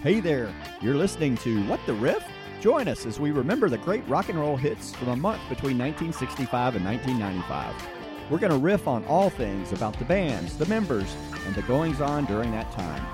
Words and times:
Hey 0.00 0.20
there, 0.20 0.54
you're 0.80 0.94
listening 0.94 1.36
to 1.38 1.60
What 1.66 1.80
the 1.84 1.92
Riff? 1.92 2.24
Join 2.60 2.86
us 2.86 3.04
as 3.04 3.18
we 3.18 3.32
remember 3.32 3.68
the 3.68 3.78
great 3.78 4.06
rock 4.06 4.28
and 4.28 4.38
roll 4.38 4.56
hits 4.56 4.94
from 4.94 5.08
a 5.08 5.16
month 5.16 5.40
between 5.48 5.76
1965 5.76 6.76
and 6.76 6.84
1995. 6.84 7.74
We're 8.30 8.38
going 8.38 8.52
to 8.52 8.58
riff 8.58 8.86
on 8.86 9.04
all 9.06 9.28
things 9.28 9.72
about 9.72 9.98
the 9.98 10.04
bands, 10.04 10.56
the 10.56 10.66
members, 10.66 11.16
and 11.46 11.54
the 11.56 11.62
goings 11.62 12.00
on 12.00 12.26
during 12.26 12.52
that 12.52 12.70
time. 12.70 13.04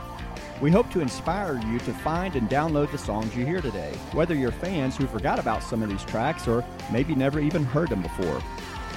We 0.61 0.71
hope 0.71 0.91
to 0.91 1.01
inspire 1.01 1.59
you 1.67 1.79
to 1.79 1.95
find 1.95 2.37
and 2.37 2.51
download 2.51 2.93
the 2.93 2.99
songs 2.99 3.35
you 3.35 3.47
hear 3.47 3.63
today, 3.63 3.95
whether 4.13 4.35
you're 4.35 4.53
fans 4.53 4.95
who 4.95 5.07
forgot 5.07 5.39
about 5.39 5.63
some 5.63 5.83
of 5.83 5.89
these 5.89 6.05
tracks 6.05 6.47
or 6.47 6.63
maybe 6.93 7.15
never 7.15 7.41
even 7.41 7.65
heard 7.65 7.89
them 7.89 8.03
before. 8.03 8.43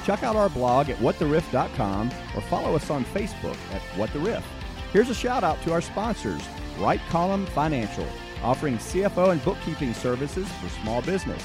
Check 0.04 0.24
out 0.24 0.36
our 0.36 0.50
blog 0.50 0.90
at 0.90 0.98
whattheriff.com 0.98 2.12
or 2.36 2.42
follow 2.42 2.76
us 2.76 2.90
on 2.90 3.06
Facebook 3.06 3.58
at 3.74 3.82
What 3.98 4.12
the 4.12 4.20
Riff. 4.20 4.46
Here's 4.92 5.10
a 5.10 5.16
shout 5.16 5.46
out 5.46 5.62
to 5.62 5.72
our 5.72 5.82
sponsors, 5.82 6.42
Right 6.80 7.02
Column 7.10 7.46
Financial, 7.48 8.06
offering 8.44 8.78
CFO 8.78 9.32
and 9.32 9.44
bookkeeping 9.44 9.94
services 9.94 10.48
for 10.54 10.70
small 10.82 11.02
business, 11.02 11.44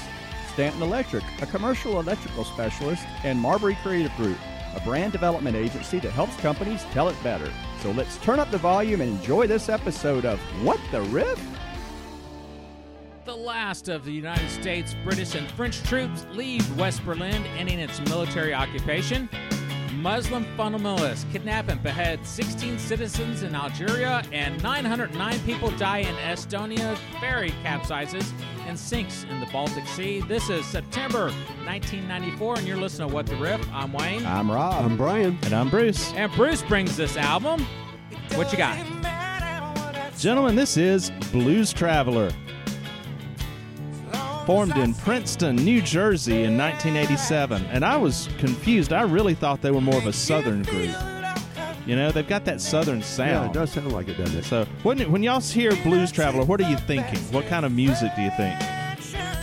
Stanton 0.53 0.83
Electric, 0.83 1.23
a 1.41 1.47
commercial 1.47 1.99
electrical 1.99 2.43
specialist, 2.43 3.03
and 3.23 3.39
Marbury 3.39 3.75
Creative 3.81 4.15
Group, 4.15 4.37
a 4.75 4.79
brand 4.81 5.11
development 5.11 5.55
agency 5.55 5.99
that 5.99 6.11
helps 6.11 6.35
companies 6.37 6.83
tell 6.91 7.09
it 7.09 7.23
better. 7.23 7.51
So 7.81 7.91
let's 7.91 8.17
turn 8.17 8.39
up 8.39 8.51
the 8.51 8.59
volume 8.59 9.01
and 9.01 9.09
enjoy 9.09 9.47
this 9.47 9.69
episode 9.69 10.25
of 10.25 10.39
What 10.63 10.79
the 10.91 11.01
Riff? 11.01 11.43
The 13.25 13.35
last 13.35 13.89
of 13.89 14.05
the 14.05 14.11
United 14.11 14.49
States, 14.49 14.95
British, 15.03 15.33
and 15.33 15.49
French 15.51 15.81
troops 15.83 16.27
leave 16.31 16.77
West 16.77 17.03
Berlin, 17.03 17.45
ending 17.57 17.79
its 17.79 17.99
military 18.01 18.53
occupation. 18.53 19.29
Muslim 20.03 20.45
fundamentalists 20.57 21.23
kidnap 21.31 21.69
and 21.69 21.81
behead 21.81 22.19
16 22.27 22.77
citizens 22.77 23.41
in 23.41 23.55
Algeria, 23.55 24.21
and 24.33 24.61
909 24.61 25.39
people 25.45 25.71
die 25.77 25.99
in 25.99 26.13
Estonia. 26.15 26.97
Ferry 27.21 27.53
capsizes 27.63 28.33
and 28.67 28.77
sinks 28.77 29.23
in 29.31 29.39
the 29.39 29.45
Baltic 29.45 29.87
Sea. 29.87 30.19
This 30.19 30.49
is 30.49 30.65
September 30.65 31.31
1994, 31.63 32.57
and 32.57 32.67
you're 32.67 32.75
listening 32.75 33.07
to 33.07 33.15
What 33.15 33.27
the 33.27 33.37
Riff. 33.37 33.65
I'm 33.71 33.93
Wayne. 33.93 34.25
I'm 34.25 34.51
Rob. 34.51 34.83
I'm 34.83 34.97
Brian. 34.97 35.39
And 35.43 35.53
I'm 35.53 35.69
Bruce. 35.69 36.11
And 36.15 36.29
Bruce 36.33 36.63
brings 36.63 36.97
this 36.97 37.15
album. 37.15 37.65
What 38.33 38.51
you 38.51 38.57
got? 38.57 38.77
Gentlemen, 40.17 40.57
this 40.57 40.75
is 40.75 41.11
Blues 41.31 41.71
Traveler. 41.71 42.29
Formed 44.45 44.75
in 44.75 44.93
Princeton, 44.93 45.55
New 45.55 45.81
Jersey 45.81 46.43
in 46.43 46.57
1987. 46.57 47.65
And 47.67 47.85
I 47.85 47.95
was 47.95 48.27
confused. 48.39 48.91
I 48.91 49.03
really 49.03 49.33
thought 49.33 49.61
they 49.61 49.71
were 49.71 49.79
more 49.79 49.97
of 49.97 50.05
a 50.05 50.11
southern 50.11 50.63
group. 50.63 50.93
You 51.85 51.95
know, 51.95 52.11
they've 52.11 52.27
got 52.27 52.43
that 52.45 52.59
southern 52.59 53.01
sound. 53.01 53.29
Yeah, 53.29 53.45
it 53.49 53.53
does 53.53 53.71
sound 53.71 53.93
like 53.93 54.09
it, 54.09 54.17
doesn't 54.17 54.39
it? 54.39 54.45
So 54.45 54.65
when, 54.83 54.99
when 55.11 55.23
y'all 55.23 55.39
hear 55.39 55.75
Blues 55.77 56.11
Traveler, 56.11 56.43
what 56.43 56.59
are 56.59 56.69
you 56.69 56.75
thinking? 56.75 57.19
What 57.31 57.45
kind 57.47 57.65
of 57.65 57.71
music 57.71 58.11
do 58.15 58.21
you 58.21 58.31
think? 58.31 58.61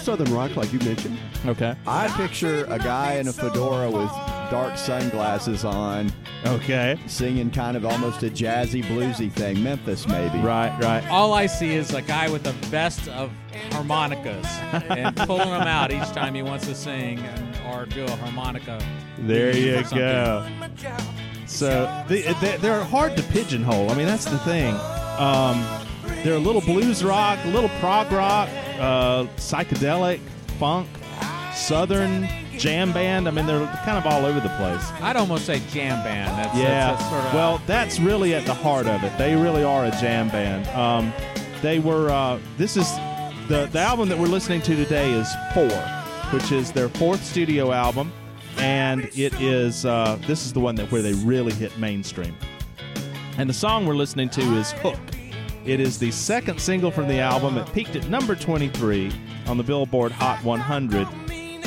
Southern 0.01 0.33
rock, 0.35 0.57
like 0.57 0.73
you 0.73 0.79
mentioned. 0.81 1.19
Okay. 1.47 1.75
I 1.87 2.09
picture 2.09 2.65
a 2.67 2.79
guy 2.79 3.15
in 3.15 3.29
a 3.29 3.33
fedora 3.33 3.91
with 3.91 4.11
dark 4.51 4.77
sunglasses 4.77 5.65
on, 5.65 6.13
Okay. 6.47 6.99
singing 7.07 7.51
kind 7.51 7.77
of 7.77 7.85
almost 7.85 8.23
a 8.23 8.31
jazzy, 8.31 8.83
bluesy 8.85 9.31
thing. 9.31 9.63
Memphis, 9.63 10.07
maybe. 10.09 10.39
Right, 10.39 10.77
right. 10.83 11.07
All 11.11 11.33
I 11.35 11.47
see 11.47 11.71
is 11.75 11.93
a 11.95 12.03
guy 12.03 12.29
with 12.31 12.47
a 12.47 12.53
vest 12.69 13.09
of 13.09 13.31
harmonicas 13.73 14.47
and 14.73 15.17
pulling 15.17 15.51
them 15.51 15.63
out 15.63 15.93
each 15.93 16.09
time 16.13 16.35
he 16.35 16.43
wants 16.43 16.67
to 16.67 16.75
sing 16.75 17.19
and, 17.21 17.57
or 17.75 17.87
do 17.87 18.05
a 18.05 18.11
harmonica. 18.17 18.81
There 19.19 19.53
lead 19.53 19.63
you 19.65 19.75
or 19.79 19.85
something. 19.85 19.99
go. 19.99 20.97
So 21.47 22.05
they, 22.09 22.23
they, 22.41 22.57
they're 22.59 22.85
hard 22.85 23.17
to 23.17 23.23
pigeonhole. 23.25 23.91
I 23.91 23.95
mean, 23.95 24.07
that's 24.07 24.25
the 24.25 24.39
thing. 24.39 24.75
Um, 25.19 25.65
they're 26.25 26.35
a 26.37 26.39
little 26.39 26.61
blues 26.63 27.03
rock, 27.05 27.39
a 27.45 27.49
little 27.49 27.71
prog 27.81 28.11
rock, 28.13 28.49
uh, 28.79 29.25
psychedelic, 29.37 30.21
funk, 30.59 30.89
southern 31.61 32.29
jam 32.59 32.93
band. 32.93 33.29
I 33.29 33.31
mean, 33.31 33.47
they're 33.47 33.67
kind 33.85 33.99
of 33.99 34.07
all 34.07 34.25
over 34.27 34.41
the 34.41 34.49
place. 34.51 34.91
I'd 35.03 35.17
almost 35.17 35.47
say 35.47 35.61
jam 35.71 36.03
band. 36.05 36.37
That's, 36.39 36.57
Yeah. 36.59 36.91
that's, 36.93 37.01
that's 37.03 37.11
sort 37.13 37.25
of 37.27 37.35
well, 37.35 37.63
that's 37.67 38.01
really 38.01 38.35
at 38.35 38.45
the 38.47 38.55
heart 38.55 38.87
of 38.87 39.03
it. 39.05 39.17
They 39.19 39.35
really 39.37 39.63
are 39.65 39.85
a 39.87 39.91
jam 39.93 40.29
band. 40.29 40.67
Um, 40.69 41.13
they 41.63 41.79
were. 41.79 42.11
Uh, 42.11 42.39
this 42.57 42.77
is 42.77 42.91
the 43.49 43.69
the 43.73 43.81
album 43.81 44.09
that 44.09 44.19
we're 44.19 44.27
listening 44.27 44.63
to 44.63 44.75
today 44.77 45.13
is 45.13 45.29
Four, 45.55 45.69
which 46.33 46.53
is 46.53 46.73
their 46.73 46.89
fourth 46.89 47.23
studio 47.25 47.73
album, 47.73 48.13
and 48.59 49.05
it 49.15 49.39
is. 49.41 49.85
Uh, 49.85 50.19
this 50.27 50.47
is 50.47 50.53
the 50.53 50.61
one 50.61 50.75
that 50.77 50.91
where 50.91 51.03
they 51.03 51.13
really 51.15 51.53
hit 51.53 51.77
mainstream. 51.79 52.35
And 53.39 53.49
the 53.49 53.55
song 53.55 53.87
we're 53.87 53.95
listening 53.95 54.29
to 54.31 54.43
is 54.57 54.73
Hook. 54.73 54.99
It 55.65 55.79
is 55.81 55.99
the 55.99 56.11
second 56.11 56.61
single 56.61 56.91
from 56.91 57.07
the 57.07 57.21
album. 57.21 57.57
It 57.59 57.71
peaked 57.73 57.95
at 57.95 58.09
number 58.09 58.35
23 58.35 59.13
on 59.47 59.57
the 59.59 59.63
Billboard 59.63 60.11
Hot 60.13 60.43
100. 60.43 61.07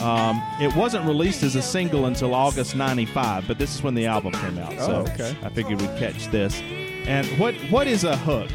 Um, 0.04 0.42
it 0.60 0.76
wasn't 0.76 1.06
released 1.06 1.44
as 1.44 1.56
a 1.56 1.62
single 1.62 2.08
until 2.08 2.34
August 2.36 2.76
95, 2.76 3.48
but 3.48 3.58
this 3.58 3.74
is 3.74 3.82
when 3.82 3.94
the 3.96 4.06
album 4.06 4.34
came 4.34 4.58
out. 4.58 4.74
so 4.80 5.06
Oh, 5.08 5.12
okay. 5.14 5.36
I 5.44 5.50
figured 5.50 5.80
we'd 5.80 5.98
catch 5.98 6.28
this. 6.28 6.60
And 7.06 7.26
what 7.40 7.56
what 7.72 7.88
is 7.88 8.04
a 8.04 8.18
hook? 8.18 8.50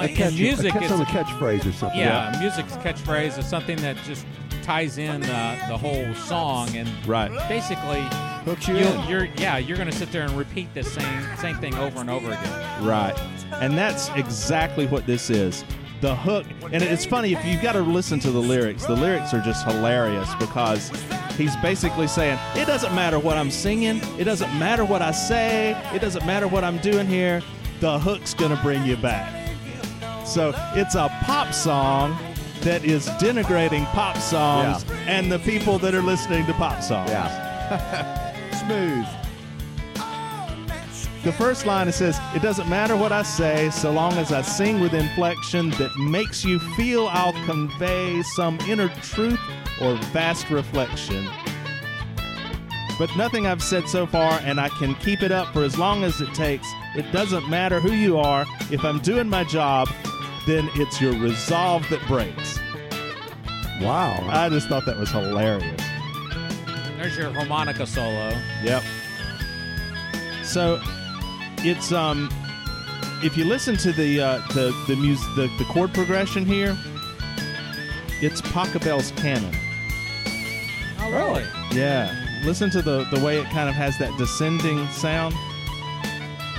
A 0.00 0.08
catch, 0.08 0.34
music. 0.34 0.74
a 0.74 0.78
catch, 0.78 0.90
it's, 0.90 1.00
a 1.00 1.04
catchphrase 1.04 1.66
or 1.68 1.72
something. 1.72 1.98
yeah, 2.00 2.34
music's 2.40 2.72
catchphrase 2.76 3.38
is 3.38 3.46
something 3.46 3.76
that 3.78 3.96
just 4.04 4.26
ties 4.62 4.96
in 4.98 5.22
uh, 5.24 5.66
the 5.68 5.76
whole 5.76 6.12
song 6.14 6.74
and 6.76 6.88
Right. 7.06 7.30
basically 7.48 8.00
Hooks 8.44 8.66
you 8.68 8.76
you'll, 8.76 8.92
in. 9.02 9.08
you're 9.08 9.24
yeah 9.36 9.58
you're 9.58 9.76
gonna 9.76 9.92
sit 9.92 10.10
there 10.12 10.22
and 10.22 10.32
repeat 10.32 10.72
the 10.74 10.82
same 10.82 11.22
same 11.36 11.56
thing 11.58 11.74
over 11.76 12.00
and 12.00 12.08
over 12.10 12.28
again. 12.28 12.84
Right. 12.84 13.18
And 13.54 13.76
that's 13.76 14.08
exactly 14.10 14.86
what 14.86 15.04
this 15.06 15.30
is. 15.30 15.64
The 16.02 16.16
hook, 16.16 16.46
and 16.72 16.82
it's 16.82 17.04
funny 17.04 17.32
if 17.32 17.44
you've 17.44 17.62
got 17.62 17.74
to 17.74 17.80
listen 17.80 18.18
to 18.20 18.32
the 18.32 18.40
lyrics. 18.40 18.84
The 18.84 18.96
lyrics 18.96 19.32
are 19.32 19.40
just 19.40 19.64
hilarious 19.64 20.28
because 20.34 20.90
he's 21.36 21.54
basically 21.58 22.08
saying, 22.08 22.40
It 22.56 22.66
doesn't 22.66 22.92
matter 22.92 23.20
what 23.20 23.38
I'm 23.38 23.52
singing, 23.52 24.00
it 24.18 24.24
doesn't 24.24 24.52
matter 24.58 24.84
what 24.84 25.00
I 25.00 25.12
say, 25.12 25.80
it 25.94 26.00
doesn't 26.00 26.26
matter 26.26 26.48
what 26.48 26.64
I'm 26.64 26.78
doing 26.78 27.06
here, 27.06 27.40
the 27.78 28.00
hook's 28.00 28.34
going 28.34 28.50
to 28.50 28.60
bring 28.64 28.84
you 28.84 28.96
back. 28.96 29.32
So 30.26 30.52
it's 30.74 30.96
a 30.96 31.08
pop 31.22 31.54
song 31.54 32.18
that 32.62 32.84
is 32.84 33.08
denigrating 33.10 33.84
pop 33.92 34.16
songs 34.16 34.84
and 35.06 35.30
the 35.30 35.38
people 35.38 35.78
that 35.78 35.94
are 35.94 36.02
listening 36.02 36.46
to 36.46 36.52
pop 36.54 36.82
songs. 36.82 37.10
Yeah. 37.10 38.32
Smooth. 38.66 39.21
The 41.24 41.32
first 41.32 41.66
line 41.66 41.86
it 41.86 41.92
says, 41.92 42.18
It 42.34 42.42
doesn't 42.42 42.68
matter 42.68 42.96
what 42.96 43.12
I 43.12 43.22
say, 43.22 43.70
so 43.70 43.92
long 43.92 44.14
as 44.14 44.32
I 44.32 44.42
sing 44.42 44.80
with 44.80 44.92
inflection 44.92 45.70
that 45.70 45.96
makes 45.96 46.44
you 46.44 46.58
feel 46.74 47.06
I'll 47.06 47.32
convey 47.44 48.22
some 48.22 48.58
inner 48.62 48.88
truth 49.02 49.38
or 49.80 49.94
vast 50.12 50.50
reflection. 50.50 51.28
But 52.98 53.16
nothing 53.16 53.46
I've 53.46 53.62
said 53.62 53.88
so 53.88 54.04
far, 54.04 54.40
and 54.42 54.60
I 54.60 54.68
can 54.68 54.96
keep 54.96 55.22
it 55.22 55.30
up 55.30 55.52
for 55.52 55.62
as 55.62 55.78
long 55.78 56.02
as 56.02 56.20
it 56.20 56.32
takes. 56.34 56.66
It 56.96 57.10
doesn't 57.12 57.48
matter 57.48 57.78
who 57.78 57.92
you 57.92 58.18
are. 58.18 58.44
If 58.72 58.84
I'm 58.84 58.98
doing 58.98 59.28
my 59.28 59.44
job, 59.44 59.88
then 60.46 60.68
it's 60.74 61.00
your 61.00 61.12
resolve 61.12 61.88
that 61.90 62.04
breaks. 62.08 62.58
Wow. 63.80 64.26
I 64.28 64.48
just 64.48 64.68
thought 64.68 64.86
that 64.86 64.98
was 64.98 65.10
hilarious. 65.10 65.80
There's 66.96 67.16
your 67.16 67.32
harmonica 67.32 67.86
solo. 67.86 68.36
Yep. 68.62 68.82
So 70.44 70.80
it's 71.64 71.92
um 71.92 72.28
if 73.22 73.36
you 73.36 73.44
listen 73.44 73.76
to 73.78 73.92
the 73.92 74.20
uh, 74.20 74.38
the 74.48 74.72
the 74.88 74.96
music 74.96 75.26
the, 75.36 75.46
the 75.58 75.64
chord 75.64 75.92
progression 75.94 76.44
here, 76.44 76.76
it's 78.20 78.40
Pachelbel's 78.42 79.12
canon. 79.12 79.54
Oh 81.00 81.10
really? 81.10 81.44
Yeah. 81.76 82.18
Listen 82.44 82.70
to 82.70 82.82
the 82.82 83.04
the 83.12 83.20
way 83.24 83.38
it 83.38 83.46
kind 83.46 83.68
of 83.68 83.74
has 83.74 83.96
that 83.98 84.16
descending 84.18 84.86
sound. 84.88 85.34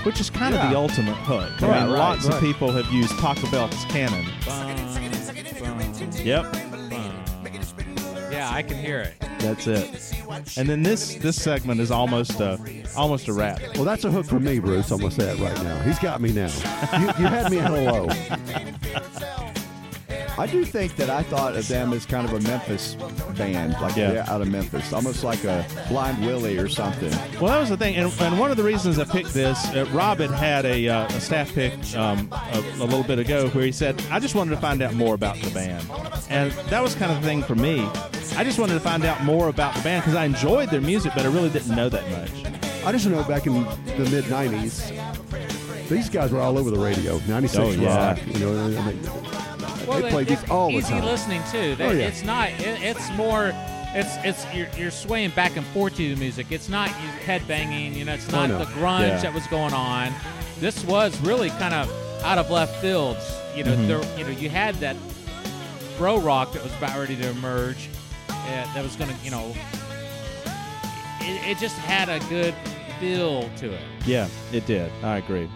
Which 0.03 0.19
is 0.19 0.29
kind 0.29 0.53
of 0.53 0.69
the 0.69 0.75
ultimate 0.77 1.15
hook. 1.15 1.61
I 1.63 1.65
Right, 1.67 1.81
mean, 1.83 1.91
right, 1.93 1.97
lots 1.99 2.25
right. 2.25 2.35
of 2.35 2.41
people 2.41 2.71
have 2.73 2.85
used 2.91 3.11
Pachelbel's 3.13 3.85
canon. 3.85 4.25
Yep, 6.25 6.55
Yeah, 8.31 8.49
I 8.51 8.61
can 8.63 8.77
hear 8.77 8.99
it. 8.99 9.13
that's 9.39 9.65
it. 9.67 10.22
And 10.57 10.69
then 10.69 10.83
this 10.83 11.15
this 11.15 11.41
segment 11.41 11.81
is 11.81 11.91
almost 11.91 12.39
a 12.39 12.59
almost 12.95 13.27
a 13.27 13.33
rap. 13.33 13.61
Well, 13.75 13.83
that's 13.83 14.03
a 14.03 14.11
hook 14.11 14.25
for 14.25 14.39
me, 14.39 14.59
Bruce. 14.59 14.91
I'm 14.91 14.99
going 14.99 15.11
to 15.11 15.21
say 15.21 15.31
it 15.31 15.39
right 15.39 15.63
now. 15.63 15.79
He's 15.81 15.99
got 15.99 16.21
me 16.21 16.31
now. 16.31 16.49
You, 16.99 17.05
you 17.05 17.27
had 17.27 17.51
me 17.51 17.59
at 17.59 17.71
hello. 17.71 18.07
I 20.37 20.47
do 20.47 20.65
think 20.65 20.95
that 20.95 21.11
I 21.11 21.21
thought 21.23 21.55
of 21.55 21.67
them 21.67 21.93
as 21.93 22.05
kind 22.07 22.27
of 22.27 22.33
a 22.33 22.39
Memphis 22.47 22.95
band, 23.33 23.75
like 23.81 23.95
Yeah. 23.95 24.25
out 24.27 24.41
of 24.41 24.47
Memphis, 24.49 24.91
almost 24.93 25.23
like 25.23 25.43
a 25.43 25.65
Blind 25.89 26.25
Willie 26.25 26.57
or 26.57 26.67
something. 26.67 27.11
Well, 27.39 27.51
that 27.51 27.59
was 27.59 27.69
the 27.69 27.77
thing, 27.77 27.95
and, 27.95 28.11
and 28.21 28.39
one 28.39 28.51
of 28.51 28.57
the 28.57 28.63
reasons 28.63 28.99
I 28.99 29.03
picked 29.05 29.33
this, 29.33 29.57
uh, 29.69 29.85
Rob 29.91 30.19
had 30.19 30.31
had 30.31 30.65
a, 30.65 30.87
uh, 30.87 31.05
a 31.07 31.19
staff 31.21 31.53
pick 31.53 31.73
um, 31.95 32.29
a, 32.31 32.59
a 32.79 32.85
little 32.85 33.03
bit 33.03 33.19
ago 33.19 33.49
where 33.49 33.65
he 33.65 33.71
said, 33.71 34.01
"I 34.11 34.19
just 34.19 34.35
wanted 34.35 34.51
to 34.51 34.57
find 34.61 34.81
out 34.81 34.93
more 34.93 35.15
about 35.15 35.37
the 35.37 35.49
band," 35.51 35.85
and 36.29 36.51
that 36.69 36.81
was 36.81 36.95
kind 36.95 37.11
of 37.11 37.21
the 37.21 37.27
thing 37.27 37.43
for 37.43 37.55
me. 37.55 37.87
I 38.37 38.43
just 38.43 38.57
wanted 38.59 38.73
to 38.73 38.79
find 38.79 39.05
out 39.05 39.23
more 39.23 39.49
about 39.49 39.75
the 39.75 39.81
band 39.81 40.03
because 40.03 40.15
I 40.15 40.25
enjoyed 40.25 40.69
their 40.69 40.81
music, 40.81 41.11
but 41.15 41.23
I 41.25 41.29
really 41.29 41.49
didn't 41.49 41.75
know 41.75 41.89
that 41.89 42.09
much. 42.11 42.31
I 42.85 42.91
just 42.91 43.05
know 43.07 43.23
back 43.23 43.45
in 43.47 43.53
the 43.63 44.07
mid 44.11 44.25
90s, 44.25 44.91
These 45.89 46.09
guys 46.09 46.31
were 46.31 46.39
all 46.39 46.57
over 46.57 46.71
the 46.71 46.79
radio. 46.79 47.19
96 47.27 47.57
Oh, 47.59 47.69
yeah. 47.71 48.07
Rock. 48.09 48.19
You 48.27 48.39
know, 48.39 48.79
I 48.79 48.85
mean, 48.87 48.99
Well, 49.87 50.01
they 50.01 50.09
played 50.09 50.27
they're 50.27 50.37
these 50.37 50.49
all 50.49 50.69
the 50.69 50.75
easy 50.77 50.89
time. 50.93 51.05
listening 51.05 51.41
too. 51.51 51.75
They, 51.75 51.85
Oh, 51.85 51.91
yeah. 51.91 52.07
It's 52.07 52.23
not. 52.23 52.49
It, 52.51 52.81
it's 52.81 53.11
more. 53.11 53.51
It's 53.95 54.15
it's 54.25 54.45
you're, 54.55 54.67
you're 54.77 54.91
swaying 54.91 55.31
back 55.31 55.55
and 55.55 55.65
forth 55.67 55.95
to 55.97 56.15
the 56.15 56.19
music. 56.19 56.47
It's 56.51 56.67
not 56.69 56.89
you 56.89 57.07
head 57.25 57.47
banging. 57.47 57.93
You 57.93 58.05
know, 58.05 58.13
it's 58.13 58.31
not 58.31 58.49
no. 58.49 58.57
the 58.59 58.65
grunge 58.65 59.01
Yeah. 59.09 59.17
that 59.21 59.33
was 59.33 59.45
going 59.47 59.73
on. 59.73 60.11
This 60.59 60.83
was 60.85 61.19
really 61.21 61.49
kind 61.51 61.73
of 61.73 61.91
out 62.23 62.37
of 62.37 62.49
left 62.49 62.75
field. 62.81 63.17
You 63.55 63.63
know, 63.65 63.75
Mhm. 63.75 63.87
there, 63.87 64.17
you 64.17 64.23
know, 64.23 64.31
you 64.39 64.49
had 64.49 64.73
that 64.75 64.95
bro 65.97 66.17
rock 66.19 66.53
that 66.53 66.63
was 66.63 66.73
about 66.77 66.97
ready 66.97 67.15
to 67.17 67.29
emerge. 67.29 67.89
Uh, 68.29 68.73
that 68.73 68.81
was 68.83 68.95
going 68.95 69.09
to, 69.11 69.15
you 69.23 69.29
know, 69.31 69.53
it, 71.21 71.51
it 71.51 71.57
just 71.59 71.75
had 71.77 72.09
a 72.09 72.19
good 72.29 72.53
feel 72.99 73.49
to 73.57 73.71
it. 73.73 73.81
Yeah, 74.05 74.27
it 74.51 74.65
did. 74.65 74.91
I 75.03 75.17
agree. 75.17 75.49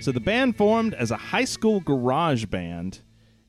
So 0.00 0.12
the 0.12 0.20
band 0.20 0.56
formed 0.56 0.94
as 0.94 1.10
a 1.10 1.16
high 1.16 1.44
school 1.44 1.80
garage 1.80 2.46
band 2.46 3.00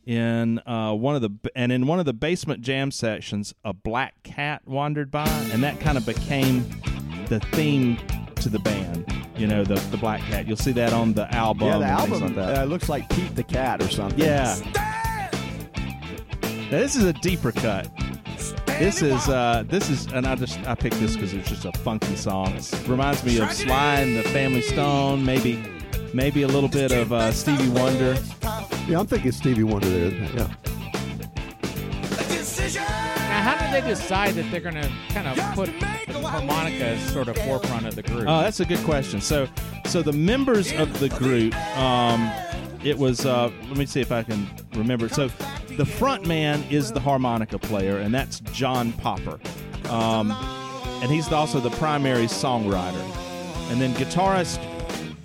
in 0.06 0.60
uh, 0.68 0.94
one 0.94 1.16
of 1.16 1.22
the 1.22 1.32
and 1.56 1.72
in 1.72 1.88
one 1.88 2.00
of 2.00 2.06
the 2.06 2.14
basement 2.14 2.62
jam 2.62 2.92
sections, 2.92 3.54
a 3.64 3.74
black 3.74 4.22
cat 4.24 4.62
wandered 4.66 5.12
by, 5.12 5.28
and 5.52 5.64
that 5.64 5.80
kind 5.80 5.98
of 5.98 6.06
became 6.06 6.64
the 7.28 7.40
theme 7.52 7.98
to 8.36 8.50
the 8.50 8.60
band. 8.60 9.12
You 9.38 9.48
know, 9.48 9.64
the 9.64 9.76
the 9.92 9.98
black 9.98 10.22
cat. 10.22 10.48
You'll 10.48 10.58
see 10.58 10.72
that 10.74 10.94
on 10.94 11.14
the 11.14 11.34
album. 11.34 11.68
yeah, 11.68 11.78
the 11.80 11.86
album 11.86 12.36
like 12.36 12.58
uh, 12.58 12.64
looks 12.66 12.88
like 12.88 13.10
Pete 13.10 13.36
the 13.36 13.44
Cat 13.44 13.82
or 13.82 13.90
something. 13.90 14.20
Yeah. 14.20 14.56
Now, 16.72 16.80
this 16.80 16.96
is 16.96 17.04
a 17.04 17.14
deeper 17.14 17.52
cut. 17.52 17.90
This 18.68 19.02
is 19.02 19.28
uh, 19.30 19.64
this 19.68 19.90
is, 19.90 20.06
and 20.08 20.28
I 20.28 20.36
just 20.36 20.60
I 20.68 20.76
picked 20.76 21.00
this 21.00 21.16
because 21.16 21.34
it's 21.34 21.50
just 21.50 21.66
a 21.66 21.72
funky 21.80 22.16
song. 22.16 22.56
It 22.56 22.88
reminds 22.88 23.24
me 23.24 23.40
of 23.40 23.52
Sly 23.52 24.02
and 24.02 24.18
the 24.18 24.24
Family 24.30 24.62
Stone, 24.62 25.26
maybe 25.26 25.64
maybe 26.14 26.44
a 26.44 26.48
little 26.48 26.70
bit 26.70 26.92
of 26.92 27.12
uh, 27.12 27.32
Stevie 27.32 27.70
Wonder. 27.70 28.18
Yeah, 28.88 29.00
I'm 29.00 29.08
thinking 29.08 29.32
Stevie 29.32 29.64
Wonder 29.64 29.90
there. 29.90 30.12
Yeah. 30.34 30.48
Now, 32.76 33.42
how 33.42 33.58
did 33.58 33.84
they 33.84 33.88
decide 33.88 34.36
that 34.36 34.50
they're 34.50 34.60
going 34.60 34.76
to 34.76 34.90
kind 35.10 35.28
of 35.28 35.38
put 35.56 35.68
the 36.08 36.28
harmonica 36.28 36.86
as 36.86 37.12
sort 37.12 37.28
of 37.28 37.38
forefront 37.38 37.86
of 37.86 37.96
the 37.96 38.04
group? 38.04 38.26
Oh, 38.28 38.42
that's 38.42 38.60
a 38.60 38.66
good 38.66 38.84
question. 38.86 39.20
So, 39.22 39.48
so 39.86 40.02
the 40.02 40.14
members 40.14 40.72
of 40.74 41.00
the 41.00 41.10
group, 41.10 41.56
um, 41.78 42.32
it 42.84 42.98
was. 42.98 43.26
Uh, 43.26 43.52
let 43.68 43.78
me 43.78 43.86
see 43.86 44.02
if 44.02 44.12
I 44.12 44.24
can 44.24 44.48
remember. 44.76 45.10
So, 45.10 45.30
the 45.78 45.86
front 45.86 46.26
man 46.26 46.64
is 46.70 46.92
the 46.92 47.00
harmonica 47.00 47.60
player, 47.60 47.98
and 47.98 48.14
that's 48.14 48.40
John 48.40 48.94
Popper, 48.94 49.40
um, 49.90 50.32
and 51.02 51.12
he's 51.12 51.32
also 51.32 51.60
the 51.60 51.72
primary 51.72 52.26
songwriter. 52.26 53.04
And 53.72 53.82
then 53.82 53.94
guitarist 53.96 54.60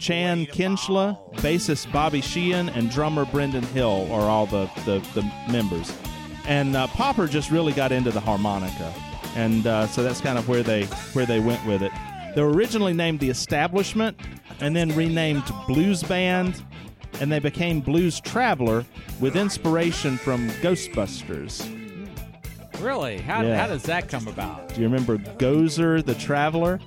Chan 0.01 0.47
Kinchla, 0.47 1.19
bassist 1.37 1.93
Bobby 1.93 2.21
Sheehan, 2.21 2.71
and 2.71 2.91
drummer 2.91 3.25
Brendan 3.27 3.63
Hill 3.65 4.09
are 4.11 4.23
all 4.23 4.47
the 4.47 4.69
the, 4.87 4.99
the 5.15 5.23
members. 5.53 5.93
And 6.47 6.75
uh, 6.75 6.87
Popper 6.89 7.27
just 7.27 7.51
really 7.51 7.73
got 7.73 7.93
into 7.93 8.11
the 8.11 8.21
harmonica, 8.21 8.93
and 9.37 9.67
uh, 9.67 9.87
so 9.87 10.03
that's 10.03 10.21
kind 10.21 10.39
of 10.39 10.49
where 10.49 10.63
they 10.63 10.85
where 11.13 11.27
they 11.27 11.39
went 11.39 11.65
with 11.67 11.83
it. 11.83 11.93
They 12.35 12.43
were 12.43 12.51
originally 12.53 12.95
named 12.95 13.21
the 13.21 13.29
Establishment, 13.29 14.17
and 14.61 14.75
then 14.75 14.89
renamed 14.97 15.45
Blues 15.67 16.03
Band, 16.03 16.63
and 17.21 17.31
they 17.31 17.39
became 17.41 17.81
Blues 17.81 18.21
Traveler 18.21 18.85
with 19.21 19.37
inspiration 19.37 20.17
from 20.17 20.49
Ghostbusters. 20.63 21.77
really? 22.81 23.19
How, 23.19 23.43
Yeah. 23.43 23.59
how 23.61 23.67
does 23.67 23.83
that 23.83 24.09
come 24.09 24.27
about? 24.29 24.69
Do 24.75 24.81
you 24.81 24.87
remember 24.89 25.19
Gozer 25.19 26.03
the 26.05 26.15
Traveler? 26.15 26.81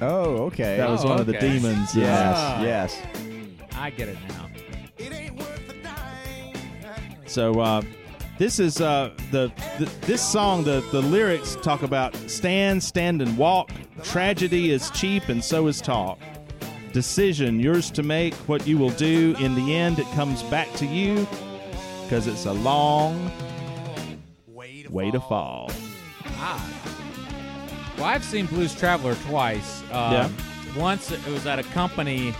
Oh, 0.00 0.44
okay. 0.46 0.76
That 0.78 0.88
was 0.88 1.04
Oh, 1.04 1.08
one 1.10 1.20
of 1.20 1.26
the 1.26 1.36
okay. 1.36 1.52
demons. 1.52 1.94
yes, 1.94 2.34
Ah. 2.36 2.62
yes. 2.62 3.02
I 3.76 3.90
get 3.90 4.08
it 4.08 4.18
now. 4.28 4.46
So 7.26 7.60
uh, 7.60 7.82
this 8.38 8.58
is 8.58 8.80
uh, 8.80 9.10
the, 9.30 9.52
the 9.78 9.84
this 10.02 10.20
song. 10.20 10.64
The 10.64 10.82
the 10.90 11.00
lyrics 11.00 11.56
talk 11.62 11.82
about 11.82 12.14
stand, 12.28 12.82
stand 12.82 13.22
and 13.22 13.36
walk. 13.38 13.70
Tragedy 14.02 14.72
is 14.72 14.90
cheap, 14.90 15.28
and 15.28 15.42
so 15.44 15.66
is 15.68 15.80
talk. 15.80 16.18
Decision 16.92 17.60
yours 17.60 17.88
to 17.92 18.02
make. 18.02 18.34
What 18.48 18.66
you 18.66 18.78
will 18.78 18.90
do 18.90 19.36
in 19.38 19.54
the 19.54 19.76
end, 19.76 19.98
it 20.00 20.06
comes 20.16 20.42
back 20.44 20.72
to 20.74 20.86
you, 20.86 21.26
because 22.02 22.26
it's 22.26 22.46
a 22.46 22.52
long 22.52 23.30
way 24.88 25.10
to 25.12 25.20
fall. 25.20 25.70
Ah. 26.38 26.79
Well, 28.00 28.08
I've 28.08 28.24
seen 28.24 28.46
Blues 28.46 28.74
Traveler 28.74 29.14
twice. 29.26 29.82
Um, 29.92 30.12
Yeah. 30.12 30.28
Once 30.76 31.10
it 31.10 31.24
was 31.26 31.46
at 31.46 31.58
a 31.58 31.62
company 31.64 32.32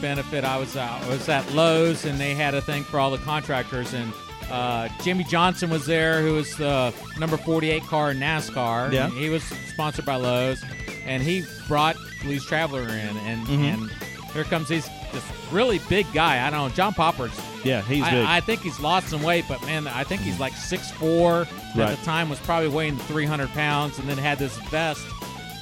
benefit. 0.00 0.44
I 0.44 0.58
was 0.58 0.76
uh, 0.76 0.82
I 1.02 1.08
was 1.08 1.26
at 1.28 1.50
Lowe's 1.54 2.04
and 2.04 2.20
they 2.20 2.34
had 2.34 2.54
a 2.54 2.60
thing 2.60 2.84
for 2.84 2.98
all 3.00 3.10
the 3.10 3.18
contractors 3.18 3.92
and. 3.94 4.12
Uh, 4.48 4.88
Jimmie 5.02 5.24
Johnson 5.24 5.70
was 5.70 5.86
there, 5.86 6.20
who 6.22 6.34
was 6.34 6.54
the 6.56 6.94
number 7.18 7.36
48 7.36 7.82
car 7.82 8.12
in 8.12 8.18
NASCAR. 8.20 8.92
Yeah. 8.92 9.08
He 9.10 9.28
was 9.28 9.42
sponsored 9.42 10.04
by 10.04 10.14
Lowe's, 10.14 10.62
and 11.04 11.20
he 11.20 11.44
brought 11.66 11.96
Blues 12.22 12.46
Traveler 12.46 12.82
in, 12.82 13.16
and 13.16 13.44
Mhm. 13.48 13.74
and 13.74 13.90
here 14.36 14.44
comes 14.44 14.68
this 14.68 14.88
this 15.12 15.24
really 15.50 15.80
big 15.88 16.06
guy. 16.12 16.46
I 16.46 16.50
don't 16.50 16.68
know, 16.68 16.74
John 16.74 16.94
Popper's 16.94 17.32
Yeah, 17.64 17.82
he's 17.82 18.04
big. 18.04 18.24
I, 18.24 18.36
I 18.36 18.40
think 18.40 18.60
he's 18.60 18.80
lost 18.80 19.08
some 19.08 19.22
weight, 19.22 19.44
but 19.48 19.60
man, 19.62 19.86
I 19.88 20.04
think 20.04 20.22
he's 20.22 20.38
like 20.38 20.52
6'4". 20.52 21.46
Right. 21.76 21.90
At 21.90 21.98
the 21.98 22.04
time, 22.04 22.28
was 22.28 22.38
probably 22.40 22.68
weighing 22.68 22.96
300 22.96 23.48
pounds, 23.50 23.98
and 23.98 24.08
then 24.08 24.18
had 24.18 24.38
this 24.38 24.56
vest, 24.70 25.04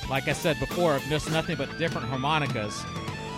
like 0.09 0.29
I 0.29 0.33
said 0.33 0.59
before, 0.61 0.97
of 0.97 1.03
just 1.03 1.31
nothing 1.31 1.57
but 1.57 1.77
different 1.79 2.07
harmonicas. 2.07 2.85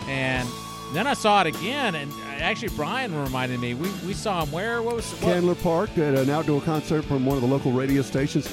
And 0.09 0.49
then 0.93 1.07
I 1.07 1.15
saw 1.15 1.41
it 1.43 1.47
again, 1.47 1.95
and 1.95 2.13
actually 2.39 2.75
Brian 2.77 3.15
reminded 3.15 3.61
me. 3.61 3.75
We, 3.75 3.91
we 4.07 4.15
saw 4.15 4.45
him 4.45 4.53
where? 4.53 4.83
What 4.83 4.97
was? 4.97 5.11
What? 5.13 5.33
Candler 5.33 5.55
Park 5.55 5.97
at 5.99 6.15
an 6.15 6.31
outdoor 6.31 6.61
concert 6.61 7.05
from 7.05 7.27
one 7.27 7.37
of 7.37 7.43
the 7.43 7.49
local 7.49 7.73
radio 7.73 8.03
stations. 8.03 8.49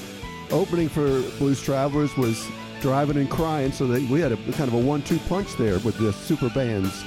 Opening 0.52 0.90
for 0.90 1.22
Blues 1.38 1.62
Travelers 1.62 2.16
was 2.18 2.48
Drivin' 2.84 3.16
N' 3.16 3.28
Cryin', 3.28 3.72
so 3.72 3.88
they, 3.88 4.04
we 4.06 4.20
had 4.20 4.34
a 4.34 4.36
kind 4.36 4.68
of 4.68 4.74
a 4.74 4.78
one-two 4.78 5.18
punch 5.30 5.56
there 5.56 5.80
with 5.80 5.98
the 5.98 6.12
super 6.12 6.50
bands. 6.50 7.04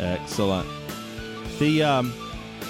Excellent. 0.00 0.66
The 1.58 1.82
um, 1.82 2.14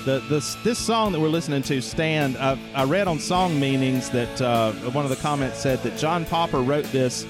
the 0.05 0.19
this 0.29 0.56
this 0.65 0.77
song 0.77 1.12
that 1.12 1.21
we're 1.21 1.29
listening 1.29 1.62
to, 1.62 1.81
"Stand." 1.81 2.37
I, 2.37 2.59
I 2.75 2.82
read 2.82 3.06
on 3.06 3.21
Song 3.21 3.61
Meanings 3.61 4.11
that 4.11 4.43
uh, 4.43 4.73
one 4.91 5.05
of 5.05 5.11
the 5.11 5.17
comments 5.17 5.59
said 5.59 5.81
that 5.85 5.97
John 5.97 6.25
Popper 6.25 6.62
wrote 6.62 6.87
this 6.87 7.25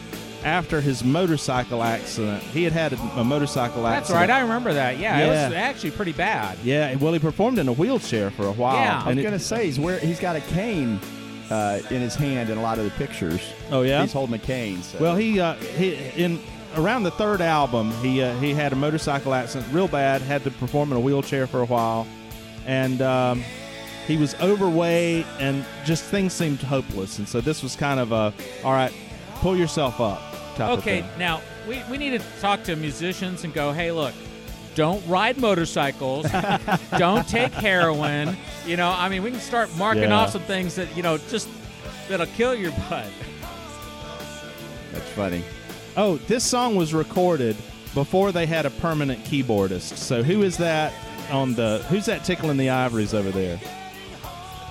after 0.44 0.81
his 0.81 1.05
motorcycle 1.05 1.82
accident. 1.82 2.43
He 2.43 2.64
had 2.64 2.73
had 2.73 2.94
a, 2.94 3.00
a 3.20 3.25
motorcycle 3.25 3.87
accident. 3.87 4.06
That's 4.06 4.11
right. 4.12 4.31
I 4.31 4.41
remember 4.41 4.73
that. 4.73 4.99
Yeah, 4.99 5.19
it 5.19 5.29
was 5.29 5.52
actually 5.55 5.91
pretty 5.91 6.12
bad. 6.12 6.56
yeah, 6.64 6.94
well, 6.94 7.12
he 7.12 7.19
performed 7.19 7.59
in 7.59 7.69
a 7.69 7.73
wheelchair 7.75 8.30
for 8.30 8.47
a 8.47 8.52
while. 8.52 8.76
Yeah. 8.76 9.02
I 9.04 9.09
was 9.09 9.16
and 9.19 9.23
gonna 9.23 9.38
say 9.38 9.66
he's 9.66 9.78
where 9.78 9.99
he's 9.99 10.19
got 10.19 10.37
a 10.37 10.40
cane 10.40 10.99
uh, 11.50 11.80
in 11.90 12.00
his 12.00 12.14
hand 12.14 12.49
in 12.50 12.59
a 12.59 12.62
lot 12.62 12.78
of 12.78 12.85
the 12.85 12.90
pictures. 12.92 13.40
oh 13.71 13.83
yeah. 13.83 14.02
He's 14.02 14.12
holding 14.12 14.35
a 14.35 14.38
cane. 14.38 14.83
So. 14.83 14.99
Well, 14.99 15.16
he 15.16 15.40
uh, 15.40 15.54
he 15.54 15.95
in 16.16 16.40
around 16.76 17.02
the 17.02 17.11
third 17.11 17.40
album, 17.40 17.90
he 18.02 18.23
uh, 18.23 18.35
he 18.38 18.54
had 18.54 18.73
a 18.73 18.76
motorcycle 18.76 19.35
accident, 19.35 19.73
real 19.73 19.88
bad. 19.88 20.23
Had 20.23 20.45
to 20.45 20.50
perform 20.50 20.90
in 20.92 20.97
a 20.97 21.00
wheelchair 21.00 21.47
for 21.47 21.61
a 21.62 21.66
while, 21.66 22.07
and 22.66 23.02
um, 23.02 23.42
he 24.07 24.16
was 24.16 24.35
overweight, 24.40 25.26
and 25.38 25.64
just 25.85 26.04
things 26.04 26.33
seemed 26.33 26.61
hopeless. 26.61 27.19
And 27.19 27.28
so 27.28 27.40
this 27.40 27.62
was 27.62 27.75
kind 27.76 27.99
of 28.00 28.12
a 28.12 28.33
all 28.64 28.73
right, 28.73 28.92
pull 29.37 29.57
yourself 29.57 30.00
up. 30.00 30.21
Type 30.57 30.78
Okay, 30.78 30.99
Of 31.00 31.07
thing. 31.07 31.19
now 31.19 31.40
we, 31.69 31.80
we 31.90 31.97
need 31.97 32.11
to 32.21 32.25
talk 32.40 32.62
to 32.64 32.76
musicians 32.76 33.45
and 33.45 33.54
go, 33.54 33.73
hey, 33.73 33.92
look, 33.92 34.12
don't 34.74 35.04
ride 35.06 35.36
motorcycles, 35.38 36.26
don't 36.98 37.26
take 37.28 37.52
heroin. 37.52 38.36
You 38.66 38.76
know, 38.76 38.88
I 38.90 39.08
mean, 39.08 39.22
we 39.22 39.30
can 39.30 39.40
start 39.40 39.74
marking 39.76 40.04
Yeah. 40.04 40.16
off 40.20 40.30
some 40.30 40.42
things 40.42 40.74
that 40.76 40.94
you 40.96 41.02
know 41.02 41.18
just 41.18 41.48
that'll 42.08 42.26
kill 42.26 42.54
your 42.54 42.72
butt. 42.88 43.06
that's 44.92 45.08
funny. 45.10 45.42
Oh, 45.96 46.16
this 46.28 46.44
song 46.44 46.76
was 46.76 46.94
recorded 46.94 47.56
before 47.94 48.30
they 48.32 48.46
had 48.46 48.64
a 48.66 48.70
permanent 48.70 49.24
keyboardist. 49.24 49.96
So 49.96 50.22
who 50.22 50.42
is 50.42 50.56
that 50.58 50.92
on 51.30 51.54
the? 51.54 51.84
Who's 51.88 52.06
that 52.06 52.24
tickling 52.24 52.56
the 52.56 52.70
ivories 52.70 53.12
over 53.14 53.30
there? 53.30 53.60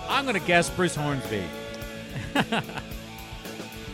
I'm 0.07 0.25
gonna 0.25 0.39
guess 0.39 0.69
Bruce 0.69 0.95
Hornsby. 0.95 1.43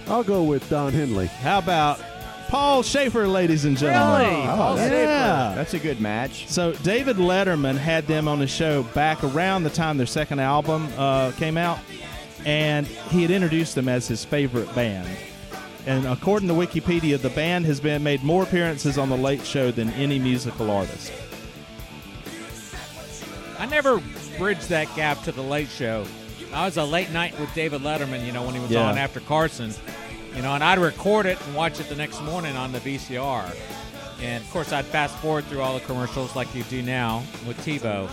I'll 0.07 0.23
go 0.23 0.43
with 0.43 0.67
Don 0.69 0.93
Henley. 0.93 1.27
How 1.27 1.57
about 1.59 1.99
Paul 2.47 2.83
Shaffer, 2.83 3.27
ladies 3.27 3.65
and 3.65 3.77
gentlemen? 3.77 4.21
Really? 4.29 4.45
Paul 4.45 4.75
that's, 4.75 4.91
Yeah. 4.91 5.53
that's 5.55 5.73
a 5.73 5.79
good 5.79 5.99
match. 5.99 6.47
So 6.47 6.73
David 6.73 7.17
Letterman 7.17 7.77
had 7.77 8.05
them 8.07 8.27
on 8.27 8.39
the 8.39 8.47
show 8.47 8.83
back 8.83 9.23
around 9.23 9.63
the 9.63 9.69
time 9.69 9.97
their 9.97 10.05
second 10.05 10.39
album 10.39 10.87
uh, 10.97 11.31
came 11.33 11.57
out, 11.57 11.79
and 12.45 12.85
he 12.85 13.23
had 13.23 13.31
introduced 13.31 13.75
them 13.75 13.89
as 13.89 14.07
his 14.07 14.23
favorite 14.23 14.73
band. 14.75 15.07
And 15.87 16.05
according 16.07 16.47
to 16.49 16.53
Wikipedia, 16.53 17.19
the 17.19 17.29
band 17.29 17.65
has 17.65 17.79
been 17.79 18.03
made 18.03 18.23
more 18.23 18.43
appearances 18.43 18.97
on 18.97 19.09
the 19.09 19.17
Late 19.17 19.45
Show 19.45 19.71
than 19.71 19.89
any 19.91 20.17
musical 20.19 20.69
artist. 20.71 21.11
I 23.57 23.65
never 23.65 24.01
bridged 24.37 24.69
that 24.69 24.93
gap 24.95 25.23
to 25.23 25.31
the 25.31 25.41
late 25.41 25.69
show. 25.69 26.05
I 26.53 26.65
was 26.65 26.77
a 26.77 26.83
late 26.83 27.11
night 27.11 27.39
with 27.39 27.53
David 27.53 27.81
Letterman, 27.81 28.25
you 28.25 28.31
know, 28.31 28.43
when 28.43 28.53
he 28.53 28.59
was 28.59 28.69
Yeah. 28.71 28.81
on 28.89 28.97
after 28.97 29.19
Carson, 29.21 29.73
you 30.35 30.41
know, 30.41 30.53
and 30.53 30.63
I'd 30.63 30.79
record 30.79 31.25
it 31.25 31.39
and 31.45 31.55
watch 31.55 31.79
it 31.79 31.87
the 31.89 31.95
next 31.95 32.21
morning 32.23 32.55
on 32.55 32.71
the 32.71 32.79
VCR. 32.79 33.55
and 34.21 34.43
of 34.43 34.49
course 34.51 34.71
I'd 34.71 34.85
fast 34.85 35.15
forward 35.17 35.45
through 35.45 35.61
all 35.61 35.73
the 35.73 35.85
commercials 35.85 36.35
like 36.35 36.53
you 36.55 36.63
do 36.63 36.81
now 36.81 37.23
with 37.47 37.57
TiVo. 37.65 38.09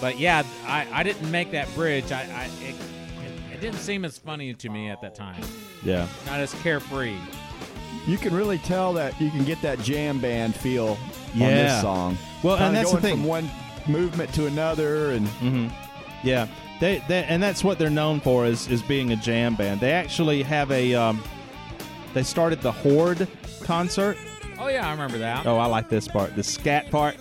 But 0.00 0.18
yeah, 0.18 0.42
I, 0.66 0.86
I 0.92 1.02
didn't 1.02 1.30
make 1.30 1.50
that 1.52 1.72
bridge. 1.74 2.12
I, 2.12 2.22
I 2.22 2.44
it, 2.66 2.74
it, 3.24 3.54
it 3.54 3.60
didn't 3.60 3.78
seem 3.78 4.04
as 4.04 4.18
funny 4.18 4.52
to 4.54 4.68
me 4.68 4.88
at 4.90 5.00
that 5.00 5.14
time. 5.14 5.40
Yeah. 5.82 6.06
Not 6.26 6.40
as 6.40 6.52
carefree. 6.62 7.16
You 8.06 8.18
can 8.18 8.34
really 8.34 8.58
tell 8.58 8.92
that 8.94 9.18
you 9.20 9.30
can 9.30 9.44
get 9.44 9.60
that 9.62 9.78
jam 9.80 10.20
band 10.20 10.54
feel 10.54 10.98
on 11.34 11.38
this 11.40 11.80
song. 11.80 12.16
Well, 12.42 12.56
and 12.56 12.64
Kinda 12.76 12.78
that's 12.80 12.90
the 12.92 13.00
going 13.00 13.02
thing. 13.02 13.16
from 13.16 13.24
one 13.24 13.50
movement 13.88 14.32
to 14.34 14.46
another, 14.46 15.12
and 15.12 15.26
hmm 15.28 15.68
Yeah, 16.22 16.46
they, 16.80 17.02
they 17.08 17.24
and 17.24 17.42
that's 17.42 17.64
what 17.64 17.78
they're 17.78 17.90
known 17.90 18.20
for 18.20 18.44
is 18.46 18.68
is 18.68 18.82
being 18.82 19.12
a 19.12 19.16
jam 19.16 19.54
band. 19.56 19.80
They 19.80 19.92
actually 19.92 20.42
have 20.44 20.70
a 20.70 20.94
um, 20.94 21.22
they 22.16 22.22
started 22.22 22.62
the 22.62 22.72
Horde 22.72 23.28
concert. 23.62 24.16
Oh 24.58 24.68
yeah, 24.68 24.88
I 24.88 24.90
remember 24.92 25.18
that. 25.18 25.44
Oh, 25.44 25.58
I 25.58 25.66
like 25.66 25.90
this 25.90 26.08
part, 26.08 26.34
the 26.34 26.42
scat 26.42 26.90
part. 26.90 27.14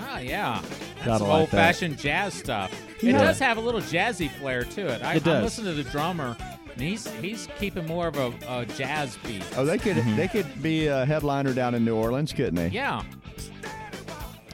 Ah, 0.00 0.18
yeah. 0.18 0.60
That's 1.04 1.22
like 1.22 1.30
old 1.30 1.48
fashioned 1.50 1.98
jazz 1.98 2.34
stuff. 2.34 2.72
It 2.98 3.04
Yeah. 3.12 3.18
does 3.22 3.38
have 3.38 3.58
a 3.58 3.60
little 3.60 3.80
jazzy 3.80 4.28
flair 4.28 4.64
to 4.64 4.86
it. 4.88 5.02
I, 5.04 5.14
It 5.14 5.24
does. 5.24 5.36
I'm 5.36 5.42
listening 5.44 5.76
to 5.76 5.82
the 5.84 5.88
drummer, 5.90 6.36
and 6.72 6.80
he's 6.82 7.06
he's 7.20 7.46
keeping 7.60 7.86
more 7.86 8.08
of 8.08 8.16
a, 8.16 8.32
a 8.48 8.66
jazz 8.66 9.16
beat. 9.24 9.44
oh, 9.56 9.64
they 9.64 9.78
could 9.78 9.96
Mm-hmm. 9.96 10.16
they 10.16 10.26
could 10.26 10.62
be 10.62 10.88
a 10.88 11.04
headliner 11.06 11.52
down 11.54 11.76
in 11.76 11.84
New 11.84 11.94
Orleans, 11.94 12.32
couldn't 12.32 12.56
they? 12.56 12.68
Yeah. 12.68 13.02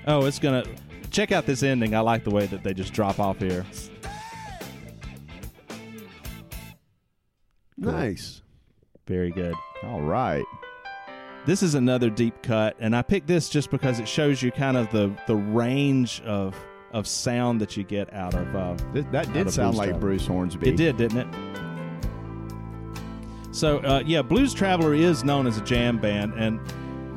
Oh, 0.07 0.27
it's 0.27 0.39
gonna 0.39 0.65
check 1.11 1.33
out 1.33 1.47
this 1.47 1.63
ending. 1.63 1.95
I 1.95 2.01
like 2.01 2.25
the 2.25 2.31
way 2.31 2.45
that 2.49 2.63
they 2.65 2.75
just 2.75 2.93
drop 2.93 3.19
off 3.19 3.39
here. 3.39 3.65
Nice. 7.81 8.43
Very 9.07 9.31
good. 9.31 9.55
All 9.85 10.03
right. 10.03 10.45
This 11.47 11.63
is 11.63 11.75
another 11.75 12.11
deep 12.11 12.43
cut, 12.43 12.77
and 12.79 12.95
I 12.95 13.01
picked 13.03 13.27
this 13.27 13.49
just 13.49 13.71
because 13.71 13.99
it 13.99 14.07
shows 14.07 14.43
you 14.43 14.53
kind 14.53 14.77
of 14.77 14.91
the 14.91 15.11
the 15.27 15.37
range 15.37 16.21
of 16.27 16.55
of 16.93 17.07
sound 17.07 17.61
that 17.63 17.77
you 17.77 17.83
get 17.85 18.13
out 18.13 18.35
of. 18.35 18.55
Uh, 18.55 18.77
Th- 18.93 19.07
that 19.13 19.33
did 19.33 19.47
of 19.47 19.53
sound 19.55 19.71
Blues 19.73 19.79
like 19.79 19.89
Traveler. 19.89 20.01
Bruce 20.01 20.27
Hornsby. 20.27 20.69
It 20.69 20.77
did, 20.77 20.97
didn't 20.99 21.19
it? 21.19 21.29
So, 23.53 23.79
uh, 23.79 24.03
yeah, 24.07 24.23
Blues 24.23 24.55
Traveler 24.55 24.95
is 24.95 25.25
known 25.25 25.47
as 25.47 25.57
a 25.59 25.63
jam 25.63 25.99
band, 25.99 26.35
and 26.35 26.61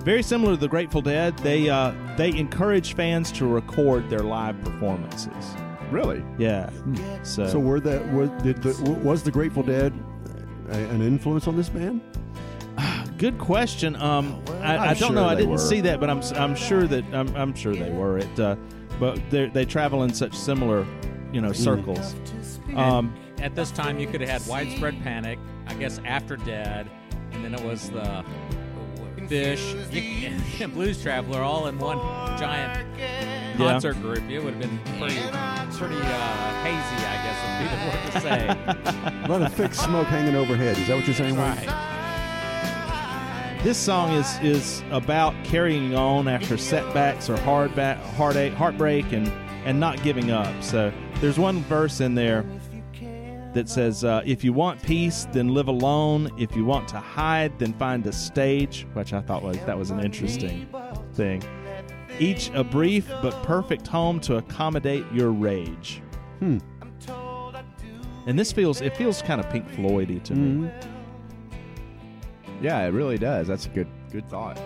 very 0.03 0.24
similar 0.24 0.53
to 0.53 0.58
the 0.60 0.67
Grateful 0.67 1.01
Dead, 1.01 1.38
they 1.39 1.70
uh, 1.70 1.93
they 2.17 2.29
encourage 2.29 2.96
fans 2.96 3.32
to 3.34 3.46
record 3.46 4.10
their 4.10 4.20
live 4.24 4.60
performances. 4.63 5.53
Really? 5.91 6.24
Yeah. 6.39 6.70
So, 7.24 7.48
So 7.48 7.60
were 7.60 7.79
the 7.79 8.00
were, 8.12 8.27
did 8.41 8.63
the, 8.63 8.74
was 9.03 9.22
the 9.22 9.32
Grateful 9.32 9.63
Dead 9.63 9.93
a, 10.70 10.74
an 10.89 11.01
influence 11.01 11.48
on 11.48 11.55
this 11.55 11.70
band? 11.70 12.01
good 13.17 13.38
question. 13.38 13.96
Um, 13.96 14.41
I, 14.62 14.77
I'm 14.77 14.88
don't 14.98 15.10
sure 15.10 15.12
know. 15.12 15.25
I 15.25 15.36
didn't 15.36 15.51
were. 15.51 15.58
see 15.58 15.82
that, 15.82 16.00
but 16.00 16.10
I'm 16.10 16.20
s- 16.20 16.34
I'm 16.34 16.55
sure 16.55 16.88
that 16.88 17.03
I'm, 17.13 17.34
I'm 17.36 17.53
sure 17.53 17.75
they 17.75 17.91
were. 17.91 18.17
It, 18.20 18.39
uh, 18.39 18.55
but 19.00 19.20
they 19.29 19.48
they 19.48 19.65
travel 19.65 20.03
in 20.03 20.13
such 20.13 20.34
similar, 20.36 20.86
you 21.32 21.41
know, 21.41 21.51
circles. 21.51 22.15
Um, 22.75 23.13
At 23.41 23.55
this 23.55 23.72
time, 23.72 24.00
you 24.00 24.08
could 24.08 24.22
have 24.22 24.29
had 24.41 24.48
widespread 24.50 25.01
panic. 25.03 25.39
I 25.67 25.74
guess 25.75 26.00
after 26.05 26.36
Dead, 26.38 26.89
and 27.32 27.43
then 27.43 27.53
it 27.53 27.63
was 27.63 27.89
the 27.89 28.24
Phish, 29.17 30.62
and 30.62 30.74
Blues 30.74 31.01
Traveler, 31.01 31.41
all 31.41 31.67
in 31.67 31.77
one 31.79 31.98
giant 32.38 32.98
concert 33.57 33.95
group. 34.01 34.24
It 34.29 34.39
would 34.43 34.53
have 34.55 34.62
been 34.62 34.79
pretty, 35.00 35.15
pretty 35.77 35.95
uh, 35.95 36.63
hazy, 36.63 37.05
I 37.05 37.17
guess, 37.24 37.38
would 37.43 37.57
be 37.60 37.67
the 37.75 37.79
word 37.89 38.01
to 38.12 38.19
say. 38.22 39.22
A 39.25 39.27
lot 39.27 39.41
of 39.41 39.53
thick 39.53 39.74
smoke 39.74 40.07
hanging 40.07 40.36
overhead. 40.36 40.77
Is 40.77 40.88
that 40.88 40.95
what 40.95 41.05
you're 41.05 41.15
saying? 41.15 41.36
Wayne? 41.36 41.67
right. 41.67 43.60
This 43.63 43.77
song 43.77 44.12
is 44.12 44.38
is 44.41 44.83
about 44.91 45.33
carrying 45.45 45.95
on 45.95 46.27
after 46.27 46.57
setbacks 46.57 47.29
or 47.29 47.38
hard 47.38 47.74
ba- 47.75 47.95
heartache, 48.17 48.51
heartbreak, 48.53 49.13
and 49.13 49.27
and 49.63 49.79
not 49.79 50.03
giving 50.03 50.31
up. 50.31 50.62
So 50.62 50.91
there's 51.22 51.39
one 51.39 51.62
verse 51.63 52.01
in 52.01 52.13
there 52.13 52.43
that 53.53 53.69
says, 53.69 54.03
uh, 54.03 54.22
"If 54.25 54.43
you 54.43 54.51
want 54.51 54.83
peace, 54.83 55.27
then 55.31 55.48
live 55.48 55.69
alone. 55.69 56.29
If 56.38 56.57
you 56.57 56.65
want 56.65 56.89
to 56.89 56.98
hide, 56.98 57.57
then 57.57 57.72
find 57.75 58.05
a 58.05 58.12
stage," 58.12 58.86
which 58.95 59.13
I 59.13 59.22
thought 59.22 59.43
was 59.43 59.55
that 59.60 59.77
was 59.77 59.91
an 59.91 60.01
interesting 60.01 60.67
thing. 61.13 61.41
Each 62.20 62.50
a 62.53 62.63
brief 62.63 63.08
but 63.22 63.32
perfect 63.43 63.88
home 63.88 64.20
to 64.22 64.38
accommodate 64.38 65.05
your 65.12 65.32
rage. 65.32 66.01
Hmm. 66.39 66.60
And 68.25 68.39
this 68.39 68.51
feels 68.51 68.82
it 68.82 68.96
feels 68.96 69.22
kind 69.22 69.41
of 69.41 69.50
Pink 69.50 69.67
Floydy 69.72 70.24
to 70.24 70.36
me. 70.36 70.72
Yeah, 72.62 72.86
it 72.86 72.91
really 72.91 73.17
does. 73.17 73.48
That's 73.48 73.65
a 73.65 73.70
good 73.70 73.88
good 74.12 74.29
thought. 74.29 74.60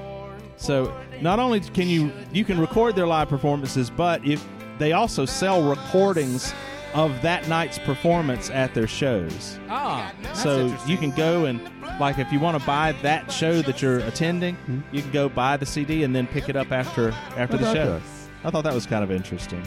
So 0.58 0.96
not 1.22 1.40
only 1.40 1.62
can 1.62 1.88
you 1.88 2.12
you 2.32 2.46
can 2.46 2.60
record 2.60 2.96
their 2.96 3.08
live 3.08 3.30
performances, 3.30 3.90
but 3.90 4.26
if 4.26 4.46
they 4.78 4.94
also 4.94 5.26
sell 5.26 5.68
recordings 5.68 6.54
of 6.98 7.22
that 7.22 7.48
night's 7.48 7.78
performance 7.80 8.50
at 8.50 8.74
their 8.74 8.88
shows. 8.88 9.60
Ah, 9.70 10.12
so 10.34 10.62
interesting. 10.62 10.92
you 10.92 10.98
can 10.98 11.12
go 11.12 11.46
and 11.46 11.62
like 12.00 12.18
if 12.20 12.32
you 12.32 12.40
want 12.40 12.60
to 12.60 12.66
buy 12.66 12.92
that 13.04 13.32
show 13.32 13.62
that 13.62 13.82
you're 13.82 14.00
attending, 14.00 14.56
Hmm. 14.56 14.80
you 14.92 15.02
can 15.02 15.12
go 15.12 15.30
buy 15.30 15.58
the 15.58 15.66
CD 15.66 16.04
and 16.04 16.14
then 16.16 16.28
pick 16.28 16.50
it 16.50 16.56
up 16.56 16.72
after 16.72 17.12
after 17.38 17.58
How 17.58 17.64
the 17.64 17.74
show. 17.74 17.86
that? 17.94 18.02
I 18.44 18.50
thought 18.52 18.64
that 18.64 18.74
was 18.74 18.86
kind 18.86 19.04
of 19.04 19.12
interesting. 19.12 19.64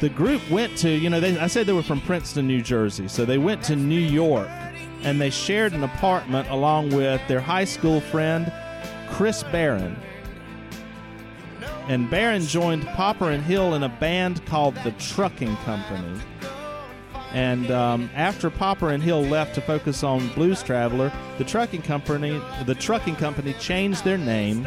The 0.00 0.08
group 0.08 0.48
went 0.50 0.76
to, 0.78 0.88
you 0.90 1.10
know, 1.10 1.18
they, 1.20 1.36
I 1.38 1.48
said 1.48 1.66
they 1.66 1.72
were 1.72 1.82
from 1.82 2.00
Princeton, 2.02 2.46
New 2.46 2.62
Jersey. 2.62 3.08
So 3.08 3.24
they 3.24 3.38
went 3.38 3.62
to 3.64 3.74
New 3.76 3.98
York 3.98 4.48
and 5.02 5.20
they 5.20 5.30
shared 5.30 5.72
an 5.72 5.82
apartment 5.84 6.48
along 6.50 6.90
with 6.90 7.20
their 7.28 7.40
high 7.40 7.64
school 7.64 8.00
friend, 8.00 8.52
Chris 9.10 9.42
Barron. 9.44 9.96
And 11.88 12.08
Barron 12.10 12.42
joined 12.42 12.84
Popper 12.88 13.30
and 13.30 13.42
Hill 13.42 13.74
in 13.74 13.82
a 13.82 13.88
band 13.88 14.44
called 14.46 14.74
the 14.84 14.92
Trucking 14.92 15.56
Company. 15.58 16.20
And 17.32 17.70
um, 17.70 18.10
after 18.14 18.50
Popper 18.50 18.90
and 18.90 19.02
Hill 19.02 19.22
left 19.22 19.54
to 19.56 19.60
focus 19.60 20.02
on 20.02 20.28
Blues 20.34 20.62
Traveler, 20.62 21.12
the 21.38 21.44
trucking 21.44 21.82
company, 21.82 22.40
the 22.64 22.74
trucking 22.74 23.16
company 23.16 23.52
changed 23.54 24.04
their 24.04 24.16
name 24.18 24.66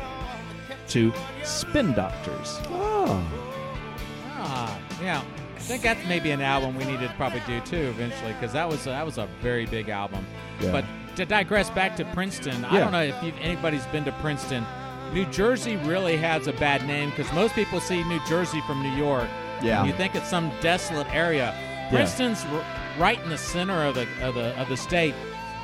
to 0.90 1.12
Spin 1.44 1.94
Doctors. 1.94 2.60
Oh, 2.70 3.28
Ah, 4.30 4.80
yeah. 5.02 5.24
I 5.56 5.60
think 5.60 5.84
that's 5.84 6.06
maybe 6.08 6.32
an 6.32 6.42
album 6.42 6.76
we 6.76 6.86
need 6.86 7.00
to 7.00 7.14
probably 7.18 7.42
do 7.48 7.60
too 7.62 7.78
eventually 7.78 8.34
because 8.34 8.52
that 8.54 8.68
was 8.68 8.84
that 8.86 9.06
was 9.06 9.18
a 9.20 9.28
very 9.42 9.66
big 9.68 9.90
album. 9.90 10.26
Yeah. 10.60 10.72
But 10.72 10.86
to 11.18 11.26
digress 11.26 11.70
back 11.70 11.96
to 11.98 12.06
Princeton, 12.06 12.66
I 12.66 12.80
don't 12.80 12.92
know 12.92 13.04
if 13.04 13.16
you've, 13.24 13.38
anybody's 13.40 13.86
been 13.88 14.04
to 14.06 14.12
Princeton. 14.14 14.66
New 15.14 15.26
Jersey 15.26 15.76
really 15.78 16.18
has 16.18 16.48
a 16.48 16.54
bad 16.54 16.86
name 16.88 17.10
because 17.10 17.32
most 17.34 17.54
people 17.54 17.80
see 17.80 18.04
New 18.06 18.20
Jersey 18.28 18.62
from 18.62 18.82
New 18.82 18.96
York. 18.96 19.28
Yeah. 19.62 19.80
and 19.80 19.88
you 19.88 19.94
think 19.96 20.16
it's 20.16 20.30
some 20.30 20.52
desolate 20.62 21.08
area. 21.14 21.56
Princeton's 21.92 22.44
r- 22.46 22.66
right 22.98 23.22
in 23.22 23.30
the 23.30 23.38
center 23.38 23.84
of 23.86 23.96
the 23.96 24.08
of 24.22 24.34
the 24.36 24.60
of 24.60 24.70
the 24.70 24.78
state, 24.78 25.14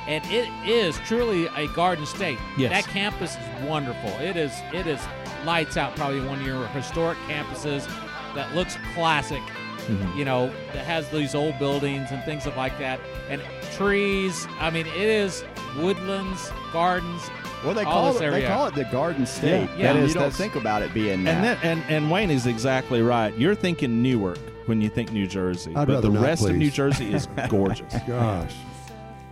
and 0.06 0.24
it 0.26 0.48
is 0.68 0.96
truly 1.06 1.46
a 1.56 1.66
garden 1.68 2.06
state. 2.06 2.38
Yes. 2.56 2.70
That 2.70 2.92
campus 2.92 3.34
is 3.36 3.64
wonderful. 3.68 4.10
It 4.20 4.36
is 4.36 4.52
it 4.72 4.86
is 4.86 5.00
lights 5.44 5.76
out. 5.76 5.96
Probably 5.96 6.20
one 6.20 6.40
of 6.40 6.46
your 6.46 6.66
historic 6.68 7.18
campuses 7.26 7.86
that 8.34 8.54
looks 8.54 8.76
classic. 8.94 9.42
Mm-hmm. 9.88 10.18
You 10.18 10.24
know, 10.26 10.48
that 10.74 10.84
has 10.84 11.08
these 11.08 11.34
old 11.34 11.58
buildings 11.58 12.10
and 12.10 12.22
things 12.24 12.46
like 12.46 12.78
that, 12.78 13.00
and 13.30 13.40
trees. 13.72 14.46
I 14.60 14.68
mean, 14.70 14.86
it 14.86 14.96
is 14.96 15.44
woodlands, 15.78 16.52
gardens. 16.72 17.22
Well, 17.64 17.74
they 17.74 17.84
call 17.84 18.12
this 18.12 18.22
it 18.22 18.30
they 18.30 18.46
call 18.46 18.66
it 18.66 18.74
the 18.74 18.84
Garden 18.84 19.26
State. 19.26 19.68
Yeah. 19.76 19.90
And 19.90 19.98
Yeah. 20.00 20.04
you 20.06 20.14
don't 20.14 20.32
think 20.32 20.54
about 20.54 20.82
it 20.82 20.94
being 20.94 21.24
that. 21.24 21.34
And 21.34 21.44
that 21.44 21.64
and, 21.64 21.82
and 21.88 22.10
Wayne 22.10 22.30
is 22.30 22.46
exactly 22.46 23.02
right. 23.02 23.36
You're 23.36 23.54
thinking 23.54 24.02
Newark 24.02 24.38
when 24.66 24.80
you 24.80 24.88
think 24.88 25.12
New 25.12 25.26
Jersey, 25.26 25.74
I'd 25.74 25.86
but 25.88 26.00
the 26.02 26.10
not, 26.10 26.22
rest 26.22 26.48
of. 26.48 26.54
New 26.54 26.70
Jersey 26.70 27.12
is 27.12 27.26
gorgeous. 27.48 27.94
gosh. 28.06 28.54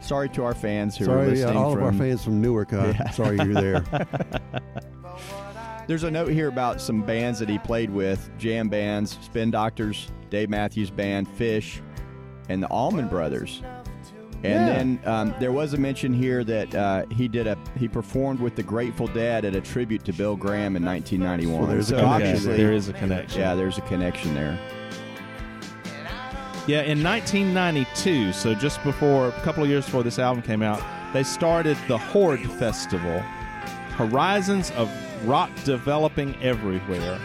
Sorry 0.00 0.28
to 0.30 0.45
our 0.45 0.54
fans 0.54 0.97
who 0.97 1.04
are 1.04 1.06
Sorry, 1.06 1.25
yeah, 1.26 1.30
listening. 1.33 1.56
all 1.56 1.73
of 1.73 1.83
our 1.83 1.88
from- 1.90 1.99
fans 1.99 2.25
from 2.25 2.40
Newark. 2.40 2.73
Uh, 2.73 2.92
Yeah. 2.99 3.11
Sorry 3.11 3.37
you're 3.37 3.54
there. 3.54 3.85
There's 5.87 6.02
a 6.02 6.11
note 6.11 6.28
here 6.28 6.49
about 6.49 6.80
some 6.80 7.02
bands 7.02 7.38
that 7.38 7.49
he 7.49 7.59
played 7.59 7.90
with: 7.90 8.28
jam 8.38 8.68
bands, 8.68 9.18
Spin 9.23 9.50
Doctors, 9.52 10.11
Dave 10.30 10.50
Matthews 10.50 10.90
Band, 10.90 11.28
Phish, 11.28 11.80
and 12.49 12.61
the 12.62 12.66
Allman 12.68 13.06
Brothers. 13.09 13.62
And 14.45 14.52
Yeah. 14.52 14.66
then 14.66 15.00
um, 15.05 15.35
there 15.40 15.52
was 15.52 15.73
a 15.73 15.76
mention 15.76 16.12
here 16.12 16.45
that 16.45 16.75
uh, 16.75 17.05
he 17.11 17.26
did 17.28 17.47
a 17.47 17.57
he 17.78 17.88
performed 17.88 18.38
with 18.40 18.55
the 18.55 18.62
Grateful 18.62 19.07
Dead 19.09 19.45
at 19.45 19.55
a 19.55 19.61
tribute 19.61 20.05
to 20.05 20.12
Bill 20.12 20.37
Graham 20.37 20.76
in 20.76 20.85
1991. 20.85 21.59
Well, 21.59 21.66
there's 21.69 21.90
a 21.90 21.97
So 21.97 22.02
connection 22.02 22.26
obviously- 22.28 22.57
there 22.57 22.73
is 22.73 22.88
a 22.88 22.93
connection. 22.93 23.40
Yeah, 23.40 23.55
there's 23.55 23.78
a 23.78 23.83
connection 23.83 24.35
there. 24.35 24.59
Yeah, 26.66 26.83
in 26.83 27.00
1992, 27.02 28.33
so 28.33 28.52
just 28.52 28.83
before 28.83 29.28
a 29.28 29.33
couple 29.43 29.62
of 29.62 29.69
years 29.69 29.85
before 29.85 30.02
this 30.02 30.19
album 30.19 30.43
came 30.43 30.62
out, 30.62 30.83
they 31.12 31.23
started 31.23 31.76
the 31.87 31.97
Horde 31.97 32.40
Festival, 32.52 33.21
Horizons 33.90 34.73
of 34.73 34.90
Rock 35.28 35.50
Developing 35.64 36.35
Everywhere. 36.43 37.21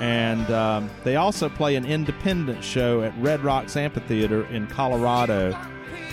And 0.00 0.50
um, 0.50 0.90
they 1.04 1.16
also 1.16 1.48
play 1.50 1.76
an 1.76 1.84
independent 1.84 2.64
show 2.64 3.02
at 3.02 3.12
Red 3.18 3.44
Rocks 3.44 3.76
Amphitheater 3.76 4.46
in 4.46 4.66
Colorado 4.66 5.52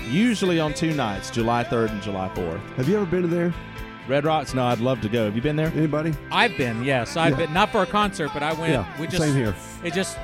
usually 0.09 0.59
on 0.59 0.73
two 0.73 0.93
nights, 0.93 1.29
July 1.29 1.63
3rd 1.63 1.91
and 1.91 2.01
July 2.01 2.29
4th. 2.35 2.61
Have 2.75 2.87
you 2.89 2.95
ever 2.97 3.05
been 3.05 3.21
to 3.23 3.27
there? 3.27 3.53
Red 4.07 4.25
Rocks? 4.25 4.53
No, 4.53 4.65
I'd 4.65 4.79
love 4.79 4.99
to 5.01 5.09
go. 5.09 5.25
Have 5.25 5.35
you 5.35 5.41
been 5.41 5.55
there? 5.55 5.67
Anybody? 5.75 6.13
I've 6.31 6.57
been, 6.57 6.83
yes, 6.83 7.15
I've 7.15 7.31
Yeah. 7.39 7.45
been 7.45 7.53
not 7.53 7.71
for 7.71 7.83
a 7.83 7.85
concert, 7.85 8.31
but 8.33 8.43
I 8.43 8.53
went. 8.53 8.73
Yeah, 8.73 8.85
we 8.99 9.07
just 9.07 9.21
same 9.23 9.35
here. 9.35 9.55
It 9.83 9.93
just 9.93 10.17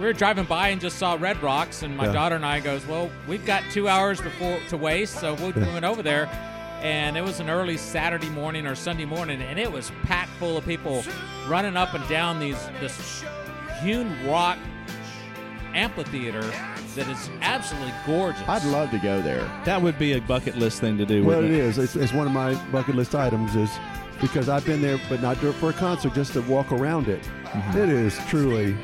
we 0.00 0.06
were 0.06 0.12
driving 0.12 0.44
by 0.44 0.68
and 0.68 0.80
just 0.80 0.96
saw 0.98 1.16
Red 1.18 1.42
Rocks, 1.42 1.82
and 1.82 1.96
my 1.96 2.06
Yeah. 2.06 2.12
daughter 2.12 2.36
and 2.36 2.46
I 2.46 2.60
goes, 2.60 2.86
"Well, 2.86 3.10
we've 3.26 3.44
got 3.44 3.62
two 3.72 3.88
hours 3.88 4.20
before 4.20 4.58
to 4.68 4.76
waste, 4.76 5.14
so 5.20 5.34
we 5.34 5.48
Yeah. 5.60 5.72
went 5.72 5.84
over 5.84 6.02
there." 6.02 6.28
And 6.82 7.16
it 7.16 7.24
was 7.24 7.40
an 7.40 7.50
early 7.50 7.76
Saturday 7.76 8.30
morning 8.30 8.64
or 8.64 8.76
Sunday 8.76 9.04
morning, 9.04 9.42
and 9.42 9.58
it 9.58 9.70
was 9.70 9.90
packed 10.04 10.30
full 10.38 10.56
of 10.56 10.64
people 10.64 11.04
running 11.48 11.76
up 11.76 11.94
and 11.94 12.08
down 12.08 12.38
these 12.38 12.56
this 12.80 13.24
hewn 13.82 14.14
rock 14.26 14.56
amphitheater 15.74 16.44
that 16.98 17.08
is 17.08 17.30
absolutely 17.40 17.92
gorgeous. 18.06 18.42
I'd 18.48 18.64
love 18.64 18.90
to 18.90 18.98
go 18.98 19.20
there. 19.22 19.42
That 19.64 19.80
would 19.80 19.98
be 19.98 20.12
a 20.14 20.20
bucket 20.20 20.56
list 20.56 20.80
thing 20.80 20.98
to 20.98 21.06
do. 21.06 21.24
Well, 21.24 21.38
it 21.42 21.50
wouldn't. 21.50 21.78
It's, 21.78 21.96
it's 21.96 22.12
one 22.12 22.26
of 22.26 22.32
my 22.32 22.54
bucket 22.70 22.94
list 22.94 23.14
items. 23.14 23.56
Is 23.56 23.70
because 24.20 24.48
I've 24.48 24.64
been 24.66 24.82
there, 24.82 25.00
but 25.08 25.22
not 25.22 25.40
do 25.40 25.48
it 25.50 25.54
for 25.54 25.70
a 25.70 25.72
concert, 25.72 26.12
just 26.14 26.32
to 26.34 26.42
walk 26.42 26.72
around 26.72 27.08
it. 27.08 27.22
Mm-hmm. 27.44 27.78
It 27.78 27.88
is 27.88 28.18
truly 28.28 28.76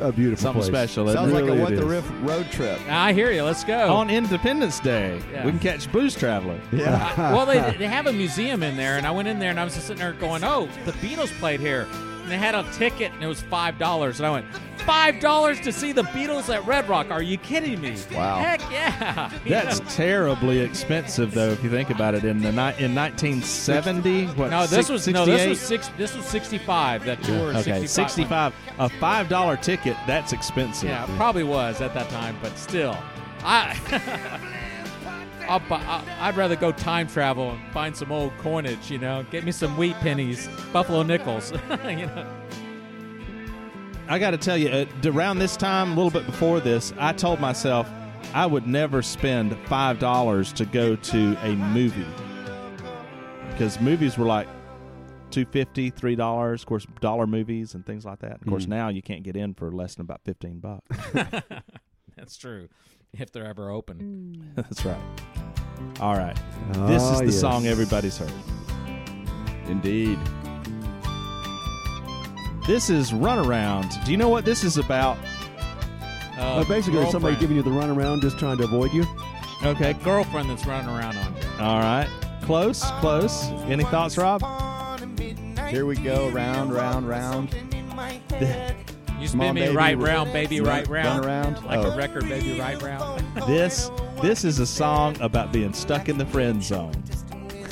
a 0.00 0.10
beautiful 0.10 0.42
Something 0.42 0.62
place. 0.62 0.66
special, 0.90 1.08
isn't 1.08 1.16
Sounds 1.20 1.32
it? 1.32 1.44
like 1.44 1.58
a 1.58 1.60
What 1.60 1.70
the 1.76 1.82
is. 1.82 1.84
Riff 1.84 2.10
road 2.22 2.46
trip. 2.50 2.78
I 2.88 3.12
hear 3.12 3.30
you. 3.30 3.42
Let's 3.44 3.62
go. 3.64 3.92
On 3.94 4.08
Independence 4.10 4.80
Day, 4.80 5.20
Yeah. 5.32 5.44
we 5.44 5.50
can 5.52 5.60
catch 5.60 5.90
Blues 5.92 6.14
Traveler. 6.14 6.58
Yeah. 6.72 7.14
I- 7.16 7.32
well, 7.34 7.46
they, 7.46 7.60
they 7.78 7.86
have 7.86 8.06
a 8.06 8.12
museum 8.12 8.62
in 8.62 8.76
there, 8.76 8.96
and 8.96 9.06
I 9.06 9.10
went 9.10 9.28
in 9.28 9.38
there 9.38 9.50
and 9.50 9.60
I 9.60 9.64
was 9.64 9.74
just 9.74 9.86
sitting 9.86 10.00
there 10.00 10.12
going, 10.14 10.42
"Oh, 10.44 10.68
the 10.84 10.92
Beatles 10.92 11.30
played 11.38 11.60
here," 11.60 11.86
and 12.26 12.32
they 12.32 12.38
had 12.38 12.56
a 12.56 12.64
ticket, 12.72 13.12
and 13.12 13.22
it 13.22 13.26
was 13.28 13.40
five 13.40 13.78
dollars, 13.78 14.18
and 14.18 14.26
I 14.26 14.30
went, 14.32 14.46
five 14.78 15.20
dollars 15.20 15.60
to 15.60 15.70
see 15.70 15.92
the 15.92 16.02
Beatles 16.02 16.52
at 16.52 16.66
Red 16.66 16.88
Rock? 16.88 17.08
Are 17.12 17.22
you 17.22 17.38
kidding 17.38 17.80
me? 17.80 17.96
Wow. 18.12 18.38
Heck 18.38 18.60
yeah! 18.68 19.30
That's 19.48 19.78
know? 19.78 19.86
terribly 19.90 20.58
expensive, 20.58 21.32
though, 21.32 21.50
if 21.50 21.62
you 21.62 21.70
think 21.70 21.90
about 21.90 22.16
it. 22.16 22.24
In 22.24 22.42
the 22.42 22.50
ni- 22.50 22.84
in 22.84 22.96
1970, 22.96 24.26
what? 24.26 24.50
no, 24.50 24.62
this 24.62 24.70
six- 24.70 24.88
was 24.88 25.06
no, 25.06 25.24
this 25.24 25.46
was 25.48 25.60
six. 25.60 25.86
This 25.96 26.16
was 26.16 26.24
sixty-five. 26.26 27.04
That 27.04 27.22
tour, 27.22 27.52
is 27.52 27.58
Okay, 27.58 27.86
65. 27.86 28.10
65. 28.10 28.54
A 28.80 28.88
five 28.98 29.28
dollar 29.28 29.56
ticket. 29.56 29.96
That's 30.08 30.32
expensive. 30.32 30.88
Yeah, 30.88 31.06
probably 31.16 31.44
was 31.44 31.80
at 31.80 31.94
that 31.94 32.08
time, 32.08 32.36
but 32.42 32.58
still, 32.58 32.98
I. 33.44 33.78
I'll, 35.48 35.60
bu- 35.60 35.74
I- 35.74 36.04
I'd 36.20 36.36
rather 36.36 36.56
go 36.56 36.72
time 36.72 37.06
travel 37.06 37.50
and 37.52 37.72
find 37.72 37.96
some 37.96 38.10
old 38.12 38.36
coinage, 38.38 38.90
you 38.90 38.98
know. 38.98 39.24
Get 39.30 39.44
me 39.44 39.52
some 39.52 39.76
wheat 39.76 39.94
pennies, 39.96 40.48
buffalo 40.72 41.02
nickels, 41.02 41.52
you 41.88 42.06
know. 42.06 42.26
I 44.08 44.18
got 44.18 44.30
to 44.32 44.38
tell 44.38 44.56
you, 44.56 44.68
uh, 44.68 44.86
around 45.04 45.38
this 45.40 45.56
time, 45.56 45.92
a 45.92 45.94
little 45.94 46.10
bit 46.12 46.26
before 46.26 46.60
this, 46.60 46.92
I 46.98 47.12
told 47.12 47.40
myself 47.40 47.88
I 48.34 48.46
would 48.46 48.66
never 48.66 49.02
spend 49.02 49.56
five 49.66 49.98
dollars 49.98 50.52
to 50.54 50.64
go 50.64 50.94
to 50.96 51.36
a 51.42 51.54
movie 51.56 52.06
because 53.50 53.80
movies 53.80 54.16
were 54.18 54.26
like 54.26 54.46
two 55.30 55.44
fifty, 55.46 55.90
three 55.90 56.14
dollars. 56.14 56.62
Of 56.62 56.66
course, 56.66 56.86
dollar 57.00 57.26
movies 57.26 57.74
and 57.74 57.84
things 57.84 58.04
like 58.04 58.20
that. 58.20 58.32
Of 58.40 58.46
course, 58.46 58.66
Mm. 58.66 58.70
now 58.70 58.88
you 58.88 59.02
can't 59.02 59.22
get 59.24 59.36
in 59.36 59.54
for 59.54 59.72
less 59.72 59.94
than 59.96 60.02
about 60.04 60.20
fifteen 60.24 60.58
bucks. 60.60 60.96
That's 62.16 62.36
true. 62.36 62.68
If 63.18 63.32
they're 63.32 63.46
ever 63.46 63.70
open. 63.70 64.52
That's 64.56 64.84
right. 64.84 65.00
All 66.00 66.14
right, 66.16 66.36
this 66.72 67.02
is 67.02 67.10
Oh, 67.12 67.18
the 67.18 67.24
yes. 67.26 67.40
song 67.40 67.66
everybody's 67.66 68.18
heard. 68.18 68.32
Indeed. 69.68 70.18
This 72.66 72.90
is 72.90 73.12
Runaround. 73.12 74.04
Do 74.04 74.10
you 74.10 74.16
know 74.16 74.28
what 74.28 74.44
this 74.44 74.64
is 74.64 74.76
about? 74.76 75.16
Uh, 76.36 76.40
Uh, 76.40 76.64
basically, 76.64 77.00
it's 77.00 77.12
somebody 77.12 77.36
giving 77.36 77.56
you 77.56 77.62
the 77.62 77.70
runaround, 77.70 78.20
just 78.22 78.38
trying 78.38 78.58
to 78.58 78.64
avoid 78.64 78.92
you. 78.92 79.04
Okay, 79.64 79.94
girlfriend 80.04 80.50
that's 80.50 80.66
running 80.66 80.88
around 80.88 81.16
on 81.16 81.34
you. 81.36 81.42
all 81.60 81.78
right, 81.80 82.08
close, 82.42 82.82
close. 83.00 83.44
Any 83.68 83.84
thoughts, 83.84 84.18
Rob? 84.18 84.42
Here 85.70 85.86
we 85.86 85.96
go, 85.96 86.28
round, 86.30 86.72
round, 86.72 87.08
round. 87.08 87.54
You 89.20 89.28
spin 89.28 89.40
on, 89.42 89.54
me 89.54 89.62
baby. 89.62 89.76
right 89.76 89.98
round, 89.98 90.32
baby, 90.32 90.60
Run- 90.60 90.68
right 90.68 90.88
round. 90.88 91.24
run 91.24 91.26
around. 91.56 91.64
Like 91.64 91.78
Oh. 91.78 91.90
a 91.92 91.96
record, 91.96 92.28
baby, 92.28 92.58
right 92.60 92.80
round. 92.82 93.22
This 93.46 93.90
this 94.22 94.44
is 94.44 94.58
a 94.58 94.66
song 94.66 95.20
about 95.20 95.52
being 95.52 95.72
stuck 95.72 96.08
in 96.08 96.18
the 96.18 96.26
friend 96.26 96.62
zone. 96.62 96.94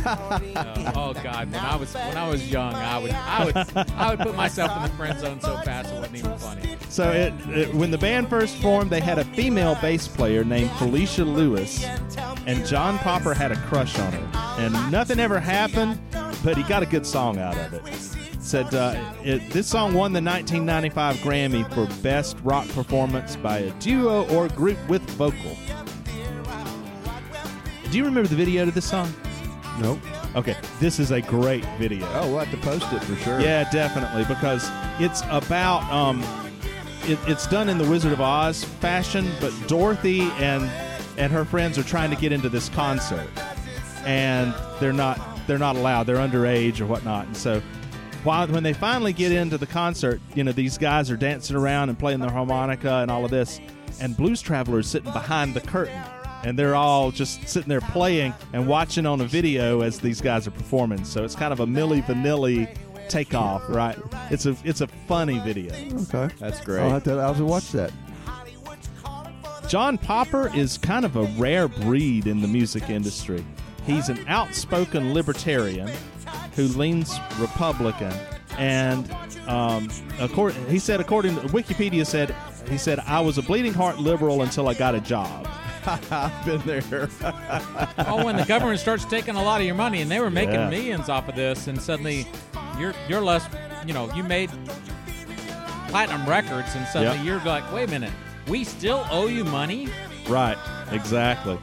Uh, 0.06 0.92
oh 0.94 1.14
God! 1.14 1.50
When 1.50 1.60
I 1.60 1.76
was 1.76 1.94
when 1.94 2.16
I 2.18 2.28
was 2.28 2.50
young, 2.50 2.74
I 2.74 2.98
would 2.98 3.10
I 3.12 3.44
would 3.46 3.56
I 3.96 4.10
would 4.10 4.18
put 4.20 4.34
myself 4.36 4.76
in 4.76 4.82
the 4.82 4.88
friend 4.90 5.18
zone 5.18 5.40
so 5.40 5.56
fast 5.58 5.90
it 5.90 5.94
wasn't 5.94 6.16
even 6.16 6.36
funny. 6.38 6.76
So 6.90 7.10
it, 7.10 7.32
it 7.48 7.74
when 7.74 7.90
the 7.90 7.96
band 7.96 8.28
first 8.28 8.56
formed, 8.58 8.90
they 8.90 9.00
had 9.00 9.18
a 9.18 9.24
female 9.24 9.76
bass 9.80 10.06
player 10.06 10.44
named 10.44 10.70
Felicia 10.72 11.24
Lewis, 11.24 11.86
and 12.46 12.66
John 12.66 12.98
Popper 12.98 13.32
had 13.32 13.50
a 13.50 13.56
crush 13.62 13.98
on 13.98 14.12
her, 14.12 14.30
and 14.58 14.74
nothing 14.92 15.18
ever 15.18 15.40
happened, 15.40 15.98
but 16.44 16.58
he 16.58 16.64
got 16.64 16.82
a 16.82 16.86
good 16.86 17.06
song 17.06 17.38
out 17.38 17.56
of 17.56 17.72
it. 17.72 17.82
Said 18.44 18.74
uh, 18.74 18.94
it, 19.24 19.50
this 19.52 19.66
song 19.66 19.94
won 19.94 20.12
the 20.12 20.20
1995 20.20 21.16
Grammy 21.16 21.64
for 21.72 21.86
Best 22.02 22.36
Rock 22.44 22.68
Performance 22.68 23.36
by 23.36 23.58
a 23.60 23.70
Duo 23.80 24.28
or 24.28 24.48
Group 24.48 24.76
with 24.86 25.00
Vocal. 25.12 25.56
Do 27.90 27.96
you 27.96 28.04
remember 28.04 28.28
the 28.28 28.36
video 28.36 28.66
to 28.66 28.70
this 28.70 28.84
song? 28.84 29.10
Nope. 29.80 29.98
Okay, 30.36 30.58
this 30.78 31.00
is 31.00 31.10
a 31.10 31.22
great 31.22 31.64
video. 31.78 32.06
Oh, 32.12 32.28
we'll 32.28 32.44
have 32.44 32.50
to 32.50 32.58
post 32.58 32.92
it 32.92 33.02
for 33.04 33.16
sure. 33.16 33.40
Yeah, 33.40 33.68
definitely, 33.70 34.24
because 34.26 34.70
it's 35.00 35.22
about 35.30 35.82
um, 35.90 36.22
it, 37.04 37.18
it's 37.26 37.46
done 37.46 37.70
in 37.70 37.78
the 37.78 37.88
Wizard 37.88 38.12
of 38.12 38.20
Oz 38.20 38.62
fashion, 38.62 39.26
but 39.40 39.54
Dorothy 39.68 40.20
and 40.32 40.64
and 41.16 41.32
her 41.32 41.46
friends 41.46 41.78
are 41.78 41.82
trying 41.82 42.10
to 42.10 42.16
get 42.16 42.30
into 42.30 42.50
this 42.50 42.68
concert, 42.68 43.26
and 44.04 44.54
they're 44.80 44.92
not 44.92 45.18
they're 45.46 45.58
not 45.58 45.76
allowed. 45.76 46.04
They're 46.04 46.16
underage 46.16 46.82
or 46.82 46.86
whatnot, 46.86 47.26
and 47.26 47.36
so. 47.36 47.62
While, 48.24 48.48
when 48.48 48.62
they 48.62 48.72
finally 48.72 49.12
get 49.12 49.32
into 49.32 49.58
the 49.58 49.66
concert, 49.66 50.20
you 50.34 50.44
know, 50.44 50.52
these 50.52 50.78
guys 50.78 51.10
are 51.10 51.16
dancing 51.16 51.56
around 51.56 51.90
and 51.90 51.98
playing 51.98 52.20
their 52.20 52.30
harmonica 52.30 52.96
and 52.96 53.10
all 53.10 53.24
of 53.24 53.30
this, 53.30 53.60
and 54.00 54.16
Blues 54.16 54.40
Traveler 54.40 54.78
is 54.78 54.88
sitting 54.88 55.12
behind 55.12 55.52
the 55.52 55.60
curtain, 55.60 56.02
and 56.42 56.58
they're 56.58 56.74
all 56.74 57.10
just 57.10 57.46
sitting 57.46 57.68
there 57.68 57.82
playing 57.82 58.32
and 58.54 58.66
watching 58.66 59.04
on 59.04 59.20
a 59.20 59.26
video 59.26 59.82
as 59.82 60.00
these 60.00 60.22
guys 60.22 60.46
are 60.46 60.52
performing. 60.52 61.04
So 61.04 61.22
it's 61.22 61.34
kind 61.34 61.52
of 61.52 61.60
a 61.60 61.66
Milli 61.66 62.02
Vanilli 62.02 62.74
takeoff, 63.10 63.62
right? 63.68 63.98
It's 64.30 64.46
a 64.46 64.56
it's 64.64 64.80
a 64.80 64.86
funny 64.86 65.38
video. 65.40 65.74
Okay. 66.04 66.34
That's 66.38 66.62
great. 66.62 66.80
I'll 66.80 66.90
have 66.90 67.04
to, 67.04 67.12
I'll 67.12 67.28
have 67.28 67.36
to 67.36 67.44
watch 67.44 67.72
that. 67.72 67.92
John 69.68 69.98
Popper 69.98 70.50
is 70.54 70.78
kind 70.78 71.04
of 71.04 71.16
a 71.16 71.24
rare 71.38 71.68
breed 71.68 72.26
in 72.26 72.40
the 72.40 72.48
music 72.48 72.88
industry. 72.88 73.44
He's 73.86 74.08
an 74.08 74.24
outspoken 74.28 75.12
libertarian 75.12 75.90
who 76.54 76.64
leans 76.68 77.18
Republican, 77.38 78.12
and 78.58 79.10
um, 79.48 79.88
accord- 80.20 80.54
he 80.68 80.78
said, 80.78 81.00
according 81.00 81.34
to 81.36 81.42
Wikipedia, 81.48 82.06
said 82.06 82.34
he 82.68 82.78
said 82.78 82.98
I 83.00 83.20
was 83.20 83.36
a 83.38 83.42
bleeding 83.42 83.74
heart 83.74 83.98
liberal 83.98 84.42
until 84.42 84.68
I 84.68 84.74
got 84.74 84.94
a 84.94 85.00
job. 85.00 85.48
I've 85.86 86.44
been 86.46 86.60
there. 86.62 87.08
Oh, 88.06 88.24
when 88.24 88.36
the 88.36 88.44
government 88.44 88.80
starts 88.80 89.04
taking 89.04 89.36
a 89.36 89.42
lot 89.42 89.60
of 89.60 89.66
your 89.66 89.74
money, 89.74 90.00
and 90.02 90.10
they 90.10 90.20
were 90.20 90.30
making 90.30 90.54
Yeah. 90.54 90.70
millions 90.70 91.08
off 91.08 91.28
of 91.28 91.36
this, 91.36 91.66
and 91.66 91.80
suddenly 91.80 92.26
you're 92.78 92.94
you're 93.08 93.20
less, 93.20 93.46
you 93.86 93.92
know, 93.92 94.12
you 94.14 94.22
made 94.22 94.50
platinum 95.88 96.26
records, 96.28 96.74
and 96.74 96.86
suddenly 96.88 97.16
Yep. 97.18 97.26
you're 97.26 97.40
like, 97.44 97.70
wait 97.72 97.88
a 97.88 97.90
minute, 97.90 98.12
we 98.48 98.64
still 98.64 99.06
owe 99.10 99.26
you 99.26 99.44
money? 99.44 99.88
Right, 100.28 100.58
exactly. 100.90 101.58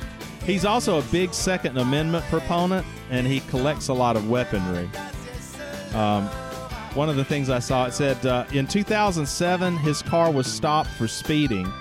He's 0.46 0.66
also 0.66 1.00
a 1.00 1.04
big 1.04 1.34
Second 1.34 1.78
Amendment 1.78 2.26
proponent, 2.26 2.86
and 3.10 3.28
he 3.28 3.42
collects 3.42 3.90
a 3.90 3.94
lot 3.94 4.16
of 4.16 4.30
weaponry. 4.30 4.90
Um, 5.94 6.28
one 6.94 7.10
of 7.10 7.16
the 7.16 7.24
things 7.24 7.50
I 7.50 7.60
saw 7.60 7.86
it 7.86 7.94
said 7.94 8.26
uh, 8.26 8.46
in 8.52 8.68
2007 8.68 9.78
his 9.78 10.02
car 10.02 10.32
was 10.32 10.52
stopped 10.52 10.90
for 10.92 11.08
speeding, 11.08 11.72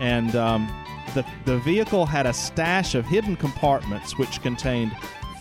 and 0.00 0.34
um, 0.36 0.66
the 1.14 1.24
the 1.44 1.58
vehicle 1.58 2.06
had 2.06 2.26
a 2.26 2.32
stash 2.32 2.94
of 2.94 3.06
hidden 3.06 3.36
compartments 3.36 4.18
which 4.18 4.42
contained 4.42 4.92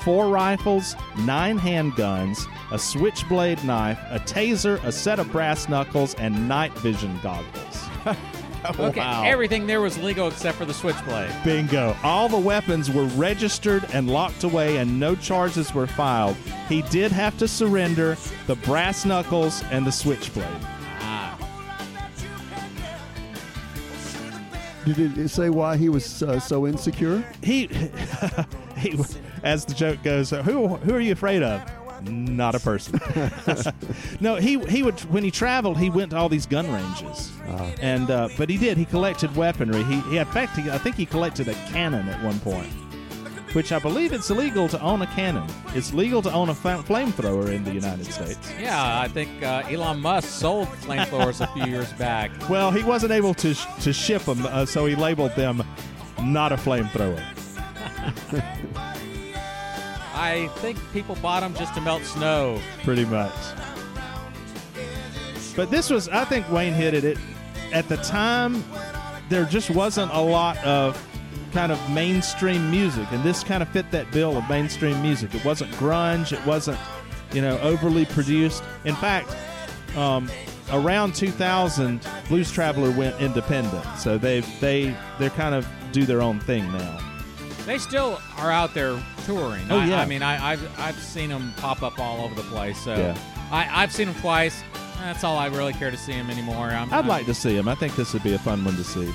four 0.01 0.29
rifles, 0.29 0.95
nine 1.19 1.59
handguns, 1.59 2.45
a 2.71 2.77
switchblade 2.77 3.63
knife, 3.63 3.99
a 4.11 4.19
taser, 4.19 4.81
a 4.83 4.91
set 4.91 5.19
of 5.19 5.31
brass 5.31 5.67
knuckles, 5.67 6.13
and 6.15 6.47
night 6.47 6.71
vision 6.73 7.19
goggles. 7.23 7.89
Okay, 8.79 8.99
Wow. 8.99 9.23
everything 9.25 9.67
there 9.67 9.81
was 9.81 9.97
legal 9.97 10.27
except 10.27 10.57
for 10.57 10.65
the 10.65 10.73
switchblade. 10.73 11.29
Bingo. 11.43 11.95
All 12.03 12.27
the 12.29 12.37
weapons 12.37 12.89
were 12.91 13.05
registered 13.05 13.85
and 13.93 14.09
locked 14.09 14.43
away, 14.43 14.77
and 14.77 14.99
no 14.99 15.15
charges 15.15 15.73
were 15.73 15.87
filed. 15.87 16.35
He 16.69 16.81
did 16.83 17.11
have 17.11 17.37
to 17.39 17.47
surrender 17.47 18.17
the 18.47 18.55
brass 18.57 19.05
knuckles 19.05 19.63
and 19.71 19.85
the 19.85 19.91
switchblade. 19.91 20.47
Ah, 21.01 21.37
Did 24.85 25.17
it 25.17 25.29
say 25.29 25.49
why 25.49 25.77
he 25.77 25.89
was 25.89 26.21
uh, 26.21 26.39
so 26.39 26.67
insecure? 26.67 27.23
He, 27.41 27.67
he, 28.77 28.99
as 29.43 29.65
the 29.65 29.73
joke 29.73 30.01
goes, 30.03 30.29
who 30.29 30.67
who 30.67 30.93
are 30.93 30.99
you 30.99 31.11
afraid 31.13 31.41
of? 31.41 31.61
Not 32.09 32.55
a 32.55 32.59
person. 32.59 32.99
no, 34.19 34.35
he 34.35 34.59
he 34.65 34.83
would 34.83 34.99
when 35.11 35.23
he 35.23 35.31
traveled, 35.31 35.77
he 35.77 35.89
went 35.89 36.11
to 36.11 36.17
all 36.17 36.29
these 36.29 36.45
gun 36.45 36.71
ranges, 36.71 37.31
Uh, 37.47 37.71
and 37.81 38.09
uh, 38.11 38.29
but 38.37 38.49
he 38.49 38.57
did. 38.57 38.77
He 38.77 38.85
collected 38.85 39.35
weaponry. 39.35 39.83
He, 39.83 39.99
he 40.01 40.17
in 40.17 40.25
fact, 40.27 40.57
he, 40.57 40.69
I 40.69 40.77
think 40.77 40.95
he 40.95 41.05
collected 41.05 41.47
a 41.47 41.53
cannon 41.71 42.07
at 42.09 42.23
one 42.23 42.39
point, 42.39 42.67
which 43.53 43.71
I 43.71 43.79
believe 43.79 44.13
it's 44.13 44.29
illegal 44.29 44.67
to 44.69 44.79
own 44.81 45.01
a 45.01 45.07
cannon. 45.07 45.47
It's 45.73 45.93
legal 45.93 46.21
to 46.23 46.31
own 46.31 46.49
a 46.49 46.55
fa- 46.55 46.83
flamethrower 46.87 47.49
in 47.51 47.63
the 47.63 47.73
United 47.73 48.05
States. 48.05 48.51
Yeah, 48.59 48.99
I 48.99 49.07
think 49.07 49.29
uh, 49.43 49.63
Elon 49.69 49.99
Musk 49.99 50.27
sold 50.29 50.67
flamethrowers 50.85 51.41
a 51.41 51.47
few 51.53 51.65
years 51.71 51.91
back. 51.93 52.31
Well, 52.49 52.71
he 52.71 52.83
wasn't 52.83 53.11
able 53.13 53.33
to 53.35 53.53
sh- 53.53 53.65
to 53.81 53.93
ship 53.93 54.23
them, 54.23 54.45
uh, 54.45 54.65
so 54.65 54.85
he 54.85 54.95
labeled 54.95 55.35
them 55.35 55.63
not 56.21 56.51
a 56.51 56.55
flamethrower. 56.57 57.21
I 60.15 60.47
think 60.55 60.79
people 60.93 61.15
bought 61.15 61.41
them 61.41 61.53
just 61.55 61.73
to 61.75 61.81
melt 61.81 62.03
snow. 62.03 62.59
pretty 62.83 63.05
much. 63.05 63.33
But 65.55 65.69
this 65.71 65.89
was, 65.89 66.09
I 66.09 66.25
think 66.25 66.49
Wayne 66.49 66.73
hit 66.73 66.93
it. 66.93 67.17
At 67.73 67.89
the 67.89 67.97
time, 67.97 68.63
there 69.29 69.45
just 69.45 69.69
wasn't 69.69 70.11
a 70.13 70.21
lot 70.21 70.57
of 70.65 71.01
kind 71.51 71.71
of 71.71 71.89
mainstream 71.89 72.69
music, 72.71 73.07
and 73.11 73.23
this 73.23 73.43
kind 73.43 73.61
of 73.61 73.69
fit 73.69 73.89
that 73.91 74.09
bill 74.11 74.37
of 74.37 74.47
mainstream 74.49 75.01
music. 75.01 75.33
It 75.35 75.43
wasn't 75.43 75.71
grunge. 75.73 76.31
It 76.31 76.45
wasn't, 76.45 76.77
you 77.33 77.41
know, 77.41 77.57
overly 77.59 78.05
produced. 78.05 78.63
In 78.83 78.95
fact, 78.95 79.35
um, 79.95 80.29
around 80.71 81.15
2000, 81.15 82.05
Blues 82.27 82.51
Traveler 82.51 82.91
went 82.91 83.19
independent, 83.21 83.85
so 83.97 84.17
they 84.17 84.41
they 84.59 84.95
they're 85.19 85.29
kind 85.31 85.55
of 85.55 85.67
do 85.91 86.05
their 86.05 86.21
own 86.21 86.39
thing 86.41 86.71
now. 86.73 87.14
They 87.65 87.77
still 87.79 88.19
are 88.37 88.51
out 88.51 88.73
there 88.73 89.01
touring. 89.25 89.65
Oh, 89.71 89.79
I, 89.79 89.85
yeah. 89.85 90.01
I 90.01 90.05
mean, 90.05 90.21
I, 90.21 90.51
I've 90.51 90.79
I've 90.79 90.99
seen 90.99 91.29
them 91.29 91.53
pop 91.57 91.81
up 91.83 91.99
all 91.99 92.23
over 92.23 92.35
the 92.35 92.43
place. 92.43 92.79
So 92.79 92.95
Yeah. 92.95 93.17
I, 93.51 93.83
I've 93.83 93.91
seen 93.91 94.07
them 94.07 94.15
twice. 94.21 94.63
That's 94.99 95.23
all 95.23 95.37
I 95.37 95.47
really 95.47 95.73
care 95.73 95.91
to 95.91 95.97
see 95.97 96.13
them 96.13 96.29
anymore. 96.29 96.67
I'd 96.67 96.91
I'm- 96.91 97.07
like 97.07 97.25
to 97.25 97.33
see 97.33 97.55
them. 97.55 97.67
I 97.67 97.75
think 97.75 97.95
this 97.95 98.13
would 98.13 98.23
be 98.23 98.33
a 98.33 98.39
fun 98.39 98.63
one 98.63 98.75
to 98.75 98.83
see. 98.83 99.11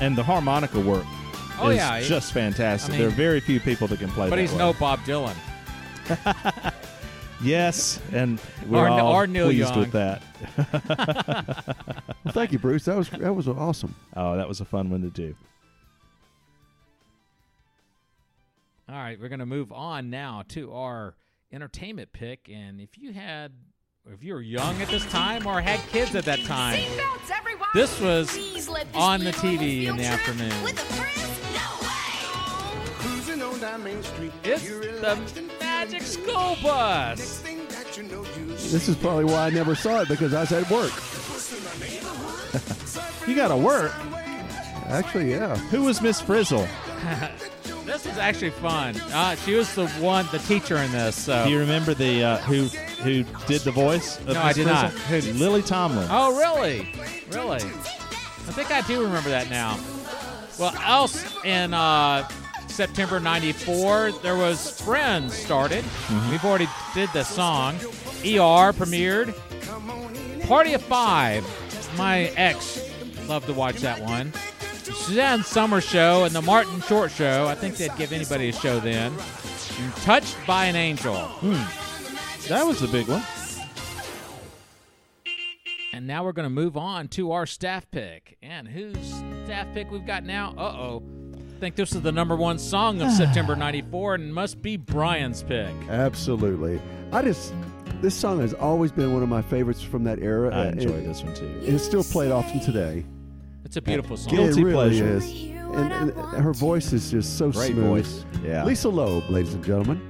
And 0.00 0.16
the 0.16 0.22
harmonica 0.22 0.80
work 0.80 1.04
Oh 1.60 1.68
is 1.68 1.76
yeah, 1.76 2.00
just 2.00 2.32
fantastic. 2.32 2.88
I 2.88 2.92
mean- 2.92 3.00
there 3.00 3.08
are 3.08 3.12
very 3.12 3.40
few 3.40 3.60
people 3.60 3.86
that 3.88 3.98
can 3.98 4.08
play 4.10 4.30
but 4.30 4.38
he's 4.38 4.52
way. 4.52 4.58
no 4.58 4.72
Bob 4.72 5.00
Dylan. 5.00 5.34
Yes, 7.42 7.98
and 8.12 8.38
we're 8.68 8.80
Or- 8.84 8.88
all 8.90 9.12
or 9.14 9.26
Neil 9.26 9.46
pleased 9.46 9.70
Young. 9.74 9.78
with 9.78 9.92
that. 9.92 10.22
well, 12.30 12.42
thank 12.42 12.52
you, 12.52 12.58
Bruce. 12.58 12.84
That 12.84 12.96
was 12.96 13.08
that 13.10 13.34
was 13.34 13.48
awesome. 13.48 13.94
Oh, 14.16 14.36
that 14.36 14.46
was 14.46 14.60
a 14.60 14.64
fun 14.64 14.90
one 14.90 15.02
to 15.02 15.10
do. 15.10 15.34
All 18.88 18.96
right, 18.96 19.20
we're 19.20 19.28
going 19.28 19.40
to 19.40 19.46
move 19.46 19.72
on 19.72 20.10
now 20.10 20.42
to 20.48 20.72
our 20.72 21.14
entertainment 21.52 22.12
pick. 22.12 22.48
And 22.52 22.80
if 22.80 22.98
you 22.98 23.12
had, 23.12 23.52
if 24.12 24.22
you 24.22 24.34
were 24.34 24.40
young 24.40 24.80
at 24.82 24.88
this 24.88 25.04
time 25.06 25.46
or 25.46 25.60
had 25.60 25.80
kids 25.90 26.14
at 26.14 26.24
that 26.24 26.40
time, 26.44 26.80
This 27.72 28.00
was 28.00 28.30
Please 28.30 28.68
let 28.68 28.92
this 28.92 29.00
on 29.00 29.22
the 29.22 29.30
TV 29.30 29.86
in 29.86 29.96
the 29.96 30.04
afternoon. 30.04 30.62
With 30.64 30.72
a 30.72 30.94
friend? 30.94 31.54
No 31.54 31.86
way. 31.86 32.94
Cruising 32.94 33.64
on 33.64 33.84
Main 33.84 34.02
Street. 34.02 34.32
it's 34.42 34.62
the 34.68 35.42
Magic 35.60 36.02
School. 36.02 36.56
Bus. 36.60 37.18
Next 37.18 37.38
thing 37.38 37.68
that 37.68 37.96
you 37.96 38.02
know, 38.04 38.24
you 38.36 38.46
This 38.46 38.88
is 38.88 38.96
probably 38.96 39.24
why 39.24 39.46
I 39.46 39.50
never 39.50 39.76
saw 39.76 40.00
it 40.00 40.08
because 40.08 40.34
I 40.34 40.40
was 40.40 40.52
at 40.52 40.68
work. 40.68 40.92
You 43.26 43.36
got 43.36 43.48
to 43.48 43.56
work. 43.56 43.92
Actually, 44.86 45.30
yeah. 45.30 45.56
Who 45.56 45.84
was 45.84 46.00
Miss 46.00 46.20
Frizzle? 46.20 46.66
This 47.84 48.04
was 48.06 48.18
actually 48.18 48.50
fun. 48.50 48.94
Uh, 49.12 49.34
she 49.34 49.54
was 49.54 49.74
the 49.74 49.88
one, 49.98 50.28
the 50.30 50.38
teacher 50.38 50.76
in 50.76 50.92
this. 50.92 51.16
So. 51.16 51.44
Do 51.44 51.50
you 51.50 51.58
remember 51.58 51.92
the 51.92 52.22
uh, 52.22 52.36
who 52.38 52.64
who 53.02 53.24
did 53.48 53.62
the 53.62 53.72
voice? 53.72 54.18
Of 54.18 54.26
No, 54.26 54.32
Miss 54.34 54.42
I 54.44 54.52
did 54.52 54.66
not. 54.66 54.92
Frizzle? 54.92 55.34
Lily 55.34 55.62
Tomlin. 55.62 56.06
Oh, 56.08 56.38
really? 56.38 56.88
Really? 57.32 57.56
I 57.62 58.52
think 58.52 58.70
I 58.70 58.82
do 58.82 59.02
remember 59.02 59.30
that 59.30 59.50
now. 59.50 59.76
Well, 60.56 60.72
else 60.86 61.34
in 61.44 61.74
uh, 61.74 62.28
September 62.68 63.18
'94, 63.18 64.12
there 64.22 64.36
was 64.36 64.80
Friends 64.80 65.34
started. 65.34 65.84
We've 66.30 66.44
already 66.44 66.68
did 66.94 67.08
the 67.12 67.24
song. 67.24 67.74
ER 68.22 68.70
premiered. 68.72 69.34
Party 70.46 70.74
of 70.74 70.82
Five. 70.82 71.44
My 71.96 72.32
ex 72.36 72.88
loved 73.28 73.46
to 73.46 73.52
watch 73.52 73.76
that 73.76 74.00
one. 74.00 74.32
Suzanne 74.82 75.42
Somers 75.44 75.84
Show 75.84 76.24
and 76.24 76.34
the 76.34 76.42
Martin 76.42 76.80
Short 76.82 77.10
Show. 77.10 77.46
I 77.46 77.54
think 77.54 77.76
they'd 77.76 77.94
give 77.96 78.12
anybody 78.12 78.48
a 78.48 78.52
show 78.52 78.80
then. 78.80 79.12
And 79.80 79.94
Touched 79.96 80.36
by 80.46 80.66
an 80.66 80.76
Angel. 80.76 81.14
Hmm. 81.16 82.48
That 82.48 82.66
was 82.66 82.82
a 82.82 82.88
big 82.88 83.06
one. 83.08 83.22
And 85.92 86.06
now 86.06 86.24
we're 86.24 86.32
going 86.32 86.46
to 86.46 86.50
move 86.50 86.76
on 86.76 87.08
to 87.08 87.32
our 87.32 87.46
staff 87.46 87.90
pick. 87.90 88.38
And 88.42 88.66
whose 88.66 88.96
staff 89.44 89.66
pick 89.74 89.90
we've 89.90 90.06
got 90.06 90.24
now? 90.24 90.54
Uh 90.56 90.62
oh. 90.62 91.02
I 91.34 91.60
think 91.60 91.76
this 91.76 91.92
is 91.92 92.00
the 92.00 92.12
number 92.12 92.36
one 92.36 92.58
song 92.58 93.02
of 93.02 93.10
September 93.12 93.54
94 93.54 94.14
and 94.14 94.34
must 94.34 94.62
be 94.62 94.76
Brian's 94.76 95.42
pick. 95.42 95.74
Absolutely. 95.88 96.80
I 97.12 97.22
just 97.22 97.52
this 98.00 98.14
song 98.14 98.40
has 98.40 98.54
always 98.54 98.92
been 98.92 99.12
one 99.12 99.22
of 99.22 99.28
my 99.28 99.42
favorites 99.42 99.82
from 99.82 100.04
that 100.04 100.18
era. 100.20 100.54
I 100.54 100.68
enjoy 100.68 100.90
it- 100.90 101.04
this 101.06 101.22
one 101.22 101.34
too. 101.34 101.50
It's 101.62 101.84
still 101.84 102.04
played 102.04 102.30
often 102.32 102.60
today. 102.60 103.04
It's 103.64 103.76
a 103.76 103.82
beautiful 103.82 104.16
song. 104.16 104.34
Guilty 104.34 104.60
it 104.60 104.64
really 104.64 104.72
pleasure. 104.74 105.06
is. 105.16 105.30
And, 105.72 105.92
and 105.92 106.12
her 106.42 106.52
voice 106.52 106.92
is 106.92 107.10
just 107.12 107.38
so 107.38 107.52
Great 107.52 107.72
smooth. 107.72 107.84
voice. 108.04 108.24
Yeah. 108.44 108.64
Lisa 108.64 108.88
Loeb, 108.88 109.30
ladies 109.30 109.54
and 109.54 109.64
gentlemen. 109.64 110.00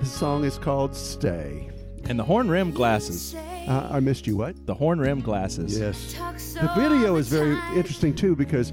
This 0.00 0.12
song 0.12 0.44
is 0.44 0.58
called 0.58 0.94
"Stay." 0.94 1.70
And 2.04 2.18
the 2.18 2.24
horn 2.24 2.48
rim 2.50 2.72
glasses. 2.72 3.34
Uh, 3.68 3.88
I 3.90 4.00
missed 4.00 4.26
you. 4.26 4.36
What? 4.36 4.66
The 4.66 4.74
horn 4.74 4.98
rim 4.98 5.20
glasses. 5.20 5.78
Yes. 5.78 6.14
The 6.60 6.70
video 6.76 7.16
is 7.16 7.28
very 7.28 7.56
interesting 7.76 8.12
too 8.14 8.34
because 8.36 8.72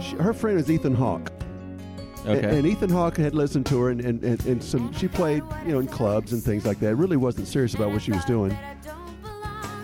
she, 0.00 0.16
her 0.16 0.34
friend 0.34 0.58
is 0.58 0.68
Ethan 0.70 0.94
Hawke. 0.94 1.30
Okay. 2.26 2.38
And, 2.38 2.58
and 2.58 2.66
Ethan 2.66 2.90
Hawke 2.90 3.16
had 3.16 3.34
listened 3.34 3.66
to 3.66 3.80
her, 3.82 3.90
and, 3.90 4.00
and, 4.00 4.22
and, 4.22 4.44
and 4.46 4.62
some 4.62 4.92
she 4.92 5.08
played, 5.08 5.42
you 5.66 5.72
know, 5.72 5.80
in 5.80 5.88
clubs 5.88 6.32
and 6.32 6.42
things 6.42 6.64
like 6.64 6.78
that. 6.80 6.94
Really 6.94 7.16
wasn't 7.16 7.48
serious 7.48 7.74
about 7.74 7.90
what 7.90 8.02
she 8.02 8.12
was 8.12 8.24
doing. 8.24 8.56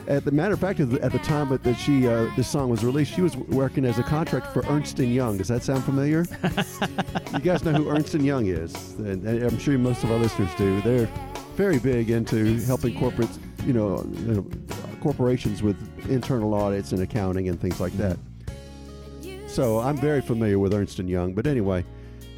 At 0.06 0.24
the 0.24 0.30
matter 0.30 0.54
of 0.54 0.60
fact, 0.60 0.80
at 0.80 0.88
the, 0.88 1.18
time 1.18 1.50
that, 1.50 1.62
that 1.64 1.74
she 1.74 2.08
uh, 2.08 2.30
this 2.34 2.48
song 2.48 2.70
was 2.70 2.82
released, 2.82 3.12
she 3.12 3.20
was 3.20 3.36
working 3.36 3.84
as 3.84 3.98
a 3.98 4.02
contract 4.02 4.54
for 4.54 4.64
Ernst 4.68 5.00
and 5.00 5.12
Young. 5.12 5.36
Does 5.36 5.48
that 5.48 5.62
sound 5.62 5.84
familiar? 5.84 6.24
you 7.34 7.40
guys 7.40 7.62
know 7.62 7.72
who 7.72 7.90
Ernst 7.90 8.14
and 8.14 8.24
Young 8.24 8.46
is, 8.46 8.94
and, 8.94 9.26
and 9.26 9.42
I'm 9.42 9.58
sure 9.58 9.76
most 9.76 10.04
of 10.04 10.10
our 10.10 10.18
listeners 10.18 10.50
do. 10.56 10.80
They're 10.80 11.10
very 11.56 11.78
big 11.78 12.10
into 12.10 12.56
helping 12.60 12.94
corporates, 12.94 13.38
you 13.66 13.74
know, 13.74 14.02
you 14.26 14.34
know, 14.34 14.46
corporations 15.02 15.62
with 15.62 15.76
internal 16.08 16.54
audits 16.54 16.92
and 16.92 17.02
accounting 17.02 17.48
and 17.48 17.60
things 17.60 17.80
like 17.80 17.92
that. 17.94 18.16
So 19.48 19.80
I'm 19.80 19.96
very 19.96 20.20
familiar 20.20 20.58
with 20.58 20.72
Ernst 20.72 21.00
and 21.00 21.10
Young. 21.10 21.34
But 21.34 21.46
anyway, 21.46 21.84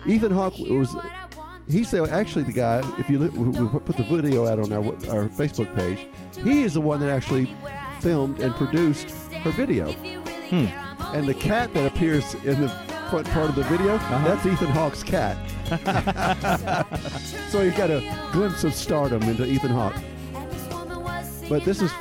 Ethan 0.06 0.32
Hawke 0.32 0.58
was 0.58 0.96
he's 1.68 1.90
the, 1.90 2.02
actually 2.10 2.44
the 2.44 2.52
guy. 2.52 2.82
If 2.98 3.10
you 3.10 3.18
look, 3.18 3.32
we 3.32 3.48
we 3.48 3.78
put 3.80 3.96
the 3.96 4.04
video 4.04 4.46
out 4.46 4.58
on 4.58 4.72
our 4.72 4.84
our 5.14 5.28
Facebook 5.28 5.74
page, 5.74 6.06
he 6.42 6.62
is 6.62 6.74
the 6.74 6.80
one 6.80 7.00
that 7.00 7.10
actually 7.10 7.54
filmed 8.00 8.40
and 8.40 8.54
produced 8.54 9.10
her 9.10 9.50
video. 9.50 9.92
Hmm. 9.92 10.66
And 11.14 11.26
the 11.26 11.34
cat 11.34 11.74
that 11.74 11.86
appears 11.86 12.34
in 12.34 12.60
the 12.60 12.68
front 13.10 13.28
part 13.30 13.48
of 13.48 13.56
the 13.56 13.64
video, 13.64 13.94
uh-huh. 13.96 14.24
that's 14.24 14.46
Ethan 14.46 14.68
Hawke's 14.68 15.02
cat. 15.02 15.36
so 17.50 17.62
you've 17.62 17.76
got 17.76 17.90
a 17.90 18.30
glimpse 18.32 18.64
of 18.64 18.74
stardom 18.74 19.22
into 19.22 19.44
Ethan 19.44 19.70
Hawke. 19.70 19.94
But 21.48 21.64
this 21.64 21.82
is 21.82 21.92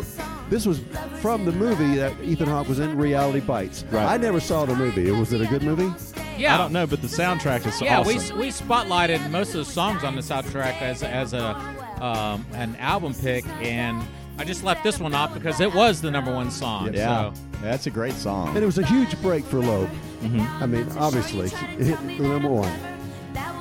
this 0.49 0.65
was 0.65 0.81
from 1.21 1.45
the 1.45 1.51
movie 1.51 1.95
that 1.95 2.19
Ethan 2.21 2.47
Hawke 2.47 2.67
was 2.67 2.79
in, 2.79 2.97
Reality 2.97 3.39
Bites. 3.39 3.83
Right. 3.91 4.05
I 4.05 4.17
never 4.17 4.39
saw 4.39 4.65
the 4.65 4.75
movie. 4.75 5.11
Was 5.11 5.33
it 5.33 5.41
a 5.41 5.45
good 5.45 5.63
movie? 5.63 5.91
Yeah. 6.39 6.55
I 6.55 6.57
don't 6.57 6.71
know, 6.71 6.87
but 6.87 7.01
the 7.01 7.07
soundtrack 7.07 7.61
is 7.61 7.67
awesome. 7.67 7.85
Yeah, 7.85 7.99
awesome. 7.99 8.37
we, 8.37 8.45
we 8.45 8.51
spotlighted 8.51 9.29
most 9.29 9.49
of 9.49 9.65
the 9.65 9.71
songs 9.71 10.03
on 10.03 10.15
the 10.15 10.21
soundtrack 10.21 10.81
as, 10.81 11.03
as 11.03 11.33
a 11.33 11.55
um, 12.01 12.45
an 12.53 12.75
album 12.77 13.13
pick, 13.13 13.45
and 13.61 14.01
I 14.37 14.45
just 14.45 14.63
left 14.63 14.83
this 14.83 14.99
one 14.99 15.13
off 15.13 15.33
because 15.33 15.59
it 15.59 15.73
was 15.73 16.01
the 16.01 16.09
number 16.09 16.33
one 16.33 16.49
song. 16.49 16.93
Yeah. 16.93 17.33
So. 17.33 17.41
That's 17.61 17.87
a 17.87 17.89
great 17.89 18.13
song. 18.13 18.55
And 18.55 18.59
it 18.59 18.65
was 18.65 18.77
a 18.77 18.85
huge 18.85 19.21
break 19.21 19.43
for 19.43 19.59
Loeb. 19.59 19.89
I 20.21 20.65
mean, 20.65 20.87
obviously, 20.97 21.47
it 21.47 21.85
hit 21.85 21.99
the 22.17 22.23
number 22.23 22.47
one. 22.47 22.71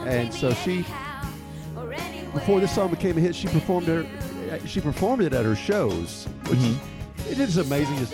And 0.07 0.33
so 0.33 0.53
she, 0.55 0.85
before 2.33 2.61
this 2.61 2.73
song 2.73 2.91
became 2.91 3.19
a 3.19 3.21
hit, 3.21 3.35
she 3.35 3.49
performed 3.49 3.89
her, 3.89 4.07
she 4.67 4.81
performed 4.81 5.23
it 5.23 5.33
at 5.33 5.45
her 5.45 5.57
shows, 5.57 6.27
which 6.47 6.61
it 7.29 7.41
is 7.41 7.57
amazing. 7.57 8.07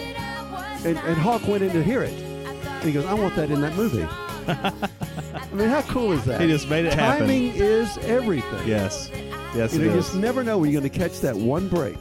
And, 0.87 0.99
and 0.99 1.17
Hawke 1.19 1.47
went 1.47 1.63
in 1.63 1.73
to 1.73 1.83
hear 1.83 2.03
it, 2.03 2.13
and 2.13 2.85
he 2.85 2.93
goes, 2.93 3.05
"I 3.07 3.15
want 3.15 3.37
that 3.37 3.51
in 3.51 3.61
that 3.61 3.75
movie." 3.75 4.07
I 4.49 5.49
mean, 5.53 5.69
how 5.69 5.83
cool 5.83 6.13
is 6.13 6.25
that? 6.25 6.41
He 6.41 6.47
just 6.49 6.69
made 6.69 6.85
it 6.85 6.95
happen. 6.95 7.21
Timing 7.27 7.53
is 7.55 7.97
everything. 7.99 8.67
yes. 8.67 9.11
Yes, 9.55 9.73
You 9.75 9.83
it 9.83 9.85
know, 9.87 9.91
you 9.95 10.01
just 10.01 10.15
never 10.17 10.43
know 10.43 10.59
when 10.59 10.71
you're 10.71 10.81
going 10.81 10.91
to 10.93 10.99
catch 10.99 11.21
that 11.21 11.37
one 11.37 11.69
break. 11.69 11.97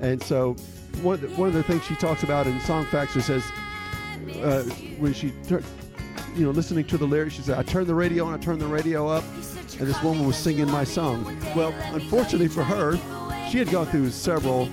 And 0.00 0.20
so, 0.22 0.54
one 1.02 1.14
of 1.14 1.20
the, 1.20 1.28
one 1.28 1.48
of 1.48 1.54
the 1.54 1.62
things 1.62 1.84
she 1.84 1.94
talks 1.94 2.22
about 2.24 2.46
in 2.48 2.58
Songfacts 2.60 3.20
says, 3.22 3.44
uh, 4.42 4.62
when 4.98 5.12
she, 5.14 5.32
tur- 5.46 5.62
you 6.34 6.44
know, 6.44 6.50
listening 6.50 6.84
to 6.86 6.98
the 6.98 7.04
lyrics, 7.06 7.34
she 7.36 7.42
said, 7.42 7.58
"I 7.58 7.62
turned 7.62 7.86
the 7.86 7.94
radio 7.94 8.24
on, 8.24 8.34
I 8.34 8.38
turned 8.38 8.60
the 8.60 8.66
radio 8.66 9.06
up, 9.06 9.22
and 9.78 9.86
this 9.86 10.02
woman 10.02 10.26
was 10.26 10.36
singing 10.36 10.68
my 10.70 10.82
song. 10.84 11.24
Well, 11.54 11.72
unfortunately 11.92 12.48
for 12.48 12.64
her, 12.64 12.96
she 13.50 13.58
had 13.58 13.70
gone 13.70 13.86
through 13.86 14.10
several 14.10 14.66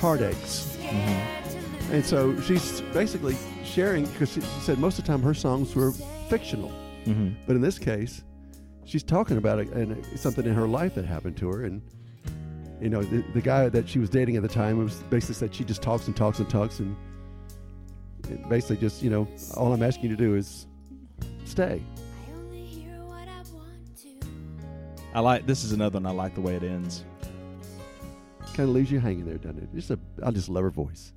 heartaches. 0.00 0.76
And 1.90 2.04
so 2.04 2.38
she's 2.42 2.80
basically 2.92 3.36
sharing, 3.72 4.04
because 4.06 4.32
she 4.32 4.40
said 4.40 4.78
most 4.78 4.98
of 4.98 5.04
the 5.04 5.08
time 5.08 5.22
her 5.22 5.34
songs 5.34 5.74
were 5.74 5.92
fictional. 6.28 6.70
Mm-hmm. 7.04 7.30
But 7.46 7.56
in 7.56 7.62
this 7.62 7.78
case, 7.78 8.22
she's 8.84 9.02
talking 9.02 9.36
about 9.36 9.58
it 9.58 9.68
and 9.70 10.04
something 10.18 10.44
in 10.44 10.54
her 10.54 10.68
life 10.68 10.94
that 10.94 11.04
happened 11.04 11.36
to 11.38 11.48
her. 11.48 11.64
And, 11.64 11.82
you 12.80 12.90
know, 12.90 13.02
the, 13.02 13.24
the 13.32 13.40
guy 13.40 13.68
that 13.68 13.88
she 13.88 13.98
was 13.98 14.10
dating 14.10 14.36
at 14.36 14.42
the 14.42 14.48
time 14.48 14.78
was 14.78 14.94
basically 15.10 15.34
said 15.34 15.54
she 15.54 15.64
just 15.64 15.82
talks 15.82 16.06
and 16.06 16.16
talks 16.16 16.38
and 16.38 16.48
talks. 16.48 16.78
And 16.80 16.96
basically 18.48 18.76
just, 18.76 19.02
you 19.02 19.10
know, 19.10 19.26
all 19.56 19.72
I'm 19.72 19.82
asking 19.82 20.10
you 20.10 20.16
to 20.16 20.22
do 20.22 20.34
is 20.34 20.66
stay. 21.44 21.82
I 25.14 25.20
like 25.20 25.46
this 25.46 25.62
is 25.62 25.72
another 25.72 25.98
one. 25.98 26.06
I 26.06 26.10
like 26.10 26.34
the 26.34 26.40
way 26.40 26.54
it 26.54 26.62
ends. 26.62 27.04
Kind 28.54 28.68
of 28.68 28.70
leaves 28.70 28.90
you 28.90 28.98
hanging 28.98 29.26
there, 29.26 29.38
doesn't 29.38 29.58
it? 29.62 29.74
Just 29.74 29.90
a, 29.90 29.98
I 30.22 30.30
just 30.30 30.48
love 30.48 30.62
her 30.62 30.70
voice. 30.70 31.12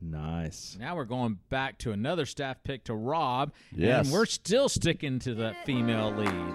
Nice. 0.00 0.76
Now 0.78 0.96
we're 0.96 1.04
going 1.04 1.38
back 1.48 1.78
to 1.78 1.92
another 1.92 2.26
staff 2.26 2.62
pick 2.64 2.84
to 2.84 2.94
Rob. 2.94 3.52
Yes. 3.74 4.06
And 4.06 4.12
we're 4.14 4.26
still 4.26 4.68
sticking 4.68 5.18
to 5.20 5.34
the 5.34 5.54
female 5.64 6.10
lead. 6.10 6.54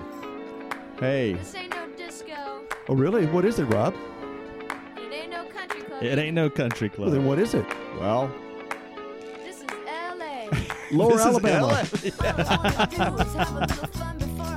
Hey, 1.00 1.34
This 1.34 1.56
ain't 1.56 1.74
no 1.74 1.88
disco. 1.98 2.64
Oh, 2.88 2.94
really? 2.96 3.26
What 3.26 3.46
is 3.46 3.58
it, 3.60 3.66
Rob? 3.66 3.96
It 4.98 5.14
ain't 5.14 5.32
no 5.32 5.46
country 5.46 5.82
club. 5.82 6.04
It 6.04 6.20
ain't 6.20 6.36
no 6.36 6.50
country 6.50 6.92
Well, 6.98 7.10
then 7.10 7.26
what 7.26 7.40
is 7.40 7.54
it? 7.54 7.66
well, 8.00 8.30
This 9.44 9.58
is 9.62 9.66
L.A. 9.88 10.50
Lower 10.92 11.12
This 11.18 11.22
is 11.22 11.26
Alabama. 11.28 11.88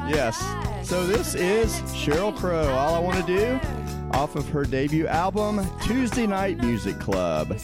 yes. 0.11 0.38
So 0.88 1.07
this 1.07 1.35
is 1.35 1.71
Sheryl 1.92 2.37
Crow. 2.37 2.68
All 2.71 2.95
I 2.95 2.99
want 2.99 3.25
to 3.25 3.37
do, 3.37 3.61
off 4.12 4.35
of 4.37 4.49
her 4.49 4.64
debut 4.64 5.07
album, 5.07 5.64
Tuesday 5.85 6.27
Night 6.27 6.59
Music 6.59 6.99
Club. 6.99 7.57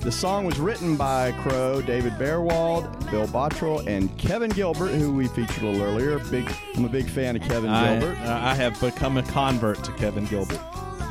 The 0.00 0.10
song 0.10 0.46
was 0.46 0.58
written 0.58 0.96
by 0.96 1.32
Crow, 1.42 1.82
David 1.82 2.14
Baerwald, 2.14 3.10
Bill 3.10 3.26
Bottrell, 3.26 3.86
and 3.86 4.16
Kevin 4.16 4.48
Gilbert, 4.50 4.92
who 4.92 5.12
we 5.12 5.28
featured 5.28 5.62
a 5.62 5.66
little 5.66 5.82
earlier. 5.82 6.18
Big, 6.30 6.50
I'm 6.74 6.86
a 6.86 6.88
big 6.88 7.06
fan 7.06 7.36
of 7.36 7.42
Kevin 7.42 7.68
I, 7.68 7.98
Gilbert. 7.98 8.18
Uh, 8.20 8.40
I 8.42 8.54
have 8.54 8.80
become 8.80 9.18
a 9.18 9.22
convert 9.24 9.84
to 9.84 9.92
Kevin 9.92 10.24
Gilbert. 10.24 10.58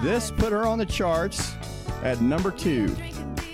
This 0.02 0.32
put 0.32 0.52
her 0.52 0.66
on 0.66 0.80
the 0.80 0.88
charts 0.88 1.54
at 2.02 2.20
number 2.20 2.50
two. 2.50 2.96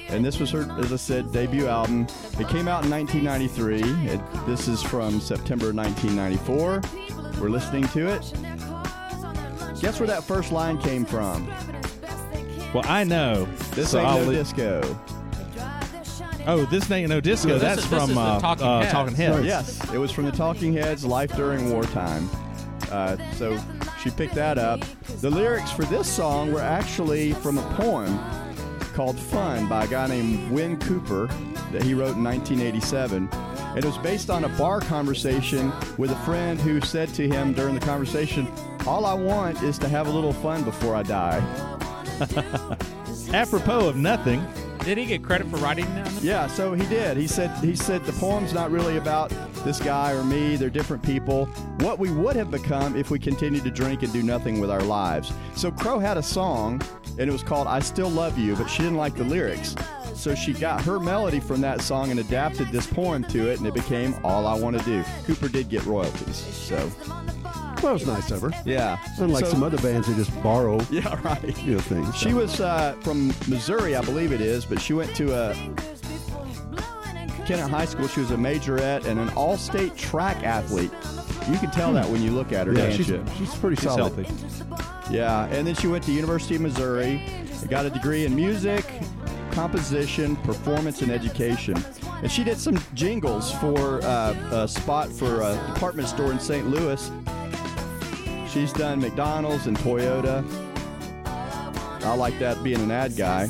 And 0.08 0.24
this 0.24 0.40
was 0.40 0.52
her, 0.52 0.74
as 0.80 0.94
I 0.94 0.96
said, 0.96 1.34
debut 1.34 1.68
album. 1.68 2.08
It 2.40 2.48
came 2.48 2.70
out 2.70 2.86
in 2.86 2.92
1993. 2.92 3.82
It, 4.10 4.22
this 4.46 4.70
is 4.70 4.82
from 4.82 5.20
September 5.20 5.74
1994. 5.74 6.82
We're 7.42 7.50
listening 7.50 7.90
to 7.90 8.08
it. 8.08 8.22
Guess 9.82 10.00
where 10.00 10.08
that 10.08 10.24
first 10.24 10.54
line 10.54 10.78
came 10.78 11.04
from? 11.04 11.46
Well, 12.74 12.86
I 12.86 13.04
know. 13.04 13.46
This 13.72 13.92
so 13.92 14.00
ain't 14.00 14.08
I'll 14.08 14.26
no 14.26 14.32
disco. 14.32 14.82
Oh, 16.48 16.66
this 16.66 16.90
ain't 16.92 17.10
no 17.10 17.20
disco. 17.20 17.54
This 17.54 17.62
That's 17.62 17.82
is- 17.82 17.86
from 17.88 18.10
is 18.10 18.16
the 18.16 18.22
uh, 18.22 18.40
Talking 18.40 18.66
uh, 18.68 18.80
Heads. 18.82 18.92
Talking 18.92 19.16
Heads. 19.16 19.46
Yes, 19.46 19.94
it 19.94 19.98
was 19.98 20.12
from 20.12 20.26
the 20.26 20.32
Talking 20.32 20.74
Heads, 20.74 21.04
Life 21.06 21.36
During 21.36 21.72
Wartime. 21.72 22.30
Uh, 22.92 23.18
so 23.34 23.58
she 24.04 24.10
picked 24.12 24.36
that 24.36 24.58
up. 24.58 24.82
The 25.22 25.30
lyrics 25.30 25.72
for 25.72 25.86
this 25.86 26.08
song 26.08 26.52
were 26.54 26.62
actually 26.62 27.34
from 27.34 27.58
a 27.58 27.64
poem 27.76 28.20
called 28.94 29.20
Fun 29.20 29.68
by 29.68 29.86
a 29.86 29.88
guy 29.88 30.08
named 30.08 30.52
Wyn 30.52 30.78
Cooper 30.80 31.28
that 31.72 31.82
he 31.84 31.94
wrote 31.94 32.16
in 32.16 32.24
1987. 32.24 33.28
And 33.34 33.78
It 33.78 33.84
was 33.86 33.98
based 33.98 34.30
on 34.30 34.46
a 34.46 34.50
bar 34.50 34.80
conversation 34.80 35.72
with 35.98 36.12
a 36.12 36.16
friend 36.18 36.60
who 36.62 36.80
said 36.82 37.10
to 37.16 37.28
him 37.28 37.54
during 37.54 37.74
the 37.74 37.82
conversation, 37.82 38.48
All 38.86 39.06
I 39.06 39.14
want 39.14 39.62
is 39.64 39.78
to 39.80 39.90
have 39.90 40.08
a 40.08 40.12
little 40.12 40.32
fun 40.32 40.64
before 40.64 40.96
I 40.96 41.04
die. 41.04 41.42
Apropos 43.34 43.88
of 43.90 43.96
nothing. 43.98 44.46
Did 44.86 45.00
he 45.00 45.06
get 45.08 45.24
credit 45.24 45.48
for 45.48 45.58
writing 45.58 45.86
that? 45.96 46.12
Yeah, 46.22 46.46
so 46.46 46.74
he 46.74 46.86
did. 46.86 47.18
He 47.18 47.26
said 47.26 47.50
he 47.58 47.76
said 47.76 48.06
the 48.06 48.14
poem's 48.14 48.54
not 48.54 48.70
really 48.70 48.98
about 48.98 49.32
this 49.64 49.80
guy 49.80 50.12
or 50.12 50.24
me. 50.24 50.58
They're 50.58 50.70
different 50.70 51.02
people. 51.02 51.48
What 51.80 51.98
we 51.98 52.12
would 52.12 52.36
have 52.36 52.52
become 52.52 52.96
if 52.96 53.10
we 53.10 53.18
continued 53.18 53.64
to 53.64 53.72
drink 53.72 54.04
and 54.04 54.14
do 54.14 54.22
nothing 54.22 54.60
with 54.60 54.70
our 54.70 54.84
lives. 54.84 55.34
So 55.56 55.72
Crow 55.72 55.98
had 55.98 56.18
a 56.18 56.24
song 56.24 56.84
and 57.18 57.28
it 57.28 57.34
was 57.34 57.42
called 57.42 57.66
I 57.68 57.80
Still 57.80 58.10
Love 58.10 58.38
You, 58.38 58.56
but 58.56 58.68
she 58.68 58.84
didn't 58.84 58.98
like 58.98 59.16
the 59.16 59.24
lyrics. 59.24 59.76
So 60.14 60.36
she 60.36 60.54
got 60.54 60.84
her 60.84 61.00
melody 61.00 61.40
from 61.40 61.62
that 61.62 61.82
song 61.82 62.12
and 62.12 62.20
adapted 62.20 62.68
this 62.68 62.86
poem 62.86 63.24
to 63.26 63.50
it 63.50 63.58
and 63.58 63.68
it 63.68 63.74
became 63.74 64.16
All 64.24 64.46
I 64.46 64.54
Want 64.54 64.78
to 64.78 64.86
Do. 64.86 65.04
Cooper 65.26 65.50
did 65.50 65.68
get 65.68 65.84
royalties. 65.86 66.36
So, 66.36 66.78
Well, 67.84 67.92
it 67.92 67.94
was 67.94 68.08
nice 68.08 68.32
of 68.32 68.42
her. 68.42 68.52
yeah. 68.66 68.98
Unlike 69.20 69.46
So- 69.46 69.52
some 69.52 69.64
other 69.64 69.78
bands 69.78 70.08
that 70.08 70.16
just 70.16 70.32
borrow, 70.42 70.80
Yeah, 70.90 71.20
right. 71.24 71.64
you 71.64 71.74
know, 71.76 71.80
things. 71.80 72.16
She 72.16 72.34
was 72.34 72.60
uh, 72.62 72.96
from 73.02 73.28
Missouri, 73.48 73.96
I 73.96 74.02
believe 74.02 74.32
it 74.32 74.42
is, 74.42 74.66
but 74.66 74.82
she 74.82 74.94
went 74.94 75.16
to 75.18 75.34
a 75.34 75.54
Kennett 77.46 77.70
High 77.70 77.86
School. 77.86 78.08
She 78.08 78.22
was 78.22 78.32
a 78.32 78.36
majorette 78.36 79.06
and 79.06 79.20
an 79.20 79.30
all-state 79.30 79.96
track 79.96 80.44
athlete. 80.44 80.92
You 81.50 81.60
can 81.60 81.70
tell 81.70 81.94
that 81.94 82.10
when 82.10 82.24
you 82.24 82.32
look 82.32 82.52
at 82.52 82.66
her, 82.66 82.74
yeah, 82.74 82.86
can't 82.88 82.94
she's, 82.96 83.10
you? 83.10 83.24
she's 83.38 83.54
pretty 83.56 83.76
She's 83.76 83.86
solid. 83.86 84.26
healthy. 84.26 85.14
Yeah, 85.14 85.46
and 85.48 85.68
then 85.68 85.76
she 85.76 85.86
went 85.88 86.04
to 86.06 86.12
University 86.12 86.56
of 86.56 86.62
Missouri, 86.62 87.22
got 87.70 87.86
a 87.86 87.92
degree 87.92 88.26
in 88.26 88.36
music, 88.36 88.84
composition, 89.52 90.36
performance, 90.38 91.04
and 91.04 91.12
education. 91.12 91.76
And 92.24 92.32
she 92.32 92.44
did 92.44 92.58
some 92.58 92.80
jingles 92.96 93.52
for 93.54 94.02
uh, 94.04 94.64
a 94.64 94.68
spot 94.68 95.12
for 95.12 95.42
a 95.42 95.54
department 95.74 96.08
store 96.08 96.32
in 96.32 96.40
St. 96.40 96.68
Louis. 96.68 97.12
She's 98.56 98.72
done 98.72 99.02
McDonald's 99.02 99.68
and 99.68 99.76
Toyota. 99.76 100.42
I 101.26 102.16
like 102.16 102.40
that 102.40 102.64
being 102.64 102.80
an 102.80 102.90
ad 102.90 103.18
guy. 103.18 103.48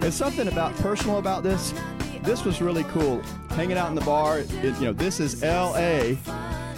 There's 0.00 0.14
something 0.14 0.48
about 0.48 0.74
personal 0.76 1.18
about 1.18 1.42
this. 1.42 1.74
This 2.22 2.42
was 2.42 2.62
really 2.62 2.84
cool. 2.84 3.20
Hanging 3.50 3.76
out 3.76 3.90
in 3.90 3.94
the 3.94 4.00
bar, 4.00 4.38
it, 4.38 4.48
you 4.62 4.86
know, 4.86 4.92
this 4.94 5.20
is 5.20 5.42
L.A. 5.42 6.16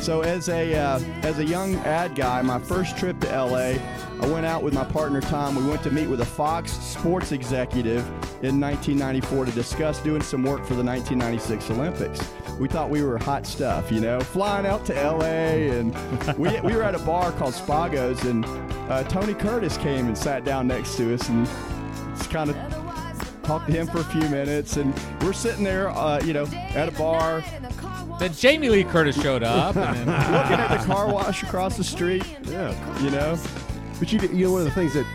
So 0.01 0.23
as 0.23 0.49
a 0.49 0.75
uh, 0.75 0.99
as 1.23 1.39
a 1.39 1.45
young 1.45 1.77
ad 1.77 2.17
guy, 2.17 2.43
my 2.43 2.59
first 2.59 2.99
trip 2.99 3.21
to 3.21 3.29
LA, 3.29 3.75
I 4.23 4.27
went 4.29 4.47
out 4.47 4.63
with 4.63 4.73
my 4.73 4.85
partner 4.85 5.21
Tom. 5.21 5.57
We 5.57 5.67
went 5.69 5.83
to 5.83 5.91
meet 5.91 6.07
with 6.07 6.21
a 6.21 6.25
Fox 6.25 6.71
sports 6.73 7.33
executive 7.33 8.07
in 8.45 8.61
1994 8.61 9.47
to 9.47 9.51
discuss 9.53 9.99
doing 9.99 10.23
some 10.23 10.45
work 10.45 10.61
for 10.65 10.75
the 10.75 10.85
1996 10.85 11.71
Olympics. 11.71 12.21
We 12.61 12.69
thought 12.69 12.89
we 12.89 13.03
were 13.03 13.19
hot 13.19 13.47
stuff, 13.47 13.91
you 13.91 14.01
know, 14.01 14.21
flying 14.21 14.65
out 14.65 14.87
to 14.87 14.95
LA, 14.95 15.25
and 15.25 15.93
we, 16.39 16.61
we 16.61 16.77
were 16.77 16.85
at 16.85 16.95
a 16.95 17.01
bar 17.01 17.33
called 17.33 17.55
Spago's, 17.55 18.23
and 18.25 18.45
uh, 18.89 19.03
Tony 19.05 19.35
Curtis 19.35 19.77
came 19.79 20.07
and 20.07 20.17
sat 20.17 20.45
down 20.45 20.69
next 20.69 20.97
to 20.99 21.13
us, 21.15 21.29
and 21.29 21.45
just 22.17 22.31
kind 22.31 22.49
of 22.51 22.57
talked 23.43 23.67
to 23.67 23.73
him 23.73 23.89
for 23.89 23.99
a 23.99 24.05
few 24.05 24.29
minutes, 24.29 24.77
and 24.77 24.95
we're 25.23 25.33
sitting 25.33 25.65
there, 25.65 25.89
uh, 25.91 26.21
you 26.23 26.33
know, 26.33 26.47
at 26.75 26.89
a 26.89 26.93
bar, 26.93 27.43
Then 28.21 28.33
Jamie 28.35 28.69
Lee 28.69 28.85
Curtis 28.85 29.21
showed 29.21 29.43
up. 29.43 29.75
and 29.75 29.97
then, 29.97 30.07
looking 30.33 30.61
at 30.61 30.79
the 30.79 30.85
car 30.87 31.13
wash 31.13 31.43
across 31.43 31.77
the 31.77 31.83
street, 31.83 32.25
Yeah. 32.45 32.73
you 33.03 33.11
know. 33.11 33.37
But 34.03 34.13
you, 34.13 34.19
you 34.37 34.47
know, 34.47 34.53
one 34.55 34.63
of 34.63 34.65
the 34.65 34.73
things 34.73 34.95
that 34.95 35.07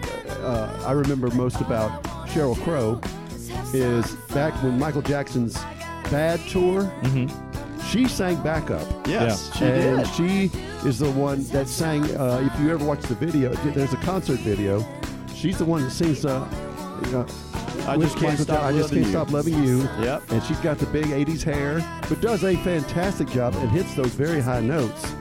uh, 0.46 0.84
I 0.86 0.94
remember 0.94 1.30
most 1.32 1.60
about 1.60 2.02
Sheryl 2.30 2.56
Crow 2.64 3.02
is 3.74 4.16
back 4.34 4.54
when 4.64 4.80
Michael 4.80 5.02
Jackson's 5.02 5.56
Bad 6.10 6.40
tour, 6.48 6.90
she 7.90 8.08
sang 8.08 8.42
backup. 8.44 8.88
Yes, 9.06 9.54
she 9.58 9.66
and 9.66 10.06
did. 10.06 10.08
she 10.14 10.50
is 10.88 11.00
the 11.00 11.12
one 11.12 11.44
that 11.48 11.68
sang. 11.68 12.06
Uh, 12.16 12.50
if 12.50 12.58
you 12.62 12.72
ever 12.72 12.86
watch 12.86 13.02
the 13.02 13.16
video, 13.16 13.54
there's 13.56 13.92
a 13.92 13.98
concert 13.98 14.40
video. 14.40 14.86
She's 15.36 15.58
the 15.58 15.66
one 15.66 15.84
that 15.84 15.92
sings. 15.92 16.26
Uh, 16.26 16.48
you 17.04 17.12
know, 17.12 17.26
I 17.90 17.98
just 17.98 18.16
can't 18.16 18.40
stop 18.40 18.64
I 18.64 18.72
just 18.72 18.94
loving 18.94 19.04
can't 19.04 19.06
you. 19.06 19.12
stop 19.12 19.32
loving 19.32 19.64
you. 19.66 19.82
Yep. 20.00 20.32
And 20.32 20.42
she's 20.44 20.62
got 20.62 20.78
the 20.78 20.86
big 20.86 21.08
'80s 21.08 21.44
hair, 21.44 21.86
but 22.08 22.22
does 22.22 22.46
a 22.46 22.56
fantastic 22.64 23.28
job 23.28 23.54
and 23.56 23.70
hits 23.70 23.94
those 23.96 24.14
very 24.14 24.40
high 24.40 24.62
notes. 24.62 25.14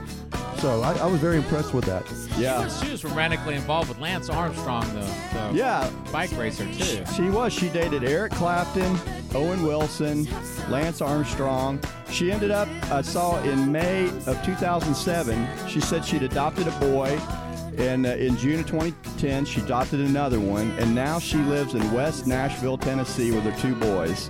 So 0.59 0.81
I, 0.81 0.93
I 0.97 1.05
was 1.05 1.19
very 1.21 1.37
impressed 1.37 1.73
with 1.73 1.85
that. 1.85 2.03
Yeah. 2.37 2.67
she 2.67 2.91
was 2.91 3.03
romantically 3.03 3.55
involved 3.55 3.89
with 3.89 3.99
Lance 3.99 4.27
Armstrong, 4.29 4.81
the, 4.93 5.01
the 5.01 5.51
Yeah. 5.53 5.89
bike 6.11 6.31
racer, 6.37 6.65
too. 6.73 7.03
She 7.15 7.29
was. 7.29 7.53
She 7.53 7.69
dated 7.69 8.03
Eric 8.03 8.31
Clapton, 8.33 8.97
Owen 9.35 9.61
Wilson, 9.63 10.27
Lance 10.69 10.99
Armstrong. 11.01 11.79
She 12.09 12.31
ended 12.31 12.49
up, 12.51 12.67
I 12.91 13.01
saw 13.03 13.39
in 13.43 13.71
May 13.71 14.05
of 14.25 14.43
2007, 14.43 15.47
she 15.67 15.79
said 15.79 16.03
she'd 16.03 16.23
adopted 16.23 16.67
a 16.67 16.71
boy. 16.79 17.19
And 17.77 18.07
uh, 18.07 18.09
in 18.09 18.35
June 18.37 18.61
of 18.61 18.65
2010, 18.65 19.45
she 19.45 19.61
adopted 19.61 19.99
another 19.99 20.39
one. 20.39 20.71
And 20.79 20.95
now 20.95 21.19
she 21.19 21.37
lives 21.37 21.75
in 21.75 21.91
West 21.91 22.25
Nashville, 22.25 22.79
Tennessee 22.79 23.29
with 23.29 23.43
her 23.43 23.55
two 23.61 23.75
boys. 23.75 24.27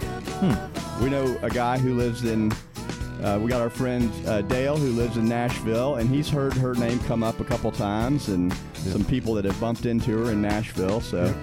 We 1.02 1.10
know 1.10 1.38
a 1.42 1.50
guy 1.50 1.78
who 1.78 1.94
lives 1.94 2.26
in, 2.26 2.52
uh, 3.24 3.40
we 3.42 3.50
got 3.50 3.62
our 3.62 3.70
friend 3.70 4.12
uh, 4.28 4.42
Dale 4.42 4.78
who 4.78 4.90
lives 4.92 5.18
in 5.18 5.28
Nashville, 5.28 5.96
and 5.96 6.10
he's 6.10 6.30
heard 6.30 6.54
her 6.54 6.74
name 6.76 7.00
come 7.02 7.24
up 7.24 7.40
a 7.40 7.44
couple 7.44 7.72
times, 7.72 8.30
and 8.30 8.54
some 8.74 9.04
people 9.06 9.34
that 9.36 9.46
have 9.46 9.60
bumped 9.60 9.86
into 9.86 10.24
her 10.24 10.32
in 10.32 10.42
Nashville. 10.42 11.02
So, 11.02 11.34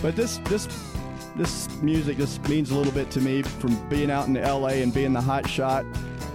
but 0.00 0.16
this 0.16 0.38
this 0.44 0.68
this 1.36 1.68
music 1.82 2.18
just 2.18 2.46
means 2.48 2.70
a 2.70 2.74
little 2.76 2.92
bit 2.92 3.10
to 3.12 3.20
me 3.20 3.42
from 3.42 3.76
being 3.88 4.10
out 4.10 4.28
in 4.28 4.36
L.A. 4.36 4.82
and 4.82 4.92
being 4.92 5.12
the 5.12 5.20
hot 5.20 5.48
shot. 5.48 5.84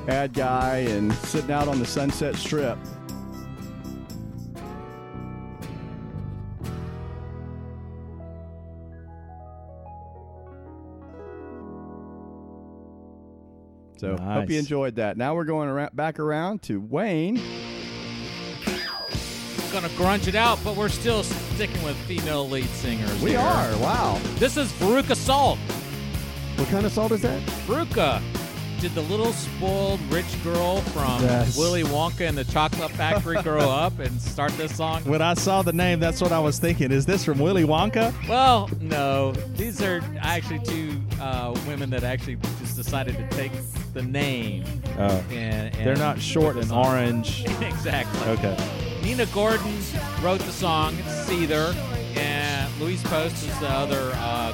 ad 0.07 0.33
guy 0.33 0.77
and 0.77 1.13
sitting 1.13 1.51
out 1.51 1.67
on 1.67 1.79
the 1.79 1.85
Sunset 1.85 2.35
Strip. 2.35 2.77
So 13.97 14.17
hope 14.17 14.49
you 14.49 14.59
enjoyed 14.59 14.95
that. 14.95 15.17
Now 15.17 15.35
we're 15.35 15.43
going 15.45 15.69
around, 15.69 15.95
back 15.95 16.19
around 16.19 16.61
to 16.63 16.79
Wayne. 16.79 17.35
Gonna 19.71 19.89
grunge 19.89 20.27
it 20.27 20.35
out, 20.35 20.59
but 20.63 20.75
we're 20.75 20.87
still 20.89 21.23
sticking 21.23 21.81
with 21.83 21.97
female 22.07 22.47
lead 22.47 22.69
singers. 22.69 23.21
We 23.21 23.31
here. 23.31 23.39
are. 23.39 23.77
Wow. 23.79 24.19
This 24.35 24.55
is 24.55 24.71
Veruca 24.73 25.15
Salt. 25.15 25.59
What 26.55 26.69
kind 26.69 26.85
of 26.85 26.91
salt 26.91 27.11
is 27.11 27.21
that? 27.21 27.41
Veruca 27.67 28.21
did 28.79 28.93
the 28.93 29.01
little 29.01 29.33
spoiled 29.33 29.99
rich 30.11 30.41
girl 30.43 30.81
from 30.81 31.21
Yes. 31.21 31.57
Willy 31.57 31.83
Wonka 31.83 32.27
and 32.27 32.37
the 32.37 32.43
Chocolate 32.45 32.91
Factory 32.91 33.41
grow 33.41 33.59
up 33.69 33.99
and 33.99 34.19
start 34.21 34.51
this 34.53 34.75
song? 34.75 35.03
When 35.03 35.21
I 35.21 35.33
saw 35.33 35.61
the 35.61 35.73
name, 35.73 35.99
that's 35.99 36.21
what 36.21 36.31
I 36.31 36.39
was 36.39 36.59
thinking. 36.59 36.91
Is 36.91 37.05
this 37.05 37.25
from 37.25 37.39
Willy 37.39 37.63
Wonka? 37.63 38.13
Well, 38.29 38.69
no. 38.79 39.31
These 39.55 39.81
are 39.81 40.01
actually 40.19 40.59
two 40.59 41.01
uh, 41.19 41.59
women 41.67 41.89
that 41.89 42.03
actually 42.03 42.37
just 42.59 42.75
decided 42.75 43.17
to 43.17 43.27
take 43.35 43.51
the 43.97 44.03
name. 44.03 44.63
Oh. 44.99 45.23
And, 45.31 45.75
and 45.75 45.85
They're 45.85 45.95
not 45.95 46.21
short 46.21 46.55
and 46.55 46.71
orange. 46.71 47.43
exactly. 47.61 48.29
Okay. 48.29 48.55
Nina 49.01 49.25
Gordon 49.27 49.75
wrote 50.21 50.39
the 50.41 50.51
song, 50.51 50.93
Seether, 51.25 51.75
and 52.15 52.79
Louise 52.79 53.01
Post 53.03 53.35
is 53.47 53.59
the 53.59 53.69
other 53.69 54.11
uh, 54.15 54.53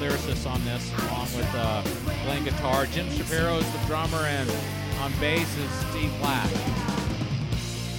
lyricist 0.00 0.48
on 0.48 0.64
this, 0.64 0.92
along 1.08 1.26
with 1.36 1.50
uh, 1.54 1.82
playing 2.24 2.44
guitar. 2.44 2.86
Jim 2.86 3.10
Shapiro 3.10 3.56
is 3.56 3.70
the 3.72 3.78
drummer, 3.86 4.18
and 4.18 4.48
on 5.00 5.12
bass 5.18 5.56
is 5.58 5.70
Steve 5.90 6.12
Lack. 6.22 6.48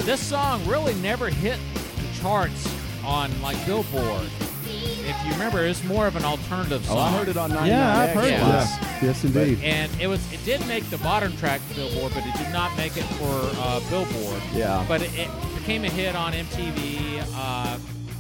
This 0.06 0.22
song 0.22 0.66
really 0.66 0.94
never 0.96 1.30
hit 1.30 1.60
the 1.74 2.22
charts 2.22 2.74
on 3.04 3.30
like 3.42 3.64
Billboard. 3.66 4.30
If 4.66 5.26
you 5.26 5.32
remember, 5.34 5.66
it's 5.66 5.84
more 5.84 6.08
of 6.08 6.16
an 6.16 6.24
alternative 6.24 6.86
song. 6.86 6.98
Oh, 6.98 7.02
I 7.02 7.18
heard 7.18 7.28
it 7.28 7.38
on 7.38 7.50
99 7.50 7.68
Yeah, 7.68 7.98
I've 8.00 8.10
heard 8.12 8.30
Yeah. 8.30 8.52
this. 8.80 8.89
Yes, 9.02 9.24
indeed. 9.24 9.60
And 9.64 9.90
it 10.02 10.08
was 10.08 10.20
it 10.34 10.44
did 10.44 10.66
make 10.68 10.84
the 10.90 10.98
modern 11.00 11.36
track 11.38 11.62
Billboard, 11.76 12.14
but 12.14 12.26
it 12.26 12.34
did 12.36 12.52
not 12.52 12.76
make 12.78 12.98
it 12.98 13.04
for 13.04 13.30
uh, 13.62 13.80
Billboard. 13.90 14.42
Yeah. 14.54 14.84
But 14.88 15.02
it, 15.02 15.12
it 15.18 15.30
became 15.58 15.86
a 15.86 15.90
hit 15.90 16.16
on 16.16 16.34
MTV, 16.34 17.24
uh, 17.36 17.78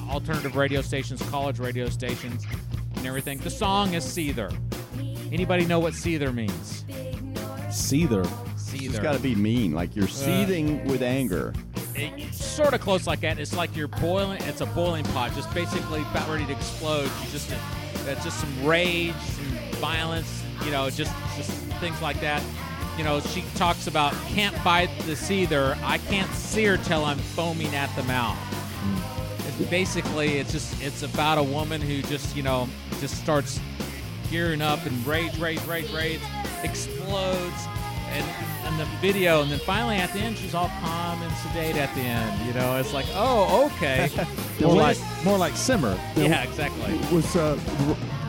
alternative 0.10 0.56
radio 0.56 0.82
stations, 0.82 1.22
college 1.30 1.60
radio 1.60 1.90
stations, 1.90 2.46
and 2.96 3.06
everything. 3.06 3.40
The 3.40 3.50
song 3.50 3.94
is 3.94 4.06
Seether. 4.06 4.56
Anybody 5.32 5.66
know 5.66 5.80
what 5.80 5.94
Seether 5.94 6.34
means? 6.34 6.84
Seether. 7.70 8.26
Seether. 8.56 8.90
It's 8.90 9.00
got 9.00 9.14
to 9.14 9.20
be 9.20 9.36
mean, 9.36 9.74
like 9.74 9.96
you're 9.96 10.08
seething 10.08 10.86
with 10.86 11.02
anger. 11.02 11.54
It- 11.96 12.14
it's 12.18 12.44
sort 12.46 12.74
of 12.74 12.82
close 12.82 13.06
like 13.08 13.20
that. 13.22 13.40
It's 13.40 13.56
like 13.56 13.76
you're 13.76 13.88
boiling. 13.90 14.42
It's 14.44 14.62
a 14.62 14.66
boiling 14.66 15.04
pot, 15.06 15.34
just 15.36 15.54
basically 15.54 16.02
about 16.02 16.30
ready 16.30 16.46
to 16.46 16.52
explode. 16.54 17.04
You 17.24 17.32
just 17.32 17.50
that's 18.06 18.24
just 18.24 18.40
some 18.40 18.66
rage, 18.66 19.14
some 19.16 19.59
violence. 19.80 20.44
You 20.66 20.72
know, 20.72 20.90
just 20.90 21.12
just 21.36 21.52
things 21.80 22.02
like 22.02 22.20
that. 22.22 22.44
You 22.98 23.04
know, 23.06 23.22
she 23.22 23.44
talks 23.56 23.88
about 23.88 24.14
can't 24.28 24.56
fight 24.58 24.90
the 25.06 25.14
seether. 25.14 25.78
I 25.84 25.98
can't 26.00 26.30
see 26.32 26.66
her 26.66 26.78
till 26.78 27.06
I'm 27.06 27.18
foaming 27.18 27.74
at 27.76 27.94
the 27.96 28.04
mouth. 28.04 28.38
It's 29.48 29.70
basically, 29.70 30.38
it's 30.38 30.52
just 30.52 30.82
it's 30.82 31.04
about 31.04 31.38
a 31.38 31.44
woman 31.44 31.82
who 31.82 32.02
just 32.04 32.36
you 32.36 32.44
know 32.44 32.68
just 33.00 33.16
starts 33.16 33.60
gearing 34.30 34.62
up 34.62 34.86
and 34.86 35.08
rage, 35.08 35.38
rage, 35.40 35.64
rage, 35.66 35.92
rage, 35.94 36.20
explodes, 36.64 37.68
and 38.10 38.26
and 38.66 38.80
the 38.80 38.86
video, 39.02 39.42
and 39.42 39.50
then 39.52 39.60
finally 39.60 39.96
at 39.96 40.12
the 40.14 40.20
end 40.20 40.38
she's 40.38 40.54
all 40.54 40.70
calm 40.82 41.22
and 41.22 41.34
sedate 41.38 41.76
at 41.78 41.94
the 41.96 42.02
end. 42.02 42.48
You 42.48 42.54
know, 42.54 42.78
it's 42.78 42.94
like, 42.94 43.06
oh, 43.14 43.66
okay, 43.78 44.10
More 44.62 44.76
like 44.76 44.98
more 45.24 45.38
like 45.38 45.56
Simmer. 45.56 45.98
yeah, 46.18 46.44
exactly. 46.44 47.00
Was 47.16 47.36
uh, 47.38 47.58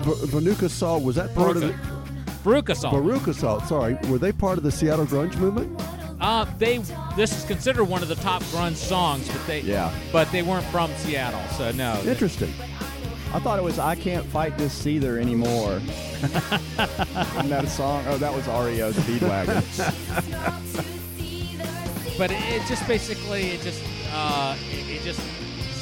V- 0.02 0.26
V- 0.26 0.26
Vanuka 0.38 0.68
Salt, 0.70 1.02
was 1.02 1.16
that 1.16 1.34
part 1.34 1.56
of 1.56 1.62
the. 1.62 1.74
Veruca 2.44 2.74
salt. 2.74 2.94
Veruca 2.94 3.34
Salt, 3.34 3.66
sorry. 3.66 3.98
Were 4.08 4.16
they 4.18 4.32
part 4.32 4.56
of 4.56 4.64
the 4.64 4.70
Seattle 4.72 5.04
grunge 5.06 5.36
movement? 5.36 5.78
Uh, 6.20 6.46
they 6.58 6.78
this 7.16 7.36
is 7.36 7.44
considered 7.44 7.84
one 7.84 8.02
of 8.02 8.08
the 8.08 8.14
top 8.16 8.42
grunge 8.44 8.76
songs, 8.76 9.28
but 9.28 9.46
they 9.46 9.60
Yeah. 9.60 9.92
but 10.12 10.30
they 10.32 10.40
weren't 10.42 10.64
from 10.66 10.90
Seattle, 10.96 11.40
so 11.56 11.70
no. 11.72 12.00
Interesting. 12.06 12.52
I 13.32 13.38
thought 13.40 13.58
it 13.58 13.62
was 13.62 13.78
I 13.78 13.94
Can't 13.94 14.26
Fight 14.26 14.56
This 14.58 14.74
Seether 14.74 15.18
Anymore. 15.20 15.74
Isn't 16.22 17.48
that 17.50 17.64
a 17.64 17.70
song? 17.70 18.04
Oh, 18.08 18.16
that 18.18 18.32
was 18.34 18.46
REO 18.46 18.90
Speedwagon. 18.92 19.62
But 22.18 22.30
it, 22.32 22.40
it 22.52 22.66
just 22.66 22.86
basically 22.86 23.52
it 23.52 23.62
just 23.62 23.82
uh, 24.12 24.54
it, 24.70 24.96
it 24.96 25.02
just 25.02 25.20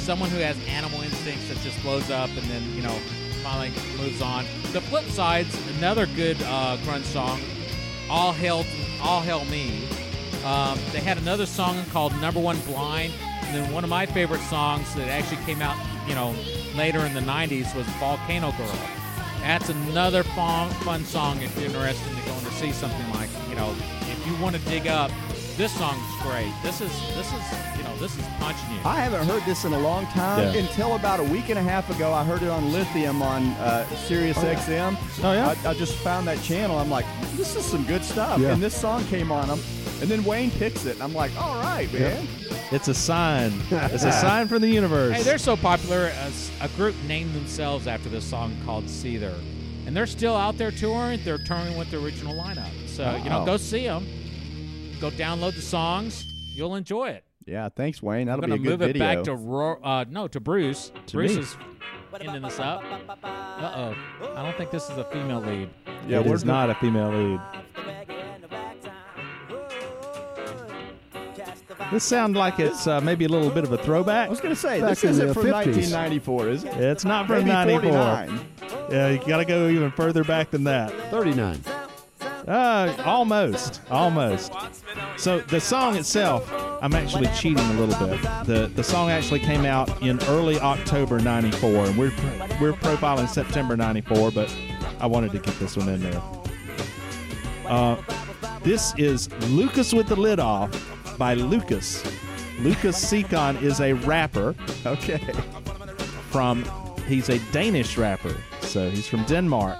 someone 0.07 0.31
who 0.31 0.39
has 0.39 0.57
animal 0.69 1.01
instincts 1.03 1.49
that 1.49 1.59
just 1.63 1.81
blows 1.83 2.11
up 2.11 2.29
and 2.31 2.43
then 2.49 2.63
you 2.77 2.83
know 2.83 2.97
finally 3.49 3.73
moves 3.97 4.21
on. 4.21 4.45
The 4.73 4.81
flip 4.83 5.05
side's 5.07 5.55
another 5.79 6.07
good 6.07 6.37
uh, 6.43 6.77
grunge 6.83 7.05
song, 7.05 7.41
"All 8.11 8.33
Hail 8.33 8.65
All 9.01 9.21
Hail 9.21 9.45
Me." 9.47 9.89
Um, 10.45 10.79
they 10.93 11.01
had 11.01 11.19
another 11.19 11.47
song 11.47 11.83
called 11.87 12.13
"Number 12.21 12.41
One 12.41 12.59
Blind," 12.61 13.13
and 13.45 13.55
then 13.55 13.73
one 13.73 13.85
of 13.85 13.91
my 13.91 14.05
favorite 14.05 14.43
songs 14.43 14.95
that 14.95 15.09
actually 15.09 15.43
came 15.45 15.63
out 15.63 15.77
you 16.07 16.15
know 16.15 16.35
later 16.77 17.01
in 17.01 17.15
the 17.15 17.21
'90s 17.21 17.75
was 17.75 17.87
"Volcano 17.99 18.53
Girl." 18.53 18.79
That's 19.41 19.69
another 19.71 20.25
fun, 20.25 20.71
fun 20.83 21.05
song 21.05 21.41
if 21.41 21.57
you're 21.57 21.69
interested 21.69 22.11
in 22.11 22.25
going 22.27 22.45
to 22.45 22.53
see 22.53 22.73
something 22.73 23.11
like 23.15 23.31
you 23.49 23.55
know 23.55 23.75
if 24.03 24.27
you 24.27 24.37
want 24.43 24.57
to 24.57 24.63
dig 24.63 24.87
up. 24.87 25.11
This 25.59 25.73
song's 25.73 26.01
great. 26.23 26.53
This 26.63 26.81
is 26.81 26.93
this 27.17 27.27
is 27.33 27.77
you 27.77 27.83
know 27.83 27.97
this 27.97 28.17
is 28.17 28.25
punching 28.39 28.71
you. 28.71 28.81
I 28.85 29.01
haven't 29.01 29.27
heard 29.27 29.43
this 29.43 29.65
in 29.65 29.73
a 29.73 29.79
long 29.81 30.07
time. 30.07 30.55
Yeah. 30.55 30.61
Until 30.61 30.95
about 30.95 31.19
a 31.19 31.25
week 31.25 31.49
and 31.49 31.59
a 31.59 31.63
half 31.63 31.91
ago, 31.91 32.13
I 32.13 32.23
heard 32.23 32.45
it 32.45 32.49
on 32.49 32.73
Lithium 32.73 33.21
on 33.23 33.49
uh, 33.55 33.85
Sirius 33.97 34.39
XM. 34.39 34.97
Oh, 35.25 35.33
yeah? 35.33 35.57
I, 35.65 35.71
I 35.71 35.75
just 35.75 35.97
found 35.97 36.29
that 36.29 36.41
channel. 36.43 36.79
I'm 36.79 36.89
like, 36.89 37.07
this 37.35 37.57
is 37.57 37.65
some 37.65 37.85
good 37.87 38.05
stuff. 38.05 38.39
Yeah. 38.39 38.53
And 38.53 38.63
this 38.63 38.81
song 38.81 39.05
came 39.07 39.33
on 39.33 39.49
them. 39.49 39.59
And 40.01 40.09
then 40.09 40.23
Wayne 40.23 40.53
picks 40.53 40.87
it. 40.87 40.95
And 40.95 41.03
I'm 41.03 41.13
like, 41.13 41.33
all 41.37 41.57
right, 41.57 41.93
man. 41.93 42.25
It's 42.71 42.87
a 42.87 42.95
sign. 42.95 43.53
It's 43.69 44.05
a 44.05 44.13
sign 44.21 44.47
from 44.47 44.63
the 44.63 44.69
universe. 44.69 45.17
Hey, 45.17 45.23
they're 45.25 45.39
so 45.39 45.57
popular. 45.57 46.13
As 46.21 46.53
a 46.61 46.69
group 46.69 46.95
named 47.09 47.35
themselves 47.35 47.89
after 47.89 48.09
this 48.09 48.25
song 48.25 48.57
called 48.65 48.85
Seether, 48.85 49.35
and 49.87 49.97
they're 49.97 50.07
still 50.07 50.37
out 50.37 50.57
there 50.57 50.71
touring. 50.71 51.19
They're 51.25 51.37
touring 51.37 51.77
with 51.77 51.91
the 51.91 51.99
original 52.01 52.37
lineup. 52.37 52.71
So 52.87 53.17
you 53.25 53.31
know, 53.31 53.45
go 53.45 53.57
see 53.57 53.83
them. 53.85 54.07
Go 55.01 55.11
download 55.11 55.55
the 55.55 55.63
songs. 55.63 56.25
You'll 56.55 56.75
enjoy 56.75 57.11
it. 57.11 57.25
Yeah, 57.47 57.69
thanks, 57.69 58.03
Wayne. 58.03 58.27
That'll 58.27 58.45
I'm 58.45 58.51
be 58.51 58.57
a 58.57 58.59
gonna 58.59 58.71
move 58.71 58.83
it 58.83 58.99
back 58.99 59.23
to 59.25 59.35
Ro- 59.35 59.81
uh, 59.83 60.05
no 60.11 60.27
to 60.29 60.41
Bruce. 60.41 60.91
Bruce 61.13 61.35
me. 61.35 61.41
is 61.41 61.57
ending 62.21 62.43
this 62.43 62.59
up. 62.59 62.83
Uh 63.23 63.25
oh. 63.25 63.95
I 64.37 64.43
don't 64.43 64.57
think 64.57 64.71
this 64.71 64.91
is 64.91 64.99
a 64.99 65.05
female 65.05 65.41
lead. 65.41 65.71
yeah, 66.07 66.19
it 66.21 66.27
we're 66.27 66.35
is 66.35 66.45
not 66.45 66.69
a 66.69 66.75
female 66.75 67.11
lead. 67.11 67.41
This 71.93 72.05
sounds 72.05 72.37
like 72.37 72.59
it's 72.61 72.87
uh, 72.87 73.01
maybe 73.01 73.25
a 73.25 73.29
little 73.29 73.49
bit 73.51 73.65
of 73.65 73.73
a 73.73 73.79
throwback. 73.79 74.27
I 74.27 74.31
was 74.31 74.41
going 74.43 74.55
to 74.55 74.61
say, 74.61 74.79
this 74.81 75.03
isn't 75.05 75.33
from 75.33 75.45
50s. 75.45 75.53
1994, 75.93 76.49
is 76.49 76.65
it? 76.65 76.75
It's 76.75 77.05
not 77.07 77.27
from 77.27 77.39
Maybe 77.39 77.51
94. 77.51 77.81
49. 77.93 78.47
Yeah, 78.91 79.09
you 79.09 79.19
got 79.27 79.39
to 79.39 79.47
go 79.47 79.69
even 79.69 79.91
further 79.93 80.23
back 80.23 80.51
than 80.51 80.65
that. 80.65 80.93
39. 81.11 81.63
Uh, 82.49 82.95
almost, 83.05 83.83
almost. 83.91 84.53
So 85.19 85.41
the 85.41 85.61
song 85.61 85.97
itself, 85.97 86.51
I'm 86.81 86.95
actually 86.95 87.27
cheating 87.37 87.59
a 87.59 87.73
little 87.75 88.07
bit. 88.07 88.23
The 88.47 88.71
the 88.75 88.83
song 88.83 89.11
actually 89.11 89.41
came 89.41 89.67
out 89.67 90.01
in 90.03 90.19
early 90.25 90.59
October 90.59 91.19
'94, 91.19 91.87
and 91.87 91.99
we're 91.99 92.13
we're 92.61 92.73
profiling 92.73 93.29
September 93.29 93.77
'94, 93.77 94.31
but 94.31 94.55
I 94.99 95.07
wanted 95.07 95.33
to 95.33 95.39
get 95.41 95.59
this 95.59 95.77
one 95.77 95.91
in 95.91 96.01
there. 96.01 96.23
Uh, 97.67 97.97
this 98.63 98.95
is 98.97 99.31
Lucas 99.51 99.93
with 99.93 100.09
the 100.09 100.17
Lid 100.17 100.41
Off 100.41 100.71
by 101.19 101.35
Lucas. 101.35 102.03
Lucas 102.61 102.97
Secon 103.05 103.61
is 103.61 103.81
a 103.81 103.93
rapper 103.93 104.55
Okay. 104.87 105.19
from. 106.31 106.65
He's 107.07 107.29
a 107.31 107.39
Danish 107.53 107.97
rapper, 107.97 108.37
so 108.61 108.89
he's 108.91 109.07
from 109.07 109.25
Denmark. 109.25 109.79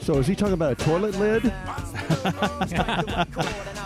So 0.00 0.18
is 0.18 0.26
he 0.28 0.34
talking 0.36 0.54
about 0.54 0.72
a 0.80 0.84
toilet 0.84 1.16
lid? 1.16 1.52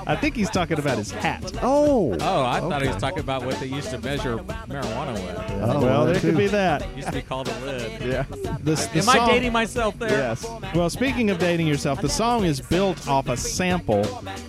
I 0.08 0.16
think 0.20 0.36
he's 0.36 0.50
talking 0.50 0.78
about 0.78 0.98
his 0.98 1.10
hat. 1.10 1.42
Oh. 1.62 2.16
Oh, 2.20 2.44
I 2.44 2.60
thought 2.60 2.82
he 2.82 2.88
was 2.88 2.96
talking 2.98 3.20
about 3.20 3.44
what 3.44 3.58
they 3.58 3.66
used 3.66 3.90
to 3.90 3.98
measure 3.98 4.36
marijuana 4.38 5.14
with. 5.14 5.62
Oh, 5.62 5.80
well, 5.80 6.06
there 6.06 6.20
could 6.20 6.36
be 6.36 6.46
that. 6.48 6.82
It 6.82 6.96
used 6.96 7.08
to 7.08 7.14
be 7.14 7.22
called 7.22 7.48
a 7.48 7.60
lid. 7.60 8.02
Yeah. 8.02 8.24
This, 8.60 8.86
the 8.86 9.00
Am 9.00 9.08
I 9.08 9.26
dating 9.26 9.52
myself 9.52 9.98
there? 9.98 10.10
yes. 10.10 10.46
Well, 10.74 10.90
speaking 10.90 11.30
of 11.30 11.38
dating 11.38 11.66
yourself, 11.66 12.00
the 12.00 12.08
song 12.08 12.44
is 12.44 12.60
built 12.60 13.08
off 13.08 13.28
a 13.28 13.36
sample 13.36 14.04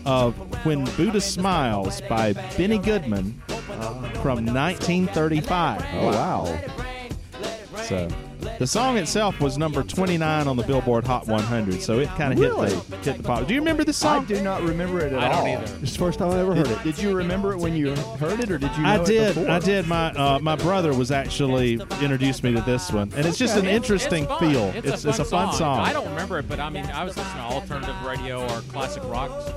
of 0.05 0.36
When 0.66 0.86
Buddha 0.95 1.22
Smiles 1.22 2.01
by 2.01 2.34
Benny 2.55 2.78
Goodman 2.78 3.41
from 4.22 4.45
1935. 4.45 5.86
Oh, 5.93 6.08
wow. 6.08 6.60
So 7.84 8.08
The 8.59 8.67
song 8.67 8.97
itself 8.97 9.39
was 9.39 9.57
number 9.57 9.83
29 9.83 10.47
on 10.47 10.57
the 10.57 10.63
Billboard 10.63 11.05
Hot 11.05 11.27
100, 11.27 11.81
so 11.81 11.99
it 11.99 12.07
kind 12.09 12.33
of 12.33 12.39
Really? 12.39 12.69
hit 12.73 12.89
the 12.89 12.97
hit 12.97 13.17
the 13.17 13.23
pop. 13.23 13.47
Do 13.47 13.53
you 13.53 13.59
remember 13.59 13.83
this 13.83 13.97
song? 13.97 14.15
I 14.15 14.17
song? 14.17 14.25
do 14.25 14.41
not 14.41 14.61
remember 14.63 14.99
it 14.99 15.13
at 15.13 15.19
I 15.19 15.27
don't 15.29 15.38
all. 15.39 15.47
either. 15.47 15.75
It's 15.81 15.93
the 15.93 15.99
first 15.99 16.19
time 16.19 16.31
I 16.31 16.39
ever 16.39 16.55
heard 16.55 16.65
Did, 16.67 16.77
it. 16.77 16.83
did 16.83 16.99
you 16.99 17.15
remember 17.15 17.53
it 17.53 17.57
when 17.57 17.75
you 17.75 17.95
heard 17.95 18.39
it, 18.39 18.51
or 18.51 18.57
did 18.57 18.75
you? 18.75 18.83
Know 18.83 18.89
I 18.89 18.95
it 19.01 19.05
did. 19.05 19.35
before? 19.35 19.49
I 19.51 19.59
did. 19.59 19.88
My 19.88 20.11
uh, 20.11 20.39
my 20.39 20.55
brother 20.55 20.93
was 20.93 21.11
actually 21.11 21.73
introduced 22.01 22.43
me 22.43 22.53
to 22.53 22.61
this 22.61 22.91
one, 22.91 23.11
and 23.15 23.25
it's 23.25 23.38
just 23.38 23.57
an 23.57 23.65
interesting 23.65 24.23
it's 24.23 24.31
fun. 24.33 24.39
feel. 24.51 24.71
It's, 24.75 25.05
it's 25.05 25.19
a 25.19 25.25
fun, 25.25 25.53
song. 25.53 25.79
I 25.79 25.93
don't 25.93 26.07
remember 26.09 26.39
it, 26.39 26.47
but 26.49 26.59
I 26.59 26.69
mean, 26.69 26.85
I 26.85 27.03
was 27.03 27.17
listening 27.17 27.38
to 27.38 27.43
alternative 27.53 27.95
radio 28.05 28.43
or 28.43 28.61
classic 28.71 29.03
rock 29.05 29.31
music, 29.31 29.55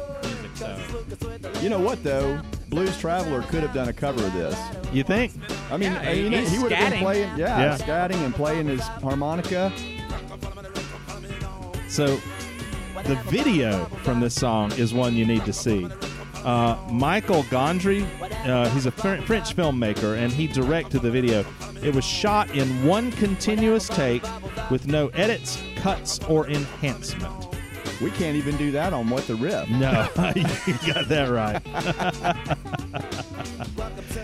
so 0.61 1.61
You 1.63 1.69
know 1.71 1.81
what 1.81 2.03
though? 2.05 2.41
Blues 2.69 2.97
Traveler 2.99 3.43
could 3.43 3.63
have 3.63 3.75
done 3.75 3.89
a 3.89 3.93
cover 3.93 4.25
of 4.25 4.33
this. 4.35 4.57
You 4.93 5.03
think? 5.03 5.33
I 5.71 5.77
mean, 5.77 5.93
Yeah, 5.93 6.11
you 6.13 6.31
he 6.47 6.59
would 6.59 6.71
have 6.73 6.91
been 6.93 7.01
playing, 7.01 7.39
yeah, 7.39 7.59
Yeah. 7.61 7.77
scatting 7.79 8.25
and 8.25 8.35
playing 8.35 8.69
his 8.69 8.81
harmonica. 8.83 9.73
So, 11.89 12.21
the 13.05 13.17
video 13.29 13.87
from 14.05 14.21
this 14.21 14.35
song 14.35 14.71
is 14.73 14.95
one 14.95 15.17
you 15.17 15.25
need 15.27 15.45
to 15.47 15.53
see. 15.53 15.89
Uh, 16.45 16.77
Michael 16.91 17.43
Gondry, 17.45 18.07
uh, 18.49 18.69
he's 18.71 18.87
a 18.87 18.91
French 18.93 19.27
filmmaker, 19.57 20.17
and 20.17 20.33
he 20.33 20.47
directed 20.47 21.03
the 21.03 21.11
video. 21.11 21.45
It 21.83 21.95
was 21.95 22.05
shot 22.05 22.51
in 22.55 22.85
one 22.87 23.11
continuous 23.13 23.89
take 23.89 24.23
with 24.71 24.87
no 24.87 25.09
edits, 25.09 25.61
cuts, 25.77 26.21
or 26.29 26.47
enhancement. 26.49 27.40
We 28.01 28.11
can't 28.11 28.37
even 28.37 28.57
do 28.57 28.71
that 28.73 28.93
on 28.93 29.11
What 29.11 29.27
the 29.27 29.35
Riff. 29.35 29.69
No, 29.69 30.09
you 30.35 30.93
got 30.93 31.09
that 31.09 31.29
right. 31.31 31.61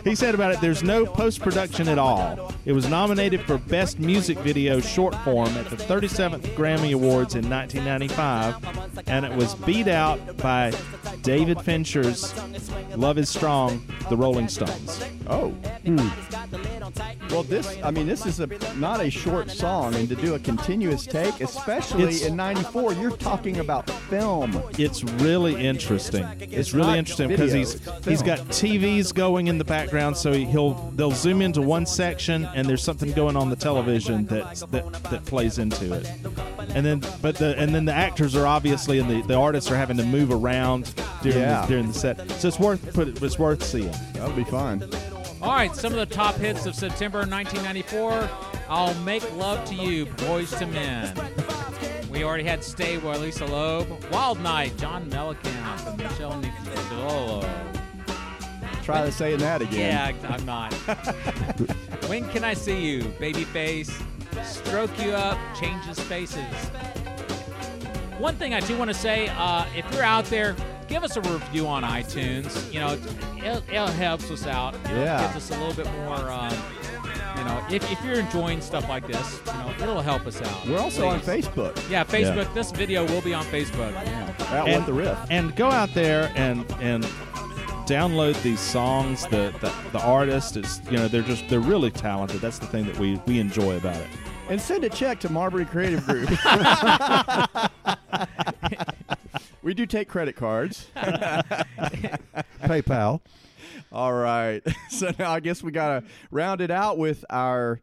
he 0.05 0.15
said 0.15 0.35
about 0.35 0.53
it 0.53 0.61
there's 0.61 0.83
no 0.83 1.05
post 1.05 1.41
production 1.41 1.89
at 1.89 1.99
all. 1.99 2.53
It 2.65 2.73
was 2.73 2.89
nominated 2.89 3.43
for 3.43 3.59
Best 3.59 3.99
Music 3.99 4.39
Video 4.39 4.81
Short 4.81 5.15
Form 5.17 5.49
at 5.49 5.69
the 5.69 5.77
37th 5.77 6.43
Grammy 6.55 6.95
Awards 6.95 7.35
in 7.35 7.49
1995, 7.49 9.09
and 9.09 9.27
it 9.27 9.33
was 9.37 9.55
beat 9.55 9.89
out 9.89 10.37
by 10.39 10.73
David 11.23 11.61
Fincher's 11.61 12.35
Love 12.97 13.19
is 13.19 13.29
Strong, 13.29 13.85
The 14.09 14.17
Rolling 14.17 14.49
Stones. 14.49 15.05
Oh. 15.27 15.51
Hmm. 15.85 16.09
Well, 17.31 17.43
this, 17.43 17.77
I 17.83 17.91
mean, 17.91 18.07
this 18.07 18.25
is 18.25 18.41
a 18.41 18.47
not 18.77 19.01
a 19.01 19.11
short 19.11 19.51
song, 19.51 19.95
and 19.95 20.09
to 20.09 20.15
do 20.17 20.35
a 20.35 20.39
continuous 20.39 21.05
take, 21.05 21.41
especially 21.41 22.05
It's- 22.05 22.23
in 22.25 22.37
'94, 22.37 22.93
you're 22.95 23.11
talking 23.11 23.59
about 23.59 23.91
film. 23.91 24.63
It's 24.79 25.03
really 25.05 25.67
interesting. 25.67 26.25
It's, 26.41 26.53
It's 26.53 26.75
really 26.75 26.99
interesting 26.99 27.29
because 27.29 27.53
video, 27.53 27.59
he's 27.67 27.75
it's 27.75 28.07
he's 28.07 28.23
film. 28.23 28.37
got 28.37 28.49
TVs 28.49 29.13
going 29.13 29.49
in 29.49 29.59
the 29.59 29.65
background, 29.65 30.17
so 30.17 30.33
he'll 30.33 30.75
they'll 30.95 31.11
zoom 31.11 31.43
into 31.43 31.61
one 31.63 31.85
section 31.85 32.47
and 32.55 32.67
there's 32.69 32.83
something 32.83 33.13
going 33.13 33.37
on 33.37 33.51
the 33.51 33.57
television 33.57 34.27
that 34.27 34.55
that, 34.71 34.93
that 35.11 35.25
plays 35.27 35.59
into 35.59 35.93
it, 35.95 36.09
and 36.75 36.87
then 36.87 37.03
but 37.21 37.35
the 37.37 37.57
and 37.59 37.75
then 37.75 37.85
the 37.85 37.93
actors 37.93 38.35
are 38.37 38.47
obviously 38.47 38.99
and 38.99 39.11
the, 39.11 39.21
the 39.27 39.35
artists 39.35 39.71
are 39.71 39.77
having 39.77 39.97
to 39.97 40.05
move 40.05 40.31
around 40.31 40.95
during 41.23 41.39
Yeah. 41.41 41.63
the, 41.63 41.67
during 41.69 41.89
the 41.89 41.95
set, 41.95 42.31
so 42.33 42.49
it's 42.49 42.59
worth 42.61 42.95
put 42.95 43.21
it's 43.23 43.39
worth 43.39 43.63
seeing. 43.65 43.93
That'll 44.15 44.31
be 44.33 44.45
fun. 44.45 44.89
All 45.43 45.53
right, 45.53 45.75
some 45.77 45.93
of 45.93 45.99
the 45.99 46.15
top 46.15 46.35
hits 46.37 46.67
of 46.67 46.75
September 46.75 47.19
1994. 47.19 48.29
I'll 48.69 48.95
Make 49.03 49.23
Love 49.37 49.65
to 49.67 49.75
You, 49.75 50.07
Boyz 50.07 50.61
II 50.61 50.69
Men. 50.69 51.15
We 52.11 52.25
already 52.25 52.45
had 52.45 52.65
Stay 52.65 52.97
by 52.97 53.17
Lisa 53.19 53.45
Loeb. 53.45 53.87
Wild 54.11 54.41
Night, 54.41 54.77
John 54.79 55.09
Mellencamp 55.11 55.87
and 55.87 55.99
Michelle 55.99 56.41
Nicolo. 56.41 57.49
Try 58.83 59.05
to 59.05 59.13
saying 59.13 59.39
that 59.39 59.61
again. 59.61 60.15
Yeah, 60.21 60.29
I'm 60.31 60.47
not. 60.47 60.73
when 62.09 62.27
Can 62.31 62.43
I 62.43 62.55
See 62.55 62.81
You, 62.87 63.03
Babyface. 63.03 63.93
Stroke 64.45 64.91
You 65.03 65.11
Up, 65.11 65.39
Changes 65.61 66.01
Faces. 66.01 66.39
One 68.19 68.37
thing 68.37 68.55
I 68.55 68.61
do 68.61 68.77
want 68.79 68.89
to 68.89 68.95
say, 68.95 69.29
uh, 69.37 69.67
if 69.77 69.91
you're 69.93 70.03
out 70.03 70.25
there, 70.27 70.57
give 70.89 71.05
us 71.05 71.17
a 71.17 71.21
review 71.23 71.67
on 71.67 71.83
iTunes. 71.83 72.73
You 72.73 72.81
know, 72.81 72.93
it, 73.37 73.63
it 73.69 73.89
helps 73.95 74.31
us 74.31 74.47
out. 74.47 74.75
You 74.89 74.95
know, 74.95 75.05
Yeah. 75.05 75.33
gives 75.33 75.51
us 75.51 75.57
a 75.57 75.61
little 75.65 75.75
bit 75.85 75.93
more. 75.99 76.31
Um, 76.31 76.53
you 77.37 77.45
know, 77.45 77.65
if, 77.71 77.91
if 77.93 78.03
you're 78.05 78.19
enjoying 78.19 78.61
stuff 78.61 78.89
like 78.89 79.07
this, 79.07 79.41
you 79.47 79.53
know, 79.53 79.75
it'll 79.81 80.01
help 80.03 80.27
us 80.27 80.41
out. 80.41 80.67
We're 80.67 80.79
also 80.79 81.07
on 81.07 81.21
Facebook 81.21 81.77
Yeah, 81.91 82.05
Facebook. 82.05 82.53
This 82.55 82.71
video 82.73 83.07
will 83.07 83.21
be 83.21 83.35
on 83.35 83.45
Facebook. 83.45 83.93
at 83.95 84.67
and, 84.67 84.79
What 84.79 84.87
the 84.87 84.93
Riff. 84.93 85.19
and 85.31 85.55
go 85.55 85.71
out 85.71 85.93
there 85.95 86.33
and 86.35 86.65
and 86.81 87.05
download 87.87 88.41
these 88.43 88.61
songs. 88.61 89.25
The, 89.27 89.55
the 89.61 89.73
the 89.93 90.01
artist 90.01 90.57
is 90.57 90.81
you 90.91 90.97
know 90.97 91.09
they're 91.09 91.23
just 91.23 91.49
they're 91.49 91.61
really 91.61 91.91
talented. 91.91 92.41
That's 92.41 92.59
the 92.59 92.67
thing 92.67 92.87
that 92.87 92.99
we 92.99 93.21
we 93.27 93.39
enjoy 93.39 93.77
about 93.77 93.97
it. 93.97 94.07
And 94.49 94.61
send 94.61 94.85
a 94.85 94.89
check 94.89 95.19
to 95.21 95.29
Marbury 95.29 95.67
Creative 95.67 96.05
Group. 96.07 96.31
we 99.67 99.75
do 99.75 99.85
take 99.85 100.09
credit 100.09 100.37
cards. 100.37 100.87
PayPal. 102.63 103.21
All 103.91 104.13
right. 104.13 104.63
So 104.91 105.13
now 105.19 105.33
I 105.33 105.41
guess 105.41 105.63
we 105.63 105.73
got 105.73 106.01
to 106.01 106.07
round 106.31 106.61
it 106.61 106.71
out 106.71 106.97
with 106.97 107.25
our 107.29 107.81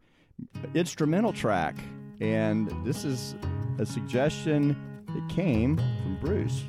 instrumental 0.73 1.33
track. 1.33 1.75
And 2.21 2.71
this 2.85 3.03
is 3.03 3.35
a 3.77 3.85
suggestion 3.85 4.75
that 5.07 5.29
came 5.29 5.75
from 5.75 6.17
Bruce. 6.21 6.63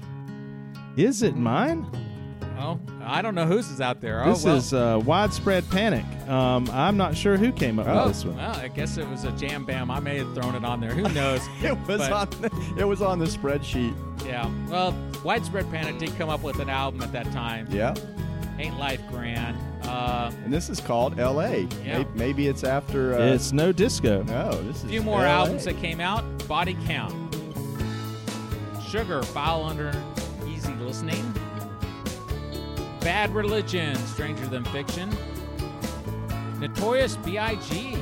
Is 0.96 1.22
it 1.22 1.36
mine? 1.36 1.86
Oh, 2.58 2.78
I 3.02 3.20
don't 3.20 3.34
know 3.34 3.46
whose 3.46 3.68
is 3.68 3.80
out 3.80 4.00
there. 4.00 4.22
Oh, 4.24 4.30
This 4.30 4.44
well. 4.44 4.56
is 4.56 4.72
uh, 4.72 5.00
widespread 5.04 5.68
panic. 5.70 6.04
Um, 6.28 6.68
I'm 6.72 6.96
not 6.96 7.16
sure 7.16 7.36
who 7.36 7.50
came 7.52 7.78
up 7.78 7.86
Oh, 7.88 8.06
with 8.06 8.14
this 8.14 8.24
one. 8.24 8.36
well, 8.36 8.54
I 8.56 8.68
guess 8.68 8.96
it 8.96 9.08
was 9.08 9.24
a 9.24 9.32
jam 9.32 9.64
bam. 9.64 9.90
I 9.90 9.98
may 10.00 10.18
have 10.18 10.32
thrown 10.34 10.54
it 10.54 10.64
on 10.64 10.80
there. 10.80 10.92
Who 10.94 11.02
knows? 11.12 11.40
It 11.62 11.76
was 11.88 11.98
But- 12.08 12.12
on 12.12 12.30
the, 12.42 12.74
it 12.78 12.84
was 12.84 13.02
on 13.02 13.18
the 13.18 13.26
spreadsheet. 13.26 13.94
Yeah. 14.24 14.48
Well, 14.68 14.94
Widespread 15.24 15.70
Panic 15.70 15.98
did 15.98 16.16
come 16.16 16.28
up 16.30 16.42
with 16.42 16.58
an 16.60 16.70
album 16.70 17.02
at 17.02 17.12
that 17.12 17.30
time. 17.32 17.66
Yeah. 17.70 17.94
Ain't 18.58 18.78
Life 18.78 19.00
Grand. 19.10 19.56
Uh, 19.82 20.30
And 20.44 20.52
this 20.52 20.70
is 20.70 20.80
called 20.80 21.18
L.A. 21.18 21.62
Yeah. 21.84 21.98
Maybe, 21.98 22.08
maybe 22.14 22.46
it's 22.48 22.62
after. 22.64 23.14
Uh, 23.14 23.18
It's 23.34 23.52
no 23.52 23.72
disco. 23.72 24.22
no, 24.22 24.50
this 24.62 24.76
is 24.78 24.84
a 24.84 24.88
few 24.88 25.02
more 25.02 25.18
LA. 25.22 25.24
albums 25.26 25.64
that 25.64 25.76
came 25.78 26.00
out. 26.00 26.22
Body 26.46 26.76
Count. 26.86 27.12
Sugar, 28.88 29.22
File 29.24 29.64
Under 29.64 29.92
Easy 30.46 30.72
Listening. 30.74 31.34
Bad 33.04 33.34
Religion, 33.34 33.94
Stranger 34.06 34.46
Than 34.46 34.64
Fiction. 34.64 35.14
Notorious 36.58 37.16
B.I.G. 37.16 37.98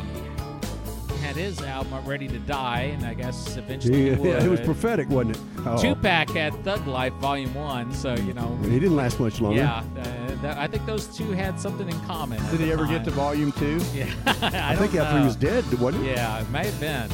had 1.21 1.35
his 1.35 1.61
album 1.61 2.07
Ready 2.07 2.29
to 2.29 2.39
Die, 2.39 2.81
and 2.83 3.05
I 3.05 3.15
guess 3.15 3.57
eventually 3.57 4.11
Yeah, 4.11 4.15
he 4.15 4.23
yeah, 4.29 4.45
it 4.45 4.49
was 4.49 4.61
prophetic, 4.61 5.09
wasn't 5.09 5.37
it? 5.37 5.43
Oh. 5.67 5.77
Tupac 5.77 6.31
had 6.31 6.55
Thug 6.63 6.87
Life 6.87 7.15
Volume 7.15 7.53
1, 7.53 7.93
so, 7.93 8.15
you 8.15 8.33
know. 8.33 8.57
He 8.63 8.79
didn't 8.79 8.95
last 8.95 9.19
much 9.19 9.41
longer. 9.41 9.59
Yeah, 9.59 9.83
uh, 9.99 10.43
that, 10.43 10.57
I 10.57 10.69
think 10.69 10.87
those 10.87 11.09
two 11.09 11.33
had 11.33 11.59
something 11.59 11.89
in 11.89 12.01
common. 12.03 12.41
Did 12.53 12.61
he 12.61 12.67
the 12.67 12.73
ever 12.73 12.87
get 12.87 13.03
to 13.07 13.11
volume 13.11 13.51
two? 13.53 13.81
Yeah, 13.93 14.07
I, 14.25 14.75
I, 14.75 14.77
think 14.77 14.93
don't 14.93 15.05
after 15.05 15.19
he 15.19 15.25
was 15.25 15.35
dead, 15.35 15.65
wasn't 15.81 16.07
it? 16.07 16.15
Yeah, 16.15 16.41
it 16.41 16.49
may 16.51 16.67
have 16.67 16.79
been. 16.79 17.09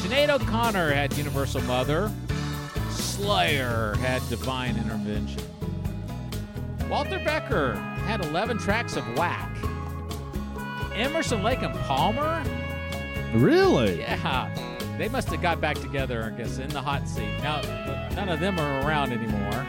Sinead 0.00 0.30
O'Connor 0.30 0.90
had 0.92 1.16
Universal 1.16 1.60
Mother. 1.62 2.10
Slayer 2.90 3.94
had 4.00 4.28
Divine 4.28 4.76
Intervention. 4.76 5.53
Walter 6.88 7.18
Becker 7.24 7.74
had 8.06 8.24
11 8.24 8.58
tracks 8.58 8.96
of 8.96 9.04
Whack. 9.16 9.50
Emerson, 10.94 11.42
Lake 11.42 11.62
and 11.62 11.74
Palmer, 11.80 12.42
Really? 13.34 13.98
yeah, 14.00 14.48
they 14.96 15.08
must 15.08 15.28
have 15.28 15.42
got 15.42 15.60
back 15.60 15.76
together, 15.80 16.22
I 16.22 16.30
guess, 16.36 16.58
in 16.58 16.68
the 16.68 16.80
hot 16.80 17.08
seat. 17.08 17.36
Now, 17.42 17.62
none 18.14 18.28
of 18.28 18.38
them 18.38 18.60
are 18.60 18.80
around 18.86 19.12
anymore. 19.12 19.66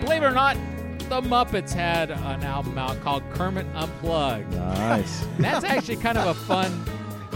Believe 0.00 0.22
it 0.22 0.26
or 0.26 0.30
not, 0.30 0.56
the 1.10 1.20
Muppets 1.20 1.72
had 1.72 2.10
an 2.10 2.42
album 2.42 2.78
out 2.78 2.98
called 3.02 3.22
Kermit 3.34 3.66
Unplugged. 3.74 4.52
Nice. 4.54 5.26
That's 5.38 5.64
actually 5.64 5.96
kind 5.96 6.16
of 6.16 6.26
a 6.26 6.34
fun. 6.34 6.72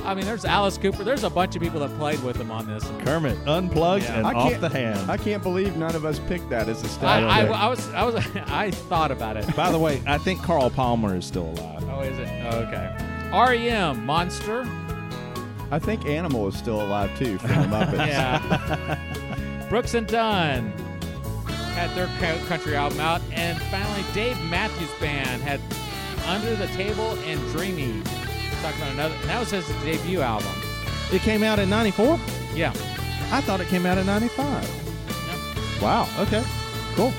I 0.05 0.14
mean, 0.14 0.24
there's 0.24 0.44
Alice 0.44 0.78
Cooper. 0.78 1.05
There's 1.05 1.24
a 1.24 1.30
bunch 1.30 1.55
of 1.57 1.62
people 1.62 1.80
that 1.80 1.96
played 1.98 2.22
with 2.22 2.36
him 2.36 2.51
on 2.51 2.66
this. 2.66 2.84
Kermit 3.05 3.36
unplugged 3.46 4.05
Yeah. 4.05 4.18
and 4.18 4.26
I 4.26 4.32
off 4.34 4.48
can't- 4.51 4.61
the 4.61 4.68
hand. 4.68 5.11
I 5.11 5.16
can't 5.16 5.42
believe 5.42 5.76
none 5.76 5.94
of 5.94 6.05
us 6.05 6.18
picked 6.20 6.48
that 6.51 6.68
as 6.68 6.82
a 6.82 6.86
I, 6.86 6.88
stat. 6.88 7.24
I, 7.24 7.42
pick. 7.44 7.51
I 7.53 7.68
was, 7.68 7.88
I 7.94 8.03
was, 8.05 8.14
I 8.46 8.70
thought 8.70 9.11
about 9.11 9.36
it. 9.36 9.55
By 9.57 9.70
the 9.70 9.78
way, 9.78 10.03
I 10.07 10.18
think 10.18 10.42
Carl 10.42 10.70
Palmer 10.70 11.16
is 11.16 11.24
still 11.24 11.51
alive. 11.51 11.84
Oh, 11.90 12.01
is 12.01 12.18
it? 12.18 12.28
Oh, 12.53 12.59
okay. 12.61 12.96
REM, 13.68 14.05
Monster. 14.05 14.66
I 15.70 15.78
think 15.78 16.05
Animal 16.07 16.48
is 16.48 16.57
still 16.57 16.80
alive 16.82 17.16
too 17.18 17.38
from 17.38 17.48
the 17.51 17.55
Muppets. 17.76 18.07
Yeah. 18.09 19.66
Brooks 19.68 19.94
and 19.94 20.07
Dunn 20.09 20.72
had 21.74 21.94
their 21.96 22.09
co- 22.18 22.44
country 22.46 22.74
album 22.74 22.98
out, 22.98 23.20
and 23.30 23.57
finally 23.70 24.03
Dave 24.12 24.36
Matthews 24.51 24.90
Band 24.98 25.40
had 25.42 25.61
Under 26.26 26.57
the 26.57 26.66
Table 26.68 27.12
and 27.24 27.40
Dreaming. 27.53 28.03
Talking 28.63 28.83
about 28.83 28.93
another. 28.93 29.15
And 29.15 29.25
That 29.31 29.41
was 29.41 29.51
his 29.51 29.67
debut 29.83 30.21
album. 30.21 30.53
It 31.13 31.23
came 31.23 31.43
out 31.43 31.59
in 31.59 31.69
'94. 31.71 32.19
Yeah. 32.55 32.71
I 33.33 33.41
thought 33.41 33.61
it 33.61 33.69
came 33.69 33.87
out 33.87 33.99
in 33.99 34.07
'95. 34.07 35.81
Wow. 35.83 36.07
Okay. 36.19 36.43
Cool. 36.95 37.13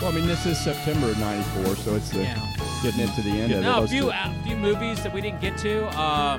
Well, 0.00 0.12
I 0.12 0.14
mean, 0.14 0.26
this 0.26 0.46
is 0.46 0.58
September 0.58 1.08
of 1.10 1.18
'94, 1.18 1.76
so 1.76 1.94
it's 1.96 2.10
the 2.10 2.22
Yeah. 2.22 2.38
getting 2.82 3.00
into 3.00 3.22
the 3.22 3.30
end 3.30 3.52
of 3.52 3.58
it. 3.58 3.62
Now, 3.62 3.78
a 3.78 3.80
Let's 3.80 3.92
few 3.92 4.02
do- 4.02 4.10
a 4.10 4.34
few 4.46 4.56
movies 4.56 5.02
that 5.02 5.12
we 5.12 5.20
didn't 5.20 5.40
get 5.40 5.56
to. 5.58 5.86
Uh, 5.98 6.38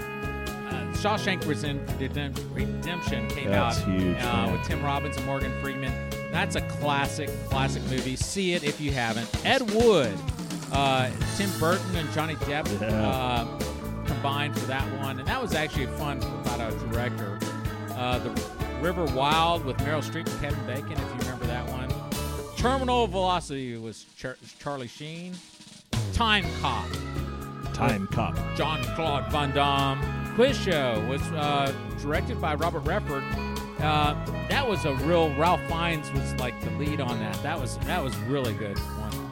Shawshank 0.94 1.42
Redem- 1.44 1.86
Redem- 2.00 2.34
Redemption 2.54 3.28
came 3.30 3.50
That's 3.52 3.80
out 3.82 3.86
huge, 3.88 4.18
uh, 4.22 4.24
man. 4.24 4.52
with 4.54 4.64
Tim 4.64 4.82
Robbins 4.84 5.18
and 5.18 5.26
Morgan 5.26 5.52
Freeman. 5.62 5.92
That's 6.32 6.56
a 6.56 6.62
classic, 6.62 7.30
classic 7.50 7.84
movie. 7.90 8.16
See 8.16 8.54
it 8.54 8.64
if 8.64 8.80
you 8.82 8.92
haven't. 8.92 9.28
Ed 9.46 9.62
Wood, 9.72 10.18
uh, 10.72 11.10
Tim 11.38 11.50
Burton, 11.60 11.96
and 11.96 12.12
Johnny 12.14 12.36
Depp 12.36 12.68
Yeah. 12.82 12.88
uh, 13.08 13.46
combined 14.06 14.58
for 14.58 14.66
that 14.68 14.86
one, 15.00 15.20
and 15.20 15.28
that 15.28 15.42
was 15.42 15.54
actually 15.54 15.88
fun 15.88 16.18
about 16.18 16.60
a 16.62 16.76
director. 16.88 17.40
Uh, 17.92 18.20
the 18.20 18.30
River 18.82 19.06
Wild 19.06 19.64
with 19.66 19.78
Meryl 19.78 20.04
Streep 20.04 20.30
and 20.30 20.42
Kevin 20.42 20.66
Bacon, 20.66 20.94
if 20.94 21.00
you 21.00 21.20
remember 21.20 21.46
that 21.46 21.68
one. 21.70 21.90
Terminal 22.58 23.08
Velocity 23.08 23.78
was 23.78 24.06
Char- 24.18 24.38
Charlie 24.60 24.88
Sheen. 24.88 25.36
Time 26.14 26.46
Cop, 26.62 26.88
Time 27.74 28.08
Cop. 28.08 28.38
John 28.56 28.84
Claude 28.96 29.30
Van 29.32 29.54
Damme. 29.54 30.02
Quiz 30.36 30.58
Show 30.58 31.06
was 31.10 31.22
uh, 31.32 31.74
directed 32.02 32.42
by 32.42 32.56
Robert 32.56 32.82
Redford. 32.82 33.24
Uh, 33.80 34.16
that 34.50 34.68
was 34.68 34.86
a 34.86 34.94
real. 34.96 35.34
Ralph 35.36 35.62
Fiennes 35.68 36.12
was 36.12 36.34
like 36.36 36.60
the 36.62 36.72
lead 36.72 37.02
on 37.02 37.20
that. 37.20 37.42
That 37.44 37.60
was 37.60 37.78
that 37.80 38.04
was 38.04 38.16
really 38.20 38.54
good 38.54 38.78
one. 38.78 39.25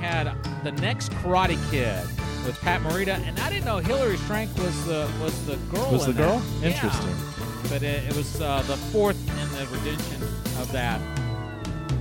Then 0.00 0.26
you 0.26 0.32
had 0.32 0.64
the 0.64 0.72
next 0.72 1.10
Karate 1.12 1.58
Kid 1.70 2.04
with 2.46 2.58
Pat 2.60 2.80
Morita, 2.82 3.18
and 3.26 3.38
I 3.40 3.50
didn't 3.50 3.64
know 3.64 3.78
Hilary 3.78 4.16
Swank 4.18 4.56
was 4.58 4.86
the 4.86 5.10
was 5.22 5.46
the 5.46 5.56
girl. 5.74 5.92
Was 5.92 6.06
in 6.08 6.14
the 6.14 6.22
girl? 6.22 6.38
that. 6.38 6.60
Yeah. 6.62 6.68
Interesting. 6.74 7.14
But 7.68 7.82
it, 7.82 8.04
it 8.08 8.16
was 8.16 8.40
uh, 8.40 8.62
the 8.62 8.76
fourth 8.76 9.18
in 9.28 9.48
the 9.58 9.66
redemption 9.76 10.22
of 10.60 10.70
that. 10.72 11.00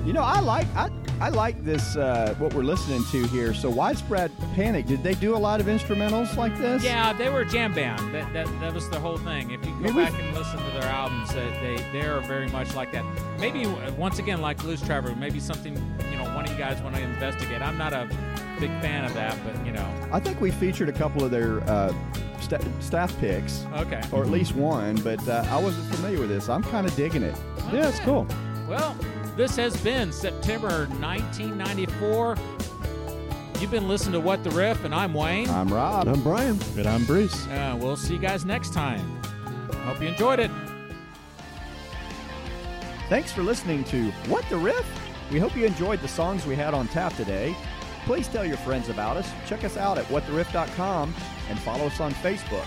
You 0.06 0.14
know, 0.14 0.24
I 0.24 0.40
like 0.40 0.68
I 0.76 0.90
I 1.20 1.28
like 1.30 1.64
this 1.66 1.98
uh, 1.98 2.34
what 2.40 2.54
we're 2.54 2.64
listening 2.64 3.04
to 3.12 3.28
here. 3.28 3.54
So 3.54 3.70
widespread 3.70 4.32
panic. 4.56 4.86
Did 4.86 5.04
they 5.04 5.14
do 5.16 5.36
a 5.36 5.38
lot 5.38 5.60
of 5.60 5.66
instrumentals 5.68 6.36
like 6.38 6.58
this? 6.58 6.82
Yeah, 6.84 7.12
they 7.12 7.30
were 7.30 7.44
jam 7.44 7.74
band. 7.74 8.16
That, 8.16 8.32
that, 8.34 8.48
that 8.62 8.74
was 8.74 8.90
the 8.90 9.00
whole 9.00 9.18
thing. 9.18 9.52
If 9.52 9.64
you 9.66 9.72
go 9.74 9.80
mean, 9.80 9.96
we've- 9.96 10.10
back 10.10 10.20
and 10.20 10.34
listen 10.34 10.58
to 10.58 10.72
their 10.80 10.90
albums, 10.90 11.34
they, 11.34 11.50
they 11.62 12.00
they 12.00 12.06
are 12.08 12.22
very 12.22 12.48
much 12.50 12.74
like 12.74 12.92
that. 12.94 13.04
Maybe 13.40 13.68
once 13.98 14.18
again, 14.20 14.40
like 14.42 14.58
Blues 14.60 14.82
Traveler, 14.82 15.14
maybe 15.16 15.40
something 15.42 15.76
you 15.76 15.82
know 15.82 16.09
one 16.40 16.46
of 16.46 16.52
you 16.54 16.58
guys 16.58 16.82
want 16.82 16.96
to 16.96 17.02
investigate. 17.02 17.62
I'm 17.62 17.78
not 17.78 17.92
a 17.92 18.08
big 18.62 18.70
fan 18.80 19.04
of 19.04 19.14
that, 19.14 19.38
but 19.44 19.66
you 19.66 19.74
know, 19.74 19.86
I 20.10 20.22
think 20.22 20.40
we 20.40 20.52
featured 20.52 20.88
a 20.88 20.94
couple 20.94 21.22
of 21.22 21.32
their 21.32 21.60
uh, 21.70 21.94
sta- 22.40 22.62
staff 22.80 23.14
picks, 23.20 23.66
okay. 23.74 24.02
or 24.14 24.24
at 24.24 24.30
least 24.30 24.56
one, 24.56 24.96
but 25.02 25.20
uh, 25.28 25.44
I 25.50 25.58
wasn't 25.58 25.94
familiar 25.94 26.18
with 26.18 26.30
this. 26.30 26.48
I'm 26.48 26.64
kind 26.64 26.88
of 26.88 26.96
digging 26.96 27.24
it. 27.24 27.36
Yeah, 27.74 27.90
it's 27.90 28.00
cool. 28.00 28.26
Well, 28.70 28.96
this 29.36 29.58
has 29.58 29.76
been 29.84 30.14
September 30.14 30.88
1994. 31.02 32.38
You've 33.60 33.70
been 33.70 33.90
listening 33.90 34.14
to 34.14 34.22
What 34.22 34.42
the 34.46 34.52
Riff, 34.52 34.86
and 34.86 34.96
I'm 34.96 35.14
Wayne. 35.14 35.50
I'm 35.50 35.68
Rob. 35.68 36.08
I'm 36.08 36.24
Brian. 36.24 36.58
But 36.74 36.88
I'm 36.88 37.04
Bruce. 37.04 37.48
Uh, 37.48 37.78
we'll 37.78 37.98
see 37.98 38.14
you 38.14 38.20
guys 38.20 38.46
next 38.46 38.72
time. 38.72 39.22
Hope 39.84 40.02
you 40.02 40.08
enjoyed 40.08 40.40
it. 40.40 40.52
Thanks 43.10 43.34
for 43.34 43.42
listening 43.42 43.84
to 43.86 44.10
What 44.30 44.48
the 44.48 44.56
Riff. 44.56 44.86
We 45.32 45.40
hope 45.40 45.56
you 45.56 45.66
enjoyed 45.66 46.02
the 46.02 46.08
songs 46.08 46.46
we 46.46 46.56
had 46.56 46.74
on 46.74 46.88
tap 46.88 47.16
today. 47.16 47.56
Please 48.06 48.28
tell 48.28 48.46
your 48.46 48.58
friends 48.58 48.90
about 48.90 49.18
us. 49.18 49.30
Check 49.46 49.64
us 49.64 49.78
out 49.78 49.98
at 49.98 50.06
whattheriff.com 50.06 51.14
and 51.50 51.60
follow 51.60 51.86
us 51.86 52.00
on 52.00 52.14
Facebook. 52.16 52.66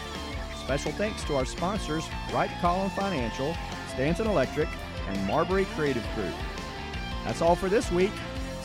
Special 0.61 0.93
thanks 0.93 1.25
to 1.25 1.35
our 1.35 1.45
sponsors, 1.45 2.05
Wright 2.33 2.51
Collin 2.61 2.91
Financial, 2.91 3.57
Stanton 3.93 4.29
Electric, 4.29 4.69
and 5.09 5.27
Marbury 5.27 5.65
Creative 5.75 6.07
Group. 6.15 6.35
That's 7.25 7.43
all 7.43 7.57
for 7.57 7.69
this 7.69 7.91
week. 7.91 8.13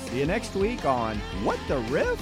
See 0.05 0.19
you 0.19 0.25
next 0.27 0.53
week 0.53 0.85
on 0.85 1.17
What 1.43 1.59
the 1.67 1.79
Riff? 1.79 2.21